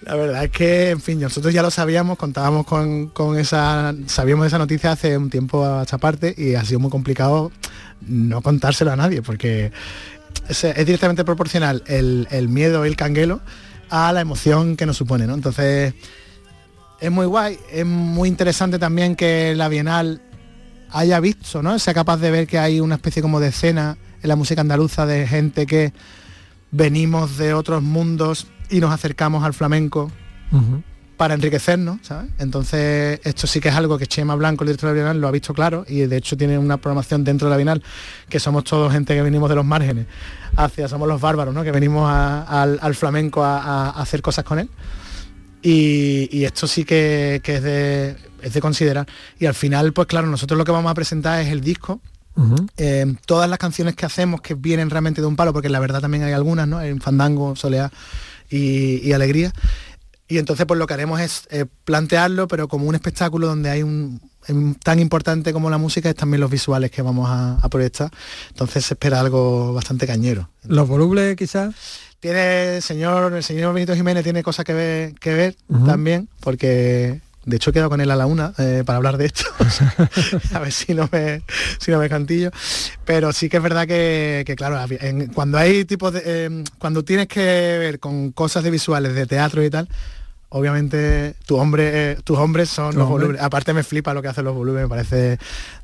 La 0.02 0.16
verdad 0.16 0.46
es 0.46 0.50
que, 0.50 0.90
en 0.90 1.00
fin, 1.00 1.20
nosotros 1.20 1.54
ya 1.54 1.62
lo 1.62 1.70
sabíamos, 1.70 2.18
contábamos 2.18 2.66
con, 2.66 3.12
esa, 3.38 3.94
sabíamos 4.08 4.48
esa 4.48 4.58
noticia 4.58 4.94
hace 4.94 5.16
un 5.16 5.30
tiempo 5.30 5.64
a 5.64 5.84
esta 5.84 6.00
parte 6.00 6.34
y 6.36 6.56
ha 6.56 6.66
sido 6.66 6.80
muy 6.80 6.90
complicado 6.90 7.52
no 8.08 8.42
contárselo 8.42 8.92
a 8.92 8.96
nadie 8.96 9.22
porque 9.22 9.72
es, 10.50 10.64
directamente 10.84 11.24
proporcional 11.24 11.84
el, 11.86 12.28
el 12.32 12.50
miedo 12.50 12.84
y 12.88 12.90
el 12.90 12.96
canguelo 12.96 13.40
a 13.92 14.12
la 14.14 14.22
emoción 14.22 14.78
que 14.78 14.88
nos 14.88 14.98
supone, 14.98 15.28
¿no? 15.28 15.36
Entonces, 15.36 15.94
es 17.00 17.12
muy 17.12 17.28
guay, 17.28 17.60
es 17.72 17.86
muy 17.86 18.30
interesante 18.30 18.80
también 18.80 19.16
que 19.16 19.54
la 19.56 19.70
Bienal 19.70 20.24
haya 20.92 21.20
visto, 21.20 21.62
¿no? 21.64 21.78
Sea 21.80 21.94
capaz 21.94 22.18
de 22.18 22.32
ver 22.32 22.48
que 22.48 22.58
hay 22.60 22.80
una 22.80 22.96
especie 22.96 23.22
como 23.22 23.40
de 23.40 23.48
escena 23.50 23.98
en 24.22 24.28
la 24.30 24.36
música 24.36 24.62
andaluza 24.62 25.06
de 25.06 25.28
gente 25.28 25.66
que 25.66 25.94
venimos 26.72 27.38
de 27.38 27.54
otros 27.54 27.82
mundos 27.82 28.48
y 28.70 28.80
nos 28.80 28.92
acercamos 28.92 29.44
al 29.44 29.54
flamenco 29.54 30.12
para 31.18 31.34
enriquecernos, 31.36 32.00
¿sabes? 32.02 32.30
Entonces, 32.40 33.20
esto 33.24 33.46
sí 33.48 33.60
que 33.60 33.70
es 33.70 33.76
algo 33.76 33.98
que 33.98 34.08
Chema 34.08 34.36
Blanco, 34.36 34.64
el 34.64 34.70
director 34.70 34.90
de 34.90 34.96
la 34.96 35.02
Bienal, 35.04 35.22
lo 35.22 35.28
ha 35.28 35.32
visto 35.32 35.54
claro 35.54 35.86
y 35.88 36.00
de 36.02 36.18
hecho 36.18 36.36
tiene 36.36 36.58
una 36.58 36.78
programación 36.78 37.24
dentro 37.24 37.48
de 37.48 37.52
la 37.52 37.58
Bienal 37.58 37.84
que 38.28 38.40
somos 38.40 38.64
todos 38.64 38.92
gente 38.92 39.14
que 39.14 39.22
venimos 39.22 39.48
de 39.50 39.56
los 39.56 39.64
márgenes 39.66 40.08
hacia, 40.58 40.88
somos 40.88 41.08
los 41.08 41.22
bárbaros, 41.22 41.54
¿no? 41.54 41.64
Que 41.64 41.72
venimos 41.72 42.10
a- 42.10 42.62
al, 42.64 42.80
al 42.82 42.96
flamenco 42.96 43.44
a, 43.44 43.60
a- 43.62 43.90
a 43.92 44.02
hacer 44.02 44.22
cosas 44.22 44.44
con 44.44 44.60
él. 44.60 44.70
Y, 45.62 46.28
y 46.36 46.46
esto 46.46 46.66
sí 46.68 46.84
que, 46.86 47.40
que 47.44 47.56
es, 47.58 47.64
de, 47.64 48.16
es 48.42 48.54
de 48.54 48.62
considerar. 48.62 49.08
Y 49.40 49.46
al 49.46 49.54
final, 49.54 49.94
pues 49.94 50.08
claro, 50.08 50.28
nosotros 50.28 50.58
lo 50.58 50.66
que 50.66 50.72
vamos 50.72 50.92
a 50.92 50.96
presentar 50.96 51.40
es 51.42 51.48
el 51.52 51.62
disco, 51.62 52.02
eh, 52.78 53.14
todas 53.26 53.50
las 53.50 53.60
canciones 53.60 53.96
que 53.96 54.06
hacemos 54.06 54.42
que 54.42 54.54
vienen 54.56 54.90
realmente 54.90 55.20
de 55.22 55.28
un 55.28 55.36
palo, 55.36 55.52
porque 55.54 55.70
la 55.70 55.80
verdad 55.80 56.00
también 56.02 56.24
hay 56.24 56.32
algunas, 56.34 56.68
¿no? 56.68 56.82
En 56.82 57.02
Fandango, 57.02 57.56
Soleá 57.56 57.92
y, 58.50 59.06
y 59.08 59.12
Alegría. 59.14 59.52
Y 60.28 60.38
entonces 60.38 60.66
pues 60.66 60.78
lo 60.78 60.88
que 60.88 60.94
haremos 60.94 61.20
es 61.20 61.44
eh, 61.52 61.66
plantearlo, 61.84 62.48
pero 62.48 62.70
como 62.70 62.86
un 62.88 62.96
espectáculo 62.96 63.48
donde 63.48 63.70
hay 63.70 63.84
un, 63.84 64.22
un- 64.48 64.76
tan 64.76 65.00
importante 65.00 65.52
como 65.52 65.70
la 65.70 65.78
música 65.78 66.10
es 66.10 66.16
también 66.16 66.40
los 66.40 66.50
visuales 66.50 66.90
que 66.90 67.02
vamos 67.02 67.28
a, 67.30 67.56
a 67.62 67.68
proyectar. 67.70 68.10
Entonces 68.50 68.86
se 68.86 68.94
espera 68.94 69.20
algo 69.20 69.74
bastante 69.74 70.08
cañero. 70.08 70.50
Los 70.64 70.88
volubles 70.88 71.36
quizás. 71.36 71.76
Tiene 72.22 72.78
el 72.78 72.82
señor, 72.82 73.34
el 73.34 73.44
señor 73.44 73.74
Benito 73.74 73.94
Jiménez 73.96 74.24
tiene 74.24 74.42
cosas 74.42 74.64
que 74.64 74.74
ver, 74.74 75.14
que 75.16 75.34
ver 75.34 75.56
también, 75.86 76.30
porque 76.40 77.20
de 77.46 77.56
hecho 77.56 77.70
he 77.72 77.74
quedado 77.74 77.90
con 77.90 78.02
él 78.02 78.12
a 78.12 78.16
la 78.16 78.26
una 78.28 78.54
eh, 78.58 78.84
para 78.86 78.98
hablar 78.98 79.18
de 79.18 79.26
esto. 79.26 79.46
a 80.54 80.60
ver 80.60 80.72
si 80.72 80.94
no 80.94 81.10
me 81.12 81.42
si 81.80 81.92
no 81.92 82.00
me 82.00 82.08
cantillo. 82.10 82.52
Pero 83.06 83.34
sí 83.34 83.50
que 83.50 83.58
es 83.58 83.64
verdad 83.64 83.88
que, 83.88 84.44
que, 84.46 84.56
claro, 84.56 84.80
en- 85.00 85.28
cuando 85.28 85.58
hay 85.58 85.86
tipos 85.86 86.14
de. 86.14 86.22
eh, 86.26 86.64
cuando 86.78 87.04
tienes 87.04 87.28
que 87.28 87.40
ver 87.42 88.00
con 88.00 88.32
cosas 88.32 88.64
de 88.64 88.72
visuales 88.72 89.14
de 89.16 89.26
teatro 89.26 89.64
y 89.64 89.70
tal, 89.70 89.88
obviamente 90.50 91.36
tu 91.46 91.58
hombre, 91.58 92.12
eh, 92.12 92.18
tus 92.24 92.38
hombres 92.38 92.70
son 92.70 92.92
Tu 92.92 92.98
los 93.00 93.08
hombre. 93.08 93.22
volúmenes. 93.24 93.42
Aparte 93.44 93.74
me 93.74 93.84
flipa 93.84 94.14
lo 94.14 94.22
que 94.22 94.28
hacen 94.28 94.46
los 94.46 94.54
volúmenes, 94.54 94.86
me 94.88 94.90
parece 94.90 95.38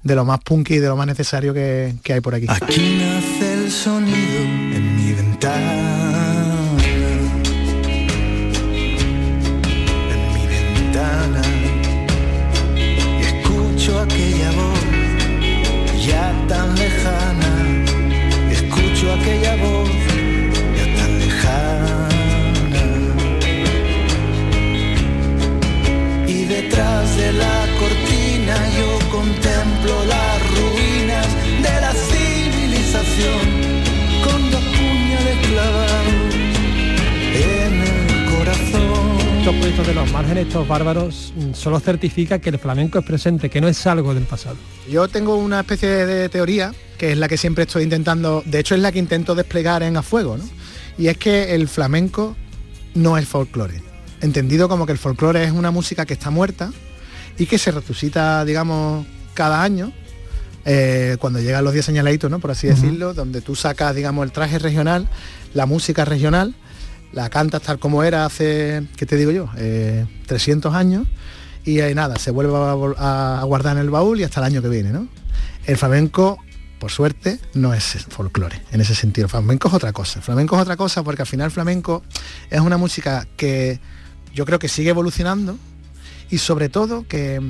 de 0.04 0.16
lo 0.16 0.26
más 0.26 0.40
punky 0.42 0.76
y 0.76 0.80
de 0.80 0.88
lo 0.88 0.96
más 0.96 1.08
necesario 1.08 1.54
que, 1.54 1.96
que 2.04 2.14
hay 2.14 2.22
por 2.22 2.36
aquí. 2.36 2.46
Aquí 2.50 2.98
nace 3.00 3.54
el 3.66 3.72
sonido 3.72 4.18
en 4.76 4.96
mi 4.96 5.14
ventana. 5.14 5.97
Estos 39.48 39.62
proyectos 39.62 39.88
de 39.88 39.94
los 39.94 40.12
márgenes, 40.12 40.48
estos 40.48 40.68
bárbaros, 40.68 41.34
mm, 41.38 41.54
solo 41.54 41.80
certifica 41.80 42.40
que 42.40 42.50
el 42.50 42.60
flamenco 42.60 43.00
es 43.00 43.06
presente, 43.06 43.50
que 43.50 43.62
no 43.62 43.70
es 43.70 43.88
algo 43.88 44.14
del 44.14 44.26
pasado. 44.26 44.58
Yo 44.90 45.08
tengo 45.08 45.38
una 45.38 45.62
especie 45.62 45.88
de 45.88 46.28
teoría, 46.28 46.74
que 46.98 47.14
es 47.14 47.18
la 47.18 47.30
que 47.30 47.38
siempre 47.38 47.64
estoy 47.64 47.84
intentando, 47.84 48.44
de 48.46 48.60
hecho 48.60 48.76
es 48.76 48.82
la 48.82 48.92
que 48.92 49.00
intento 49.00 49.36
desplegar 49.36 49.84
en 49.84 49.96
A 49.96 50.02
Fuego, 50.02 50.36
¿no? 50.36 50.44
Y 50.98 51.08
es 51.08 51.18
que 51.18 51.56
el 51.56 51.70
flamenco 51.70 52.36
no 52.94 53.18
es 53.18 53.26
folclore. 53.26 53.82
Entendido 54.20 54.68
como 54.68 54.86
que 54.86 54.92
el 54.92 54.98
folclore 54.98 55.46
es 55.46 55.54
una 55.54 55.72
música 55.72 56.06
que 56.06 56.16
está 56.16 56.30
muerta 56.30 56.74
y 57.38 57.46
que 57.46 57.58
se 57.58 57.72
resucita, 57.72 58.44
digamos, 58.44 59.08
cada 59.34 59.64
año, 59.64 59.94
eh, 60.66 61.16
cuando 61.22 61.40
llegan 61.40 61.64
los 61.64 61.72
días 61.72 61.86
señaladitos, 61.86 62.30
¿no? 62.30 62.40
Por 62.40 62.52
así 62.52 62.68
decirlo, 62.68 63.14
donde 63.14 63.40
tú 63.40 63.56
sacas, 63.56 63.96
digamos, 63.96 64.26
el 64.26 64.34
traje 64.34 64.60
regional, 64.60 65.08
la 65.54 65.66
música 65.66 66.04
regional, 66.04 66.54
la 67.14 67.30
cantas 67.30 67.62
tal 67.62 67.80
como 67.80 68.04
era 68.04 68.26
hace, 68.26 68.84
¿qué 68.96 69.06
te 69.06 69.16
digo 69.16 69.32
yo? 69.32 69.50
Eh, 69.58 70.06
300 70.28 70.74
años 70.76 71.08
y 71.66 71.80
eh, 71.80 71.94
nada, 71.96 72.18
se 72.18 72.32
vuelve 72.32 72.54
a, 72.56 73.42
guardar 73.44 73.76
en 73.78 73.82
el 73.84 73.90
baúl 73.90 74.20
y 74.20 74.24
hasta 74.24 74.40
el 74.40 74.46
año 74.46 74.62
que 74.62 74.70
viene, 74.70 74.92
¿no? 74.92 75.08
El 75.66 75.78
flamenco, 75.78 76.38
por 76.80 76.92
suerte, 76.92 77.40
no 77.54 77.74
es 77.74 78.06
folclore 78.10 78.62
en 78.72 78.80
ese 78.82 78.96
sentido. 78.96 79.26
El 79.26 79.32
flamenco 79.32 79.68
es 79.68 79.74
otra 79.74 79.92
cosa. 79.92 80.20
El 80.20 80.24
flamenco 80.24 80.56
es 80.56 80.62
otra 80.62 80.78
cosa 80.78 81.04
porque 81.04 81.24
al 81.24 81.28
final 81.28 81.46
el 81.46 81.52
flamenco 81.52 82.04
es 82.50 82.60
una 82.62 82.78
música 82.78 83.28
que 83.36 83.80
yo 84.34 84.46
creo 84.46 84.60
que 84.60 84.70
sigue 84.70 84.92
evolucionando 84.92 85.58
y 86.30 86.38
sobre 86.38 86.70
todo 86.70 87.06
que, 87.08 87.42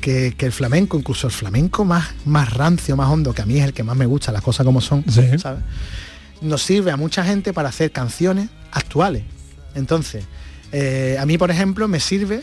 que- 0.00 0.34
que 0.36 0.46
el 0.46 0.52
flamenco, 0.52 0.96
incluso 0.98 1.26
el 1.26 1.32
flamenco 1.32 1.84
más, 1.84 2.10
más 2.26 2.52
rancio, 2.52 2.96
más 2.96 3.08
hondo, 3.10 3.32
que 3.32 3.42
a 3.42 3.46
mí 3.46 3.58
es 3.58 3.64
el 3.64 3.72
que 3.72 3.82
más 3.82 3.96
me 3.96 4.06
gusta, 4.06 4.30
las 4.30 4.42
cosas 4.42 4.64
como 4.66 4.80
son, 4.80 5.04
¿sabes? 5.10 5.42
Nos 6.40 6.62
sirve 6.62 6.92
a 6.92 6.96
mucha 6.96 7.24
gente 7.24 7.52
para 7.52 7.70
hacer 7.70 7.90
canciones 7.90 8.48
actuales. 8.72 9.24
Entonces, 9.74 10.24
eh, 10.72 11.16
a 11.18 11.26
mí, 11.26 11.38
por 11.38 11.50
ejemplo, 11.50 11.88
me 11.88 12.00
sirve, 12.00 12.42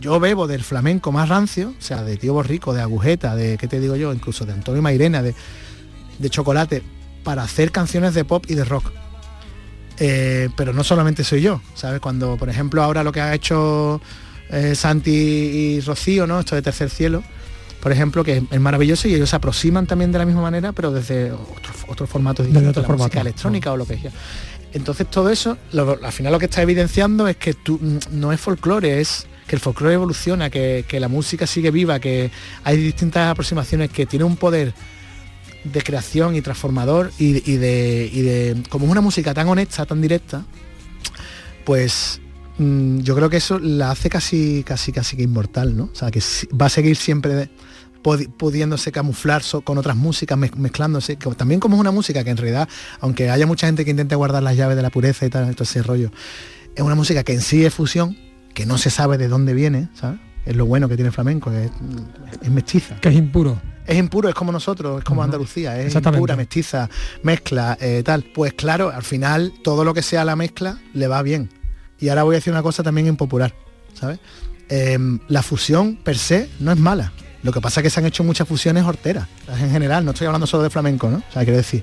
yo 0.00 0.18
bebo 0.20 0.46
del 0.46 0.64
flamenco 0.64 1.12
más 1.12 1.28
rancio, 1.28 1.74
o 1.78 1.82
sea, 1.82 2.02
de 2.02 2.16
Tío 2.16 2.34
Borrico, 2.34 2.72
de 2.72 2.82
Agujeta, 2.82 3.36
de, 3.36 3.58
¿qué 3.58 3.68
te 3.68 3.80
digo 3.80 3.96
yo? 3.96 4.12
Incluso 4.12 4.44
de 4.44 4.52
Antonio 4.52 4.82
Mairena, 4.82 5.22
de, 5.22 5.34
de 6.18 6.30
Chocolate, 6.30 6.82
para 7.24 7.42
hacer 7.42 7.70
canciones 7.70 8.14
de 8.14 8.24
pop 8.24 8.44
y 8.48 8.54
de 8.54 8.64
rock. 8.64 8.90
Eh, 9.98 10.48
pero 10.56 10.72
no 10.72 10.82
solamente 10.82 11.22
soy 11.22 11.42
yo, 11.42 11.60
¿sabes? 11.74 12.00
Cuando, 12.00 12.36
por 12.36 12.48
ejemplo, 12.48 12.82
ahora 12.82 13.04
lo 13.04 13.12
que 13.12 13.20
ha 13.20 13.34
hecho 13.34 14.00
eh, 14.50 14.74
Santi 14.74 15.10
y 15.10 15.80
Rocío, 15.80 16.26
¿no? 16.26 16.40
Esto 16.40 16.56
de 16.56 16.62
Tercer 16.62 16.90
Cielo, 16.90 17.22
por 17.82 17.92
ejemplo, 17.92 18.24
que 18.24 18.42
es, 18.50 18.60
maravilloso 18.60 19.08
y 19.08 19.14
ellos 19.14 19.30
se 19.30 19.36
aproximan 19.36 19.86
también 19.86 20.12
de 20.12 20.18
la 20.18 20.24
misma 20.24 20.40
manera, 20.40 20.72
pero 20.72 20.92
desde 20.92 21.32
otros 21.32 21.76
otros 21.88 22.08
formatos 22.08 22.46
Desde 22.46 22.60
distintos, 22.60 22.82
otro 22.82 22.92
la 22.92 22.96
música 22.96 23.10
formato. 23.10 23.28
electrónica 23.28 23.72
o 23.72 23.76
lo 23.76 23.86
que 23.86 23.98
sea. 23.98 24.12
Entonces 24.74 25.08
todo 25.10 25.28
eso, 25.30 25.58
lo- 25.72 25.98
al 26.02 26.12
final 26.12 26.32
lo 26.32 26.38
que 26.38 26.46
está 26.46 26.62
evidenciando 26.62 27.28
es 27.28 27.36
que 27.36 27.52
tú, 27.54 27.78
no 28.10 28.32
es 28.32 28.40
folclore, 28.40 29.00
es 29.00 29.26
que 29.46 29.56
el 29.56 29.60
folclore 29.60 29.94
evoluciona, 29.94 30.48
que, 30.50 30.84
la 30.98 31.08
música 31.08 31.46
sigue 31.46 31.70
viva, 31.70 32.00
que 32.00 32.30
hay 32.64 32.76
distintas 32.78 33.30
aproximaciones, 33.30 33.90
que 33.90 34.06
tiene 34.06 34.24
un 34.24 34.36
poder 34.36 34.72
de 35.64 35.82
creación 35.82 36.34
y 36.34 36.40
transformador 36.42 37.12
y, 37.18 37.32
de, 37.56 38.10
y 38.12 38.20
de- 38.22 38.62
como 38.68 38.86
es 38.86 38.90
una 38.92 39.00
música 39.00 39.34
tan 39.34 39.46
honesta, 39.48 39.84
tan 39.86 40.00
directa, 40.00 40.44
pues 41.64 42.20
mm, 42.58 43.00
yo 43.00 43.14
creo 43.14 43.30
que 43.30 43.36
eso 43.36 43.58
la 43.58 43.90
hace 43.90 44.08
casi 44.08 44.62
casi 44.64 44.92
casi 44.92 45.16
que 45.16 45.22
inmortal, 45.22 45.76
¿no? 45.76 45.84
O 45.92 45.94
sea, 45.94 46.10
que 46.10 46.20
va 46.60 46.66
a 46.66 46.70
seguir 46.70 46.96
siempre 46.96 47.34
de- 47.34 47.50
pudiéndose 48.02 48.92
camuflar 48.92 49.42
so- 49.42 49.60
con 49.62 49.78
otras 49.78 49.96
músicas, 49.96 50.36
mez- 50.38 50.54
mezclándose, 50.56 51.16
que 51.16 51.30
también 51.34 51.60
como 51.60 51.76
es 51.76 51.80
una 51.80 51.90
música 51.90 52.24
que 52.24 52.30
en 52.30 52.36
realidad, 52.36 52.68
aunque 53.00 53.30
haya 53.30 53.46
mucha 53.46 53.66
gente 53.66 53.84
que 53.84 53.90
intente 53.92 54.14
guardar 54.14 54.42
las 54.42 54.56
llaves 54.56 54.76
de 54.76 54.82
la 54.82 54.90
pureza 54.90 55.24
y 55.26 55.30
tal, 55.30 55.54
todo 55.54 55.64
ese 55.64 55.82
rollo, 55.82 56.10
es 56.74 56.82
una 56.82 56.94
música 56.94 57.22
que 57.24 57.32
en 57.34 57.40
sí 57.40 57.64
es 57.64 57.72
fusión, 57.74 58.16
que 58.54 58.66
no 58.66 58.76
se 58.78 58.90
sabe 58.90 59.18
de 59.18 59.28
dónde 59.28 59.54
viene, 59.54 59.88
¿sabes? 59.94 60.20
Es 60.44 60.56
lo 60.56 60.66
bueno 60.66 60.88
que 60.88 60.96
tiene 60.96 61.08
el 61.08 61.14
flamenco, 61.14 61.52
es, 61.52 61.70
es 62.42 62.50
mestiza. 62.50 62.96
Que 63.00 63.10
es 63.10 63.14
impuro. 63.14 63.60
Es 63.86 63.96
impuro, 63.96 64.28
es 64.28 64.34
como 64.34 64.50
nosotros, 64.52 64.98
es 64.98 65.04
como. 65.04 65.22
Andalucía, 65.22 65.80
es 65.80 65.94
impura, 65.94 66.34
mestiza, 66.36 66.88
mezcla, 67.22 67.76
eh, 67.80 68.02
tal. 68.04 68.24
Pues 68.34 68.52
claro, 68.54 68.90
al 68.90 69.02
final 69.04 69.52
todo 69.62 69.84
lo 69.84 69.94
que 69.94 70.02
sea 70.02 70.24
la 70.24 70.34
mezcla 70.36 70.78
le 70.94 71.06
va 71.08 71.22
bien. 71.22 71.48
Y 72.00 72.08
ahora 72.08 72.22
voy 72.24 72.34
a 72.34 72.38
decir 72.38 72.52
una 72.52 72.62
cosa 72.62 72.82
también 72.82 73.06
impopular, 73.06 73.54
¿sabes? 73.94 74.18
Em, 74.68 75.18
la 75.28 75.42
fusión 75.42 75.96
per 75.96 76.16
se 76.18 76.48
no 76.60 76.72
es 76.72 76.78
mala. 76.78 77.12
Lo 77.42 77.52
que 77.52 77.60
pasa 77.60 77.80
es 77.80 77.84
que 77.84 77.90
se 77.90 78.00
han 78.00 78.06
hecho 78.06 78.22
muchas 78.24 78.46
fusiones 78.46 78.84
horteras, 78.84 79.26
en 79.48 79.70
general, 79.70 80.04
no 80.04 80.12
estoy 80.12 80.26
hablando 80.26 80.46
solo 80.46 80.62
de 80.62 80.70
flamenco, 80.70 81.10
¿no? 81.10 81.18
O 81.18 81.32
sea, 81.32 81.42
quiero 81.42 81.56
decir, 81.56 81.82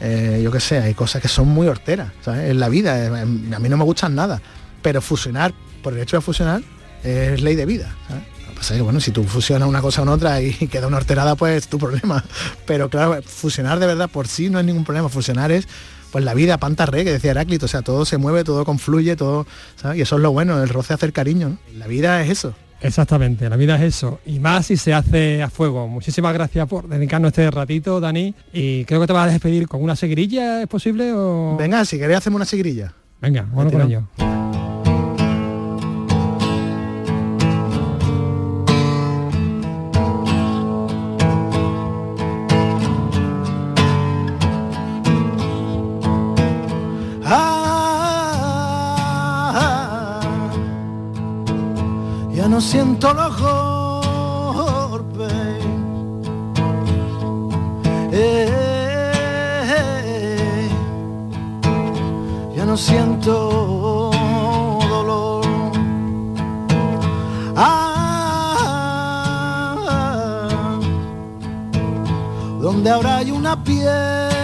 eh, 0.00 0.40
yo 0.42 0.50
qué 0.50 0.60
sé, 0.60 0.78
hay 0.78 0.94
cosas 0.94 1.20
que 1.20 1.28
son 1.28 1.48
muy 1.48 1.66
horteras, 1.66 2.12
¿sabes? 2.22 2.50
En 2.50 2.60
la 2.60 2.68
vida, 2.68 2.98
eh, 2.98 3.22
a 3.22 3.24
mí 3.58 3.68
no 3.68 3.76
me 3.76 3.84
gustan 3.84 4.14
nada. 4.14 4.40
Pero 4.80 5.00
fusionar, 5.00 5.54
por 5.82 5.92
el 5.92 6.00
hecho 6.00 6.16
de 6.16 6.22
fusionar, 6.22 6.62
es 7.02 7.40
ley 7.40 7.56
de 7.56 7.66
vida, 7.66 7.94
¿sabes? 8.08 8.24
Pasa 8.56 8.74
que, 8.74 8.80
bueno, 8.80 9.00
si 9.00 9.10
tú 9.10 9.24
fusionas 9.24 9.68
una 9.68 9.80
cosa 9.80 10.02
con 10.02 10.08
otra 10.08 10.40
y 10.40 10.52
queda 10.70 10.86
una 10.86 10.98
horterada, 10.98 11.34
pues 11.34 11.56
es 11.56 11.68
tu 11.68 11.78
problema. 11.78 12.22
Pero 12.64 12.88
claro, 12.88 13.20
fusionar 13.22 13.80
de 13.80 13.86
verdad 13.86 14.08
por 14.08 14.28
sí 14.28 14.50
no 14.50 14.60
es 14.60 14.64
ningún 14.64 14.84
problema. 14.84 15.08
Fusionar 15.08 15.50
es 15.50 15.66
pues 16.12 16.24
la 16.24 16.34
vida, 16.34 16.58
panta 16.58 16.86
re, 16.86 17.04
que 17.04 17.12
decía 17.12 17.32
Heráclito, 17.32 17.64
o 17.66 17.68
sea, 17.68 17.82
todo 17.82 18.04
se 18.04 18.18
mueve, 18.18 18.44
todo 18.44 18.64
confluye, 18.64 19.16
todo, 19.16 19.46
¿sabes? 19.74 19.98
Y 19.98 20.02
eso 20.02 20.16
es 20.16 20.22
lo 20.22 20.30
bueno, 20.30 20.62
el 20.62 20.68
roce 20.68 20.94
hace 20.94 21.06
el 21.06 21.12
cariño, 21.12 21.48
¿no? 21.48 21.58
La 21.76 21.86
vida 21.86 22.22
es 22.22 22.30
eso. 22.30 22.54
Exactamente, 22.82 23.48
la 23.48 23.56
vida 23.56 23.76
es 23.76 23.82
eso. 23.82 24.20
Y 24.26 24.38
más 24.40 24.66
si 24.66 24.76
se 24.76 24.92
hace 24.92 25.42
a 25.42 25.48
fuego. 25.48 25.86
Muchísimas 25.88 26.34
gracias 26.34 26.66
por 26.68 26.88
dedicarnos 26.88 27.28
este 27.28 27.50
ratito, 27.50 28.00
Dani. 28.00 28.34
Y 28.52 28.84
creo 28.84 29.00
que 29.00 29.06
te 29.06 29.12
vas 29.12 29.28
a 29.28 29.32
despedir 29.32 29.68
con 29.68 29.82
una 29.82 29.96
seguirilla, 29.96 30.62
¿es 30.62 30.68
posible? 30.68 31.12
O... 31.12 31.56
Venga, 31.58 31.84
si 31.84 31.98
queréis 31.98 32.18
hacemos 32.18 32.36
una 32.36 32.44
seguirilla. 32.44 32.92
Venga, 33.20 33.46
bueno 33.52 33.70
con 33.70 33.82
ello. 33.82 34.41
Siento 52.62 53.12
los 53.12 53.38
golpes. 53.40 55.32
Eh, 58.12 58.68
ya 62.56 62.64
no 62.64 62.76
siento 62.76 64.10
dolor. 64.88 65.44
Ah, 67.56 67.98
donde 72.60 72.90
ahora 72.90 73.16
hay 73.16 73.30
una 73.32 73.62
piedra. 73.64 74.41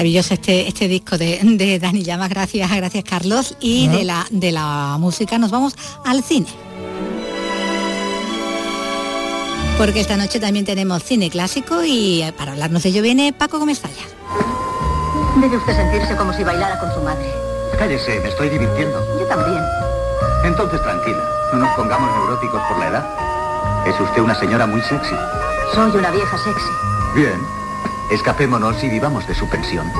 Maravilloso 0.00 0.32
este, 0.32 0.66
este 0.66 0.88
disco 0.88 1.18
de, 1.18 1.40
de 1.42 1.78
Dani 1.78 2.02
Llamas, 2.02 2.30
gracias, 2.30 2.74
gracias 2.74 3.04
Carlos. 3.04 3.54
Y 3.60 3.86
de, 3.88 4.04
la, 4.04 4.26
de 4.30 4.50
la 4.50 4.96
música 4.98 5.36
nos 5.36 5.50
vamos 5.50 5.74
al 6.06 6.22
cine. 6.22 6.46
Porque 9.76 10.00
esta 10.00 10.16
noche 10.16 10.40
también 10.40 10.64
tenemos 10.64 11.02
cine 11.02 11.28
clásico 11.28 11.84
y 11.84 12.22
eh, 12.22 12.32
para 12.32 12.52
hablarnos 12.52 12.82
de 12.82 12.88
ello 12.88 13.02
viene 13.02 13.34
Paco 13.34 13.58
Gómez 13.58 13.78
Falla. 13.78 14.06
Debe 15.38 15.58
usted 15.58 15.76
sentirse 15.76 16.16
como 16.16 16.32
si 16.32 16.44
bailara 16.44 16.78
con 16.78 16.90
su 16.94 17.00
madre. 17.00 17.30
Cállese, 17.78 18.20
me 18.20 18.28
estoy 18.30 18.48
divirtiendo. 18.48 18.98
Yo 19.18 19.26
también. 19.26 19.62
Entonces 20.44 20.80
tranquila, 20.80 21.22
no 21.52 21.58
nos 21.58 21.76
pongamos 21.76 22.10
neuróticos 22.16 22.62
por 22.68 22.78
la 22.78 22.88
edad. 22.88 23.86
Es 23.86 24.00
usted 24.00 24.22
una 24.22 24.34
señora 24.34 24.66
muy 24.66 24.80
sexy. 24.80 25.14
Soy 25.74 25.90
una 25.90 26.10
vieja 26.10 26.38
sexy. 26.38 26.70
Bien, 27.14 27.38
escapémonos 28.10 28.82
y 28.84 28.88
vivamos 28.88 29.26
de 29.26 29.34
su 29.34 29.48
pensión. 29.48 29.90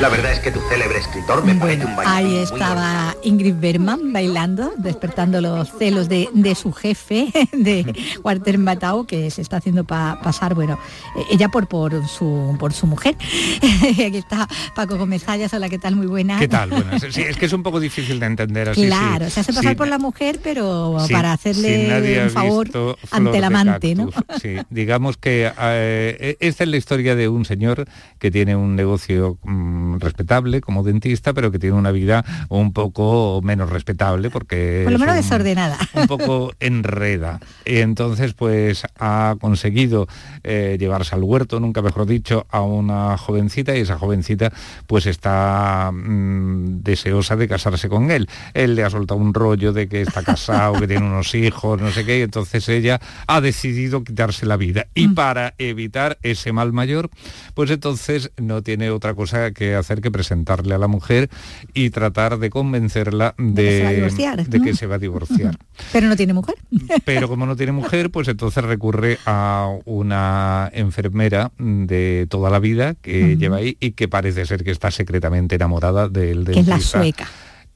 La 0.00 0.08
verdad 0.08 0.30
es 0.32 0.38
que 0.38 0.52
tu 0.52 0.60
célebre 0.68 0.98
escritor 0.98 1.44
me 1.44 1.56
parece 1.56 1.84
un 1.84 1.92
Ahí 2.06 2.26
muy 2.26 2.36
estaba 2.36 3.16
Ingrid 3.24 3.56
Berman 3.56 4.12
bailando, 4.12 4.72
despertando 4.78 5.40
los 5.40 5.72
celos 5.76 6.08
de, 6.08 6.28
de 6.32 6.54
su 6.54 6.72
jefe, 6.72 7.32
de 7.52 7.84
Walter 8.22 8.58
Matthau, 8.58 9.06
que 9.06 9.28
se 9.32 9.42
está 9.42 9.56
haciendo 9.56 9.82
pa- 9.82 10.20
pasar, 10.22 10.54
bueno, 10.54 10.78
eh, 11.16 11.22
ella 11.32 11.48
por, 11.48 11.66
por, 11.66 12.06
su, 12.06 12.56
por 12.60 12.72
su 12.72 12.86
mujer. 12.86 13.16
Aquí 13.90 14.18
está 14.18 14.46
Paco 14.76 14.96
Gómez 14.98 15.28
Ayas, 15.28 15.52
hola, 15.52 15.68
¿qué 15.68 15.78
tal? 15.80 15.96
Muy 15.96 16.06
buena. 16.06 16.38
¿Qué 16.38 16.46
tal? 16.46 16.70
Bueno, 16.70 16.92
sí, 17.10 17.22
es 17.22 17.36
que 17.36 17.46
es 17.46 17.52
un 17.52 17.64
poco 17.64 17.80
difícil 17.80 18.20
de 18.20 18.26
entender 18.26 18.68
así. 18.68 18.86
Claro, 18.86 19.24
sí, 19.24 19.32
se 19.32 19.40
hace 19.40 19.52
pasar 19.52 19.72
sí, 19.72 19.76
por 19.76 19.88
la 19.88 19.98
mujer, 19.98 20.38
pero 20.44 20.96
sí, 21.08 21.12
para 21.12 21.32
hacerle 21.32 22.22
un 22.24 22.30
favor 22.30 22.68
ante 23.10 23.38
el 23.38 23.44
amante, 23.44 23.96
¿no? 23.96 24.10
Sí, 24.40 24.58
digamos 24.70 25.16
que 25.16 25.50
eh, 25.60 26.36
esta 26.38 26.62
es 26.62 26.70
la 26.70 26.76
historia 26.76 27.16
de 27.16 27.28
un 27.28 27.44
señor 27.44 27.84
que 28.20 28.30
tiene 28.30 28.54
un 28.54 28.76
negocio 28.76 29.38
mm, 29.42 29.87
respetable 29.98 30.60
como 30.60 30.82
dentista, 30.82 31.32
pero 31.32 31.50
que 31.50 31.58
tiene 31.58 31.76
una 31.76 31.90
vida 31.90 32.24
un 32.48 32.72
poco 32.72 33.40
menos 33.42 33.70
respetable 33.70 34.30
porque 34.30 34.82
Por 34.84 34.92
lo 34.92 34.98
menos 34.98 35.16
un- 35.16 35.22
desordenada. 35.22 35.78
un 35.94 36.06
poco 36.06 36.52
enreda. 36.60 37.40
Y 37.64 37.78
entonces, 37.78 38.34
pues 38.34 38.84
ha 38.98 39.36
conseguido 39.40 40.06
eh, 40.44 40.76
llevarse 40.78 41.14
al 41.14 41.22
huerto, 41.22 41.60
nunca 41.60 41.82
mejor 41.82 42.06
dicho, 42.06 42.46
a 42.50 42.60
una 42.62 43.16
jovencita 43.18 43.76
y 43.76 43.80
esa 43.80 43.98
jovencita 43.98 44.52
pues 44.86 45.06
está 45.06 45.90
mm, 45.92 46.82
deseosa 46.82 47.36
de 47.36 47.48
casarse 47.48 47.88
con 47.88 48.10
él. 48.10 48.28
Él 48.54 48.74
le 48.74 48.84
ha 48.84 48.90
soltado 48.90 49.20
un 49.20 49.34
rollo 49.34 49.72
de 49.72 49.88
que 49.88 50.02
está 50.02 50.22
casado, 50.22 50.74
que 50.80 50.86
tiene 50.86 51.06
unos 51.06 51.34
hijos, 51.34 51.80
no 51.80 51.90
sé 51.90 52.04
qué, 52.04 52.18
y 52.18 52.22
entonces 52.22 52.68
ella 52.68 53.00
ha 53.26 53.40
decidido 53.40 54.04
quitarse 54.04 54.46
la 54.46 54.56
vida. 54.56 54.86
Y 54.94 55.08
para 55.08 55.54
evitar 55.58 56.18
ese 56.22 56.52
mal 56.52 56.72
mayor, 56.72 57.10
pues 57.54 57.70
entonces 57.70 58.30
no 58.36 58.62
tiene 58.62 58.90
otra 58.90 59.14
cosa 59.14 59.50
que 59.52 59.74
hacer 59.78 60.00
que 60.00 60.10
presentarle 60.10 60.74
a 60.74 60.78
la 60.78 60.88
mujer 60.88 61.30
y 61.74 61.90
tratar 61.90 62.38
de 62.38 62.50
convencerla 62.50 63.34
de, 63.38 63.64
que 63.64 63.70
se 63.78 63.82
va 63.82 63.88
a 63.88 63.92
divorciar, 63.92 64.46
de 64.46 64.60
que 64.60 64.74
se 64.74 64.86
va 64.86 64.94
a 64.96 64.98
divorciar. 64.98 65.58
Pero 65.92 66.06
no 66.08 66.16
tiene 66.16 66.34
mujer. 66.34 66.56
Pero 67.04 67.28
como 67.28 67.46
no 67.46 67.56
tiene 67.56 67.72
mujer, 67.72 68.10
pues 68.10 68.28
entonces 68.28 68.64
recurre 68.64 69.18
a 69.26 69.68
una 69.84 70.70
enfermera 70.72 71.52
de 71.58 72.26
toda 72.28 72.50
la 72.50 72.58
vida 72.58 72.94
que 72.94 73.36
lleva 73.36 73.56
ahí 73.58 73.76
y 73.80 73.92
que 73.92 74.08
parece 74.08 74.46
ser 74.46 74.64
que 74.64 74.70
está 74.70 74.90
secretamente 74.90 75.56
enamorada 75.56 76.08
del 76.08 76.44
Que 76.44 76.60
es 76.60 76.66
la 76.66 76.74
dentista. 76.74 76.98
sueca. 76.98 77.28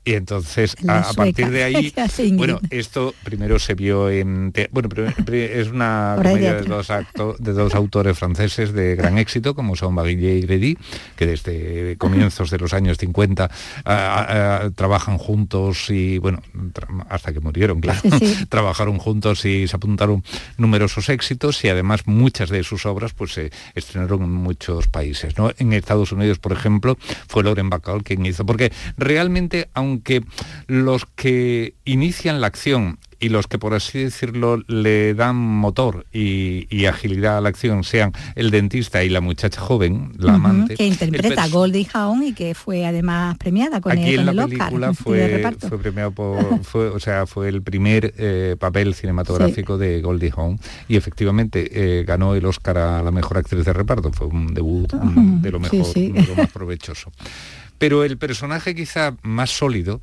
Y 0.05 0.15
entonces, 0.15 0.75
a, 0.89 0.99
a 1.11 1.13
partir 1.13 1.49
de 1.51 1.63
ahí, 1.63 1.95
bueno, 2.33 2.59
esto 2.71 3.15
primero 3.23 3.61
se 3.61 3.75
vio 3.75 4.11
en... 4.11 4.53
bueno, 4.73 4.89
es 5.33 5.69
una 5.69 6.15
comedia 6.17 6.55
de 6.55 6.63
dos, 6.63 6.91
acto- 6.91 7.37
de 7.39 7.53
dos 7.53 7.73
autores 7.77 8.19
franceses 8.19 8.73
de 8.73 8.97
gran 8.97 9.17
éxito, 9.19 9.55
como 9.55 9.77
son 9.77 9.95
Baguillet 9.95 10.39
y 10.39 10.41
Gredy, 10.43 10.79
que 11.15 11.27
desde 11.27 11.97
comienzos 11.99 12.51
de 12.51 12.59
los 12.59 12.73
años 12.75 12.99
50 12.99 13.45
ah, 13.45 13.51
ah, 13.85 14.71
trabajan 14.75 15.19
juntos 15.19 15.89
y, 15.89 16.19
bueno, 16.19 16.43
tra- 16.73 17.07
hasta 17.09 17.33
que 17.33 17.39
murieron, 17.39 17.81
claro, 17.81 18.01
trabajaron 18.49 18.99
juntos 18.99 19.45
y 19.45 19.69
se 19.69 19.77
apuntaron 19.77 20.25
numerosos 20.59 21.11
éxitos 21.11 21.65
y 21.65 21.69
además 21.69 22.07
muchas 22.07 22.51
de 22.51 22.65
sus 22.65 22.87
obras 22.87 23.13
pues 23.13 23.35
se 23.35 23.53
estrenaron 23.77 24.25
en 24.25 24.33
muchos 24.33 24.89
países. 24.89 25.39
¿no? 25.39 25.53
En 25.59 25.73
Estados 25.73 26.11
Unidos, 26.11 26.41
por 26.41 26.51
ejemplo, 26.53 26.99
fue 27.29 27.45
Loren 27.45 27.71
Bacall 27.71 28.03
quien 28.03 28.27
hizo, 28.27 28.45
porque 28.45 28.73
realmente, 28.97 29.69
aunque 29.75 29.92
los 30.67 31.07
que 31.17 31.75
inician 31.85 32.41
la 32.41 32.47
acción 32.47 32.99
y 33.23 33.29
los 33.29 33.47
que, 33.47 33.57
por 33.57 33.73
así 33.73 34.01
decirlo, 34.01 34.61
le 34.67 35.15
dan 35.15 35.37
motor 35.37 36.07
y, 36.13 36.67
y 36.77 36.87
agilidad 36.87 37.39
a 37.39 37.41
la 37.41 37.51
acción 37.51 37.85
sean 37.85 38.13
el 38.35 38.51
dentista 38.51 39.05
y 39.05 39.09
la 39.09 39.21
muchacha 39.21 39.61
joven, 39.61 40.13
la 40.19 40.35
amante, 40.35 40.75
que 40.75 40.85
interpreta 40.85 41.45
a 41.45 41.49
Goldie 41.49 41.87
Hawn 41.95 42.25
y 42.25 42.33
que 42.33 42.57
fue 42.57 42.85
además 42.85 43.39
premiada 43.39 43.81
con, 43.81 43.93
Aquí 43.93 44.15
el, 44.15 44.21
en 44.21 44.27
con 44.27 44.27
la 44.27 44.33
el 44.33 44.39
Oscar. 44.41 44.59
película 44.59 44.89
de 44.89 44.95
fue, 44.95 45.69
fue 45.69 45.79
premiado 45.79 46.11
por, 46.11 46.65
fue, 46.65 46.89
o 46.89 46.99
sea, 46.99 47.27
fue 47.27 47.49
el 47.49 47.63
primer 47.63 48.13
eh, 48.19 48.57
papel 48.59 48.93
cinematográfico 48.93 49.79
de 49.79 50.01
Goldie 50.01 50.33
Hawn 50.37 50.59
y 50.89 50.97
efectivamente 50.97 52.01
eh, 52.01 52.05
ganó 52.05 52.35
el 52.35 52.45
Oscar 52.45 52.77
a 52.77 53.03
la 53.05 53.13
mejor 53.13 53.39
actriz 53.39 53.65
de 53.65 53.73
reparto. 53.73 54.13
Fue 54.13 54.27
un 54.27 54.53
debut 54.53 54.93
de 54.93 55.51
lo 55.53 55.59
sí, 55.59 55.77
mejor, 55.77 55.93
sí. 55.95 56.11
de 56.11 56.27
lo 56.27 56.35
más 56.35 56.51
provechoso. 56.51 57.13
Pero 57.83 58.05
el 58.05 58.17
personaje 58.17 58.77
quizá 58.77 59.17
más 59.23 59.51
sólido 59.51 60.01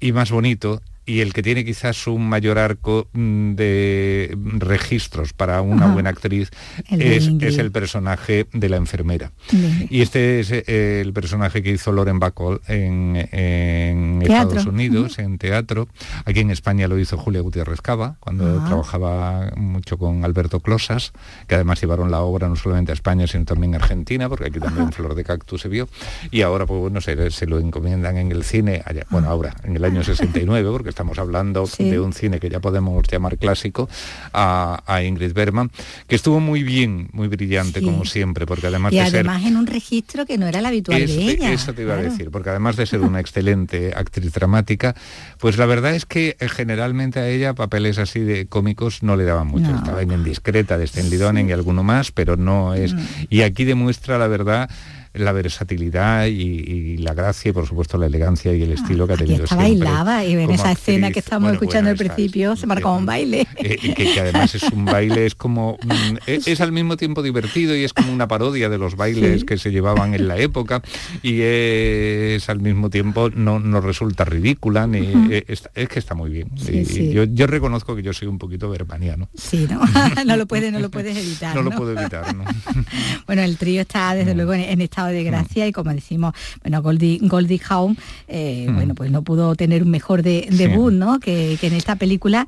y 0.00 0.12
más 0.12 0.30
bonito 0.30 0.80
y 1.06 1.20
el 1.20 1.32
que 1.32 1.42
tiene 1.42 1.64
quizás 1.64 2.06
un 2.06 2.28
mayor 2.28 2.58
arco 2.58 3.08
mm, 3.12 3.54
de 3.54 4.36
registros 4.58 5.32
para 5.32 5.60
una 5.62 5.84
Ajá. 5.86 5.94
buena 5.94 6.10
actriz 6.10 6.50
El 6.88 7.02
es, 7.02 7.58
el 7.58 7.72
personaje 7.72 8.46
de 8.52 8.68
la 8.68 8.76
enfermera. 8.76 9.32
Bien. 9.50 9.86
Y 9.90 10.02
este 10.02 10.40
es 10.40 10.50
eh, 10.52 11.00
el 11.00 11.12
personaje 11.12 11.62
que 11.62 11.70
hizo 11.70 11.92
Loren 11.92 12.18
Bacall 12.18 12.60
en. 12.68 14.20
Estados 14.22 14.66
Unidos, 14.66 15.18
en 15.18 15.38
teatro. 15.38 15.88
Aquí 16.24 16.40
en 16.40 16.50
España 16.50 16.86
lo 16.88 16.98
hizo 16.98 17.16
Julia 17.16 17.40
Gutiérrez 17.40 17.80
Cava, 17.80 18.16
cuando 18.20 18.60
Ah. 18.60 18.64
trabajaba 18.66 19.50
mucho 19.56 19.98
con 19.98 20.24
Alberto 20.24 20.60
Closas, 20.60 21.12
que 21.46 21.54
además 21.56 21.80
llevaron 21.80 22.10
la 22.10 22.20
obra 22.20 22.48
no 22.48 22.56
solamente 22.56 22.92
a 22.92 22.94
España, 22.94 23.26
sino 23.26 23.44
también 23.44 23.74
a 23.74 23.78
Argentina, 23.78 24.28
porque 24.28 24.46
aquí 24.46 24.60
también 24.60 24.92
Flor 24.92 25.14
de 25.14 25.24
Cactus 25.24 25.62
se 25.62 25.68
vio. 25.68 25.88
Y 26.30 26.42
ahora, 26.42 26.66
pues 26.66 26.80
bueno, 26.80 27.00
se, 27.00 27.30
se 27.30 27.46
lo 27.46 27.58
encomiendan 27.58 28.16
en 28.16 28.30
el 28.32 28.44
cine, 28.44 28.82
allá- 28.84 29.06
bueno, 29.10 29.28
ahora, 29.28 29.54
en 29.64 29.76
el 29.76 29.84
año 29.84 30.02
69, 30.04 30.68
porque 30.70 30.89
estamos 30.90 31.18
hablando 31.18 31.66
Sí. 31.66 31.88
de 31.88 31.98
un 31.98 32.12
cine 32.12 32.38
que 32.38 32.50
ya 32.50 32.60
podemos 32.60 33.02
llamar 33.10 33.38
clásico, 33.38 33.88
a, 34.32 34.82
a 34.86 35.02
Ingrid 35.02 35.32
Bergman, 35.32 35.70
que 36.06 36.16
estuvo 36.16 36.40
muy 36.40 36.62
bien, 36.62 37.08
muy 37.12 37.28
brillante, 37.28 37.80
Sí. 37.80 37.84
como 37.86 38.04
siempre, 38.04 38.44
porque 38.46 38.66
además 38.66 38.92
Y 38.92 38.96
de 38.98 39.06
ser 39.06 39.14
además 39.28 39.44
en 39.44 39.56
un 39.56 39.66
registro 39.66 40.26
que 40.26 40.36
no 40.38 40.46
era 40.46 40.58
el 40.58 40.66
habitual 40.66 41.06
de 41.06 41.12
ella. 41.30 41.52
eso 41.52 41.72
te 41.72 41.82
iba 41.82 41.94
claro. 41.94 42.08
a 42.08 42.10
decir, 42.10 42.30
porque 42.30 42.50
además 42.50 42.76
de 42.76 42.86
ser 42.86 43.00
una 43.00 43.20
excelente 43.20 43.92
actriz 43.96 44.32
dramática, 44.32 44.94
pues 45.38 45.56
la 45.56 45.66
verdad 45.66 45.94
es 45.94 46.04
que 46.06 46.36
eh, 46.38 46.48
generalmente 46.48 47.18
a 47.20 47.28
ella 47.28 47.54
papeles 47.54 47.98
así 47.98 48.20
de 48.20 48.46
cómicos 48.46 49.02
no 49.02 49.16
le 49.16 49.24
daban 49.24 49.46
mucho. 49.46 49.70
No. 49.70 49.76
Estaba 49.78 50.02
en 50.02 50.12
Indiscreta 50.12 50.76
de 50.78 50.84
Stanley 50.84 51.18
Donen 51.18 51.48
y 51.48 51.52
alguno 51.52 51.82
más, 51.82 52.12
pero 52.12 52.36
no 52.36 52.74
es... 52.74 52.92
Mm. 52.94 52.98
Y 53.30 53.42
aquí 53.42 53.64
demuestra 53.64 54.18
la 54.18 54.26
verdad 54.26 54.68
la 55.14 55.32
versatilidad 55.32 56.26
y, 56.26 56.30
y 56.32 56.96
la 56.98 57.14
gracia 57.14 57.48
y 57.48 57.52
por 57.52 57.66
supuesto 57.66 57.98
la 57.98 58.06
elegancia 58.06 58.54
y 58.54 58.62
el 58.62 58.72
estilo 58.72 59.06
que 59.06 59.14
ha 59.14 59.16
Y 59.16 59.18
tenido 59.18 59.44
esta 59.44 59.56
bailaba 59.56 60.24
y 60.24 60.32
en 60.34 60.50
esa 60.50 60.70
escena 60.72 61.08
actriz. 61.08 61.12
que 61.14 61.18
estamos 61.20 61.48
Bueno, 61.48 61.54
escuchando 61.54 61.88
bueno, 61.90 62.00
al 62.00 62.06
esta- 62.06 62.14
principio 62.14 62.56
se 62.56 62.66
marcaba 62.66 62.96
un 62.96 63.06
baile. 63.06 63.46
eh, 63.56 63.76
y 63.82 63.94
que, 63.94 64.12
que 64.12 64.20
además 64.20 64.54
es 64.54 64.62
un 64.64 64.84
baile, 64.84 65.26
es 65.26 65.34
como, 65.34 65.76
mm, 65.82 66.16
es, 66.26 66.46
es 66.46 66.60
al 66.60 66.72
mismo 66.72 66.96
tiempo 66.96 67.22
divertido 67.22 67.74
y 67.76 67.82
es 67.84 67.92
como 67.92 68.12
una 68.12 68.28
parodia 68.28 68.68
de 68.68 68.78
los 68.78 68.96
bailes 68.96 69.40
Sí. 69.40 69.46
que 69.46 69.58
se 69.58 69.70
llevaban 69.70 70.14
en 70.14 70.28
la 70.28 70.38
época 70.38 70.82
y 71.22 71.40
es 71.42 72.48
al 72.48 72.60
mismo 72.60 72.90
tiempo 72.90 73.30
no, 73.30 73.58
no 73.58 73.80
resulta 73.80 74.24
ridícula, 74.24 74.86
ni 74.86 74.98
eh, 75.30 75.44
es 75.46 75.88
que 75.88 75.98
está 75.98 76.14
muy 76.14 76.30
bien. 76.30 76.50
Sí, 76.56 76.78
Y 76.78 76.84
sí. 76.84 77.12
Yo, 77.12 77.24
yo 77.24 77.46
reconozco 77.46 77.96
que 77.96 78.02
yo 78.02 78.12
soy 78.12 78.28
un 78.28 78.38
poquito 78.38 78.70
bermaniano. 78.70 79.28
Sí, 79.34 79.66
¿no? 79.70 79.80
no 80.26 80.36
lo 80.36 80.46
puedes, 80.46 80.72
no 80.72 80.78
lo 80.78 80.90
puedes 80.90 81.16
evitar. 81.16 81.54
No 81.56 81.62
lo 81.62 81.70
puedo 81.72 81.98
evitar, 81.98 82.34
¿no? 82.34 82.44
Bueno, 83.26 83.42
el 83.42 83.56
trío 83.58 83.82
está 83.82 84.14
desde 84.14 84.34
luego 84.34 84.54
en, 84.54 84.60
en 84.62 84.80
estado 85.00 85.12
de 85.16 85.24
gracia 85.24 85.66
y 85.66 85.72
como 85.72 85.92
decimos, 85.92 86.34
bueno, 86.62 86.82
Goldie, 86.82 87.18
Goldie 87.22 87.60
Hawn, 87.68 87.96
eh, 88.28 88.66
Mm. 88.68 88.74
bueno, 88.74 88.94
pues 88.94 89.10
no 89.10 89.22
pudo 89.22 89.54
tener 89.54 89.82
un 89.82 89.90
mejor 89.90 90.22
de- 90.22 90.46
Sí. 90.50 90.56
debut, 90.56 90.92
¿no? 90.92 91.18
Que, 91.20 91.56
que 91.60 91.68
en 91.68 91.74
esta 91.74 91.96
película 91.96 92.46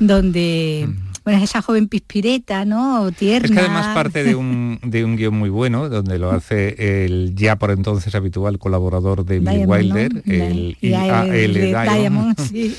donde, 0.00 0.88
bueno, 1.28 1.44
es 1.44 1.50
esa 1.50 1.60
joven 1.60 1.88
pispireta, 1.88 2.64
¿no? 2.64 3.12
Tierna. 3.12 3.48
Es 3.48 3.52
que 3.52 3.60
además 3.60 3.94
parte 3.94 4.24
de 4.24 4.34
un, 4.34 4.80
de 4.82 5.04
un 5.04 5.14
guion 5.14 5.34
muy 5.34 5.50
bueno, 5.50 5.90
donde 5.90 6.18
lo 6.18 6.30
hace 6.30 7.04
el 7.04 7.34
ya 7.34 7.56
por 7.56 7.70
entonces 7.70 8.14
habitual 8.14 8.58
colaborador 8.58 9.26
de 9.26 9.40
Billy 9.40 9.66
Wilder, 9.66 10.14
¿no? 10.14 10.22
el 10.24 10.78
el 10.80 11.52
Diamond, 11.52 11.98
Diamond, 11.98 12.40
sí. 12.50 12.74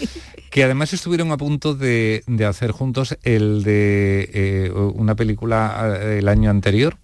que 0.50 0.64
además 0.64 0.94
estuvieron 0.94 1.32
a 1.32 1.38
punto 1.38 1.76
de, 1.76 2.24
de 2.26 2.46
hacer 2.46 2.72
juntos 2.72 3.20
el 3.22 3.62
de 3.62 4.32
eh, 4.34 4.72
una 4.96 5.14
película 5.14 6.00
eh, 6.02 6.18
el 6.18 6.28
año 6.28 6.50
anterior, 6.50 6.98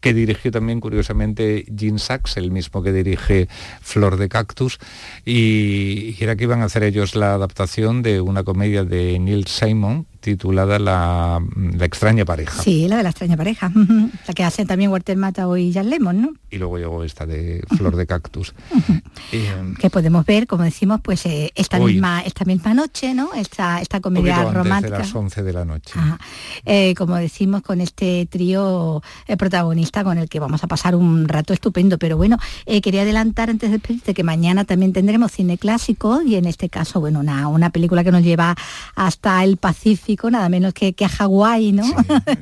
que 0.00 0.12
dirigió 0.12 0.50
también 0.50 0.80
curiosamente 0.80 1.64
Gene 1.74 2.00
Sachs, 2.00 2.36
el 2.36 2.50
mismo 2.50 2.82
que 2.82 2.92
dirige 2.92 3.48
Flor 3.80 4.18
de 4.18 4.28
Cactus, 4.28 4.78
y, 5.24 6.14
y 6.14 6.16
era 6.20 6.36
que 6.36 6.44
iban 6.44 6.60
a 6.60 6.66
hacer 6.66 6.82
ellos 6.82 7.14
la 7.14 7.32
adaptación 7.32 8.02
de 8.02 8.20
una 8.20 8.44
comedia 8.44 8.84
de 8.84 9.18
Neil 9.18 9.46
Simon, 9.46 10.06
titulada 10.22 10.78
la, 10.78 11.42
la 11.56 11.84
extraña 11.84 12.24
pareja. 12.24 12.62
Sí, 12.62 12.88
la 12.88 12.96
de 12.96 13.02
la 13.02 13.10
extraña 13.10 13.36
pareja, 13.36 13.70
la 13.74 14.32
que 14.34 14.44
hacen 14.44 14.66
también 14.66 14.90
Walter 14.90 15.16
Matthau 15.16 15.56
y 15.56 15.72
Jan 15.72 15.90
Lemon, 15.90 16.22
¿no? 16.22 16.32
Y 16.50 16.58
luego 16.58 16.78
llegó 16.78 17.02
esta 17.04 17.26
de 17.26 17.62
Flor 17.76 17.96
de 17.96 18.06
Cactus. 18.06 18.54
Eh, 19.32 19.74
Que 19.80 19.90
podemos 19.90 20.24
ver, 20.24 20.46
como 20.46 20.62
decimos, 20.64 21.00
pues 21.02 21.26
eh, 21.26 21.50
esta 21.54 21.78
Hoy. 21.78 21.94
misma 21.94 22.20
esta 22.22 22.44
misma 22.44 22.72
noche, 22.74 23.14
¿no? 23.14 23.34
Esta 23.34 23.80
esta 23.80 24.00
comedia 24.00 24.36
antes 24.38 24.54
romántica. 24.54 24.96
de 24.96 25.02
las 25.02 25.14
11 25.14 25.42
de 25.42 25.52
la 25.52 25.64
noche. 25.64 25.94
Eh, 26.64 26.94
como 26.96 27.16
decimos, 27.16 27.62
con 27.62 27.80
este 27.80 28.26
trío 28.30 29.02
protagonista 29.38 30.04
con 30.04 30.18
el 30.18 30.28
que 30.28 30.38
vamos 30.40 30.62
a 30.62 30.68
pasar 30.68 30.94
un 30.94 31.26
rato 31.28 31.52
estupendo. 31.52 31.98
Pero 31.98 32.16
bueno, 32.16 32.38
quería 32.82 33.02
adelantar 33.02 33.50
antes 33.50 33.70
de 33.70 33.78
despedirte 33.78 34.14
que 34.14 34.22
mañana 34.22 34.64
también 34.64 34.92
tendremos 34.92 35.32
cine 35.32 35.58
clásico 35.58 36.22
y 36.22 36.36
en 36.36 36.44
este 36.46 36.68
caso, 36.68 37.00
bueno, 37.00 37.20
una, 37.20 37.48
una 37.48 37.70
película 37.70 38.04
que 38.04 38.12
nos 38.12 38.22
lleva 38.22 38.54
hasta 38.94 39.42
el 39.42 39.56
Pacífico, 39.56 40.11
nada 40.30 40.48
menos 40.48 40.72
que, 40.74 40.92
que 40.92 41.04
a 41.04 41.08
Hawái, 41.08 41.72
¿no? 41.72 41.84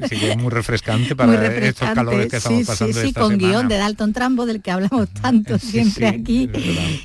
Sí, 0.08 0.16
es 0.22 0.36
muy 0.36 0.50
refrescante 0.50 1.14
para 1.16 1.28
Muy 1.28 1.36
estos 1.36 1.54
refrescante, 1.54 1.94
calores 1.94 2.26
que 2.28 2.36
estamos 2.36 2.58
sí, 2.60 2.64
pasando 2.64 2.94
sí, 2.94 3.00
sí, 3.02 3.06
esta 3.08 3.20
con 3.20 3.30
semana. 3.32 3.48
guion 3.48 3.68
de 3.68 3.76
Dalton 3.76 4.12
Trambo, 4.12 4.46
del 4.46 4.60
que 4.62 4.70
hablamos 4.70 5.08
tanto 5.20 5.58
siempre 5.58 6.08
aquí, 6.08 6.48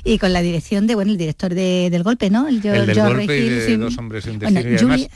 y 0.04 0.18
con 0.18 0.32
la 0.32 0.42
dirección 0.42 0.86
de, 0.86 0.94
bueno, 0.94 1.10
el 1.12 1.18
director 1.18 1.54
de- 1.54 1.88
del 1.90 2.02
golpe, 2.02 2.30
¿no? 2.30 2.48
El, 2.48 2.60
Jo- 2.62 2.72
El 2.74 2.86
del 2.86 2.94
George 2.94 3.16
golpe 3.18 3.38
y 3.38 3.42
Hill, 3.46 3.54
de 3.58 3.66
sí. 3.66 3.76
dos 3.76 3.98
hombres 3.98 4.24
sin 4.24 4.38
Bueno, 4.38 4.60
y 4.60 4.64
además- 4.76 5.08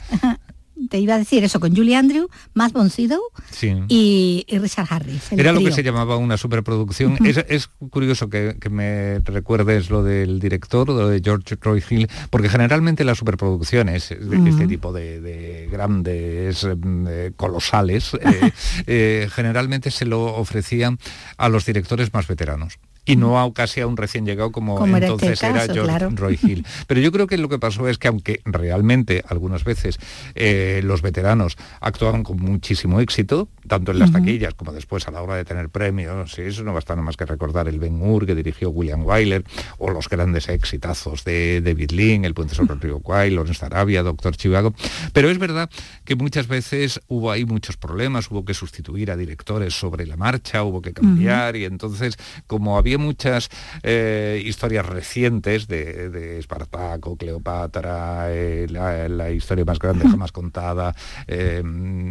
te 0.89 0.99
iba 0.99 1.15
a 1.15 1.17
decir 1.17 1.43
eso, 1.43 1.59
con 1.59 1.75
Julie 1.75 1.95
Andrew, 1.95 2.27
Matt 2.53 2.73
Boncido 2.73 3.19
Sí. 3.51 3.73
y, 3.87 4.45
y 4.47 4.57
Richard 4.59 4.87
Harris. 4.89 5.31
Era 5.31 5.51
lo 5.51 5.59
que 5.59 5.71
se 5.71 5.83
llamaba 5.83 6.17
una 6.17 6.37
superproducción. 6.37 7.17
Es, 7.25 7.37
es 7.47 7.67
curioso 7.89 8.29
que, 8.29 8.57
que 8.59 8.69
me 8.69 9.19
recuerdes 9.19 9.89
lo 9.89 10.03
del 10.03 10.39
director, 10.39 10.87
lo 10.89 11.07
de 11.07 11.21
George 11.23 11.57
Roy 11.61 11.83
Hill, 11.87 12.07
porque 12.29 12.49
generalmente 12.49 13.03
las 13.03 13.17
superproducciones, 13.17 14.09
de 14.09 14.49
este 14.49 14.67
tipo 14.67 14.91
de, 14.93 15.21
de 15.21 15.67
grandes, 15.71 16.65
eh, 16.65 17.31
colosales, 17.35 18.13
eh, 18.15 18.51
eh, 18.87 19.29
generalmente 19.31 19.91
se 19.91 20.05
lo 20.05 20.23
ofrecían 20.35 20.97
a 21.37 21.49
los 21.49 21.65
directores 21.65 22.13
más 22.13 22.27
veteranos. 22.27 22.79
Y 23.03 23.15
no 23.15 23.39
a 23.39 23.51
casi 23.53 23.81
a 23.81 23.87
un 23.87 23.97
recién 23.97 24.25
llegado 24.25 24.51
como, 24.51 24.75
Como 24.75 24.95
era 24.97 25.07
este 25.07 25.25
entonces 25.25 25.43
era 25.43 25.53
caso, 25.53 25.73
George 25.73 25.89
claro. 25.89 26.09
Roy 26.15 26.39
Hill. 26.41 26.65
Pero 26.87 27.01
yo 27.01 27.11
creo 27.11 27.25
que 27.25 27.37
lo 27.37 27.49
que 27.49 27.57
pasó 27.57 27.87
es 27.87 27.97
que 27.97 28.07
aunque 28.07 28.41
realmente 28.45 29.23
algunas 29.27 29.63
veces 29.63 29.97
eh, 30.35 30.81
los 30.83 31.01
veteranos 31.01 31.57
actuaban 31.79 32.23
con 32.23 32.37
muchísimo 32.37 32.99
éxito, 32.99 33.49
tanto 33.67 33.91
en 33.91 33.99
las 33.99 34.11
taquillas 34.11 34.53
como 34.53 34.71
después 34.71 35.07
a 35.07 35.11
la 35.11 35.21
hora 35.21 35.35
de 35.35 35.45
tener 35.45 35.69
premios, 35.69 36.37
y 36.37 36.41
eso 36.41 36.63
no 36.63 36.73
basta 36.73 36.93
nada 36.93 37.03
más 37.03 37.17
que 37.17 37.25
recordar 37.25 37.67
el 37.67 37.79
Ben 37.79 38.01
Hur 38.01 38.25
que 38.25 38.35
dirigió 38.35 38.69
William 38.69 39.03
Wyler, 39.03 39.43
o 39.79 39.89
los 39.89 40.07
grandes 40.07 40.47
exitazos 40.49 41.23
de 41.23 41.61
David 41.61 41.91
Lean, 41.91 42.25
El 42.25 42.35
puente 42.35 42.53
sobre 42.53 42.75
el 42.75 42.81
río 42.81 42.99
Kwai, 42.99 43.31
Lawrence 43.31 43.65
Arabia, 43.65 44.03
Doctor 44.03 44.35
Chivago. 44.37 44.73
Pero 45.13 45.29
es 45.29 45.39
verdad 45.39 45.69
que 46.05 46.15
muchas 46.15 46.47
veces 46.47 46.99
hubo 47.07 47.31
ahí 47.31 47.45
muchos 47.45 47.77
problemas, 47.77 48.29
hubo 48.29 48.45
que 48.45 48.53
sustituir 48.53 49.09
a 49.09 49.17
directores 49.17 49.73
sobre 49.73 50.05
la 50.05 50.17
marcha, 50.17 50.63
hubo 50.63 50.81
que 50.81 50.93
cambiar, 50.93 51.55
y 51.55 51.65
entonces 51.65 52.17
como 52.47 52.77
había 52.77 52.90
muchas 52.97 53.49
eh, 53.83 54.41
historias 54.45 54.85
recientes 54.85 55.67
de, 55.67 56.09
de 56.09 56.39
Espartaco, 56.39 57.15
Cleopatra, 57.17 58.27
eh, 58.31 58.67
la, 58.69 59.07
la 59.09 59.31
historia 59.31 59.65
más 59.65 59.79
grande 59.79 60.05
jamás 60.09 60.31
contada, 60.31 60.95
eh, 61.27 61.61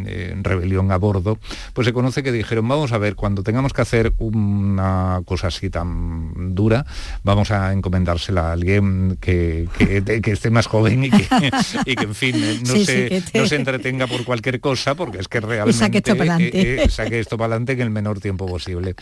eh, 0.07 0.35
Rebelión 0.43 0.91
a 0.93 0.97
bordo, 0.97 1.39
pues 1.73 1.87
se 1.87 1.93
conoce 1.93 2.23
que 2.23 2.33
dijeron, 2.33 2.67
vamos 2.69 2.93
a 2.93 2.99
ver, 2.99 3.15
cuando 3.15 3.43
tengamos 3.43 3.73
que 3.73 3.83
hacer 3.83 4.13
una 4.19 5.21
cosa 5.25 5.49
así 5.49 5.71
tan 5.71 6.55
dura, 6.55 6.87
vamos 7.23 7.51
a 7.51 7.73
encomendársela 7.73 8.49
a 8.49 8.53
alguien 8.53 9.17
que, 9.21 9.69
que- 9.79 10.21
esté 10.31 10.51
más 10.51 10.67
joven 10.67 11.05
y 11.05 11.11
que, 11.11 11.27
y 11.87 11.95
que, 11.97 12.05
en 12.05 12.15
fin, 12.15 12.35
eh, 12.37 12.59
no, 12.67 12.75
Sí, 12.81 12.85
se, 12.85 13.21
te- 13.21 13.39
no 13.39 13.47
se 13.47 13.57
entretenga 13.57 14.07
por 14.07 14.25
cualquier 14.25 14.61
cosa, 14.61 14.95
porque 14.95 15.19
es 15.19 15.29
que 15.29 15.41
realmente 15.41 15.79
saque 15.79 15.99
esto 15.99 16.15
eh, 16.39 16.87
saque 16.89 17.19
esto 17.19 17.37
para 17.37 17.47
adelante 17.55 17.73
en 17.73 17.81
el 17.81 17.91
menor 17.91 18.21
tiempo 18.21 18.47
posible. 18.47 18.95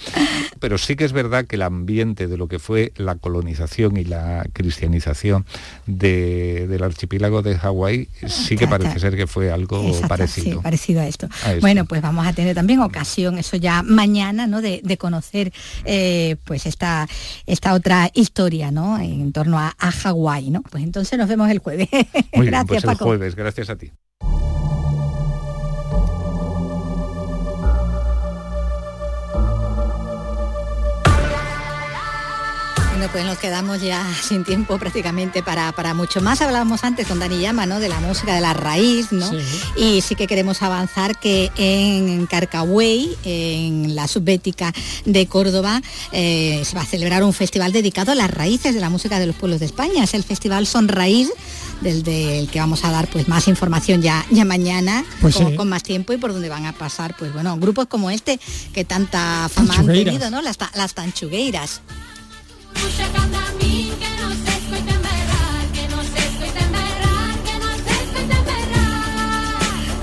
Pero 0.61 0.79
sí 0.79 0.97
que 0.97 1.05
es 1.05 1.13
verdad 1.13 1.45
que 1.47 1.57
el 1.57 1.63
ambiente 1.69 2.27
de 2.27 2.37
lo 2.37 2.49
que 2.49 2.59
fue 2.59 2.93
la 2.97 3.15
colonización 3.15 3.97
y 3.97 4.05
la 4.05 4.45
cristianización 4.53 5.47
de- 5.87 6.67
del 6.69 6.83
archipiélago 6.83 7.43
de 7.43 7.57
Hawái 7.57 8.09
sí 8.27 8.57
que 8.57 8.67
parece 8.67 8.99
ser 8.99 9.15
que 9.17 9.27
fue 9.29 9.53
algo 9.53 9.81
Exacto, 9.87 10.09
parecido. 10.09 10.57
sí, 10.59 10.63
parecido 10.63 11.01
a 11.01 11.07
esto. 11.07 11.29
A 11.45 11.51
esto. 11.53 11.61
Bueno, 11.61 11.85
pues 11.85 12.03
vamos 12.03 12.27
a 12.27 12.33
tener 12.33 12.55
también 12.55 12.81
ocasión, 12.81 13.39
eso 13.39 13.57
ya 13.57 13.83
mañana, 13.83 14.47
¿no? 14.47 14.61
De, 14.61 14.81
de 14.83 14.97
conocer 14.99 15.53
eh, 15.85 16.37
pues 16.45 16.67
esta, 16.67 17.09
esta 17.47 17.75
otra 17.75 18.11
historia, 18.15 18.71
¿no? 18.71 18.99
En 18.99 19.33
torno 19.33 19.59
a, 19.59 19.75
a 19.79 19.91
Hawái, 19.93 20.51
¿no? 20.51 20.63
Pues 20.63 20.83
entonces 20.83 21.19
nos 21.19 21.29
vemos 21.29 21.49
el 21.51 21.59
jueves. 21.61 21.89
Muy 22.35 22.49
bien, 22.49 22.67
pues 22.67 22.83
el 22.83 22.89
Paco. 22.91 23.05
jueves, 23.05 23.35
gracias 23.37 23.71
a 23.71 23.77
ti. 23.77 23.93
Bueno, 32.99 33.13
pues 33.13 33.25
nos 33.27 33.39
quedamos 33.39 33.81
ya 33.81 34.05
sin 34.29 34.43
tiempo 34.43 34.77
prácticamente 34.77 35.41
para, 35.41 35.71
para 35.71 35.95
mucho 35.95 36.21
más. 36.21 36.43
Hablábamos 36.43 36.83
antes 36.83 37.07
con 37.07 37.21
Dani 37.21 37.39
Llama, 37.39 37.65
¿no? 37.65 37.79
De 37.79 37.89
la 37.89 38.01
música 38.01 38.35
de 38.35 38.41
la 38.41 38.55
raíz, 38.55 39.13
¿no? 39.13 39.31
Sí. 39.31 39.37
Y 39.77 40.01
sí 40.01 40.17
que 40.17 40.27
queremos 40.27 40.63
avanzar 40.63 41.17
que 41.17 41.53
en 41.55 42.27
Carcahuey, 42.27 43.17
en 43.23 43.95
la 43.95 44.09
subbética 44.09 44.73
de 45.05 45.29
Córdoba, 45.29 45.81
eh, 46.11 46.61
se 46.65 46.75
va 46.75 46.83
a 46.83 46.87
celebrar 46.87 47.23
un 47.23 47.33
festival 47.33 47.71
dedicado 47.71 48.11
a 48.11 48.17
las 48.17 48.33
raíces 48.33 48.75
de 48.75 48.81
la 48.81 48.91
música 48.91 49.21
de 49.21 49.29
los 49.29 49.37
pueblos 49.37 49.61
de 49.61 49.67
España. 49.67 50.03
Es 50.03 50.15
el 50.15 50.25
Festival 50.25 50.67
Son 50.67 50.89
Raíz, 50.89 51.31
del, 51.81 52.03
del 52.03 52.49
que 52.51 52.59
vamos 52.59 52.85
a 52.85 52.91
dar 52.91 53.07
pues 53.09 53.29
más 53.29 53.47
información 53.47 54.03
ya, 54.03 54.27
ya 54.33 54.45
mañana, 54.45 55.05
Pues 55.21 55.37
con, 55.37 55.51
sí. 55.51 55.55
con 55.55 55.69
más 55.69 55.85
tiempo 55.85 56.15
y 56.15 56.17
por 56.17 56.33
donde 56.33 56.49
van 56.49 56.67
a 56.67 56.73
pasar, 56.73 57.15
pues 57.17 57.33
bueno, 57.33 57.57
grupos 57.59 57.87
como 57.87 58.11
este 58.11 58.41
que 58.73 58.85
tanta 58.85 59.49
fama 59.49 59.77
han 59.77 59.87
tenido, 59.87 60.33
¿no? 60.33 60.43
Las, 60.43 60.59
las 60.75 60.95
tanchugueiras. 60.95 61.81
Push 62.81 63.18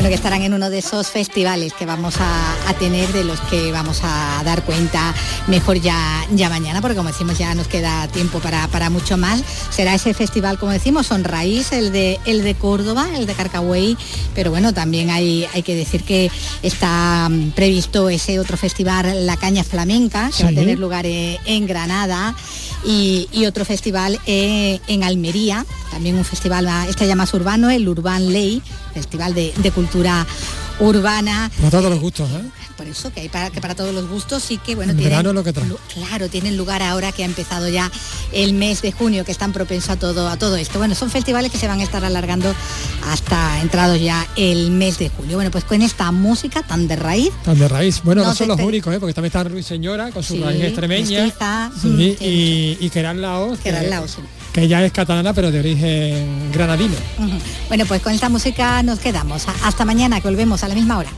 Bueno, 0.05 0.13
que 0.13 0.17
estarán 0.17 0.43
en 0.43 0.53
uno 0.53 0.69
de 0.69 0.77
esos 0.77 1.07
festivales 1.07 1.73
que 1.73 1.87
vamos 1.87 2.17
a, 2.19 2.69
a 2.69 2.73
tener, 2.75 3.11
de 3.11 3.23
los 3.23 3.41
que 3.41 3.71
vamos 3.71 4.01
a 4.03 4.39
dar 4.45 4.61
cuenta 4.63 5.15
mejor 5.47 5.81
ya, 5.81 6.23
ya 6.31 6.47
mañana, 6.47 6.79
porque 6.79 6.95
como 6.95 7.09
decimos 7.09 7.39
ya 7.39 7.55
nos 7.55 7.67
queda 7.67 8.07
tiempo 8.09 8.37
para, 8.37 8.67
para 8.67 8.91
mucho 8.91 9.17
más. 9.17 9.41
Será 9.71 9.95
ese 9.95 10.13
festival, 10.13 10.59
como 10.59 10.73
decimos, 10.73 11.07
Son 11.07 11.23
Raíz, 11.23 11.71
el 11.71 11.91
de, 11.91 12.19
el 12.25 12.43
de 12.43 12.53
Córdoba, 12.53 13.07
el 13.15 13.25
de 13.25 13.33
Carcahuey, 13.33 13.97
pero 14.35 14.51
bueno, 14.51 14.75
también 14.75 15.09
hay, 15.09 15.47
hay 15.55 15.63
que 15.63 15.75
decir 15.75 16.03
que 16.03 16.29
está 16.61 17.27
mm, 17.27 17.53
previsto 17.55 18.07
ese 18.07 18.39
otro 18.39 18.57
festival, 18.57 19.25
La 19.25 19.37
Caña 19.37 19.63
Flamenca, 19.63 20.29
que 20.37 20.43
va 20.43 20.49
a 20.49 20.53
tener 20.53 20.77
lugar 20.77 21.07
eh, 21.07 21.39
en 21.45 21.65
Granada, 21.65 22.35
y, 22.85 23.45
otro 23.45 23.65
festival 23.65 24.19
eh, 24.25 24.79
en 24.87 25.03
Almería, 25.03 25.65
también 25.91 26.15
un 26.15 26.25
festival, 26.25 26.67
ah, 26.67 26.85
este 26.87 27.07
ya 27.07 27.15
más 27.15 27.33
urbano, 27.33 27.69
el 27.69 27.87
Urban 27.87 28.31
Ley, 28.31 28.61
Festival 28.93 29.33
de, 29.33 29.53
de 29.57 29.71
Cultura 29.71 30.25
Urbana. 30.79 31.51
Para 31.57 31.69
todos 31.71 31.89
los 31.89 31.99
gustos, 31.99 32.29
¿eh? 32.31 32.64
Por 32.77 32.87
eso 32.87 33.11
que 33.13 33.21
hay 33.21 33.29
para, 33.29 33.49
que 33.51 33.61
para 33.61 33.73
todos 33.75 33.93
los 33.93 34.07
gustos 34.09 34.43
sí 34.43 34.57
que 34.57 34.75
bueno 34.75 34.91
En 34.91 34.97
tienen, 34.97 35.17
verano 35.17 35.33
lo 35.33 35.43
que 35.43 35.53
trae. 35.53 35.65
claro 35.93 36.27
tienen 36.29 36.57
lugar 36.57 36.81
ahora 36.83 37.11
que 37.11 37.23
ha 37.23 37.25
empezado 37.25 37.69
ya 37.69 37.89
el 38.33 38.53
mes 38.53 38.81
de 38.81 38.91
junio 38.91 39.23
que 39.23 39.31
están 39.31 39.53
propenso 39.53 39.93
a 39.93 39.95
todo 39.95 40.27
a 40.27 40.37
todo 40.37 40.55
esto 40.57 40.77
bueno 40.79 40.93
son 40.95 41.09
festivales 41.09 41.51
que 41.51 41.57
se 41.57 41.67
van 41.67 41.79
a 41.79 41.83
estar 41.83 42.03
alargando 42.03 42.53
hasta 43.09 43.61
entrado 43.61 43.95
ya 43.95 44.27
el 44.35 44.71
mes 44.71 44.97
de 44.97 45.09
julio 45.09 45.37
bueno 45.37 45.51
pues 45.51 45.63
con 45.63 45.81
esta 45.81 46.11
música 46.11 46.63
tan 46.63 46.87
de 46.87 46.95
raíz 46.95 47.29
Tan 47.43 47.57
de 47.59 47.67
raíz. 47.67 48.01
Bueno, 48.03 48.21
no, 48.23 48.29
No 48.29 48.35
son 48.35 48.47
los 48.49 48.59
únicos, 48.59 48.93
¿eh? 48.93 48.99
porque 48.99 49.13
también 49.13 49.29
está 49.29 49.43
Ruiz 49.43 49.65
Señora 49.65 50.11
con 50.11 50.23
su 50.23 50.33
Sí, 50.35 50.41
raíz 50.41 50.63
extremeña. 50.63 51.21
mestiza, 51.23 51.71
Sí, 51.81 51.87
mm, 51.87 51.97
sí. 51.97 52.17
y, 52.19 52.85
y 52.85 52.89
Keral 52.89 53.21
Laos, 53.21 53.59
Keral 53.59 53.83
que, 53.83 53.89
Laos, 53.89 54.11
sí. 54.11 54.21
que 54.53 54.61
ella 54.63 54.83
es 54.85 54.91
catalana 54.91 55.33
pero 55.33 55.51
de 55.51 55.59
origen 55.59 56.51
granadino. 56.51 56.95
Bueno 57.67 57.85
pues 57.85 58.01
con 58.01 58.13
esta 58.13 58.29
música 58.29 58.83
nos 58.83 58.99
quedamos 58.99 59.45
hasta 59.63 59.85
mañana 59.85 60.19
que 60.21 60.27
volvemos 60.27 60.63
a 60.63 60.67
la 60.67 60.75
misma 60.75 60.97
hora 60.97 61.09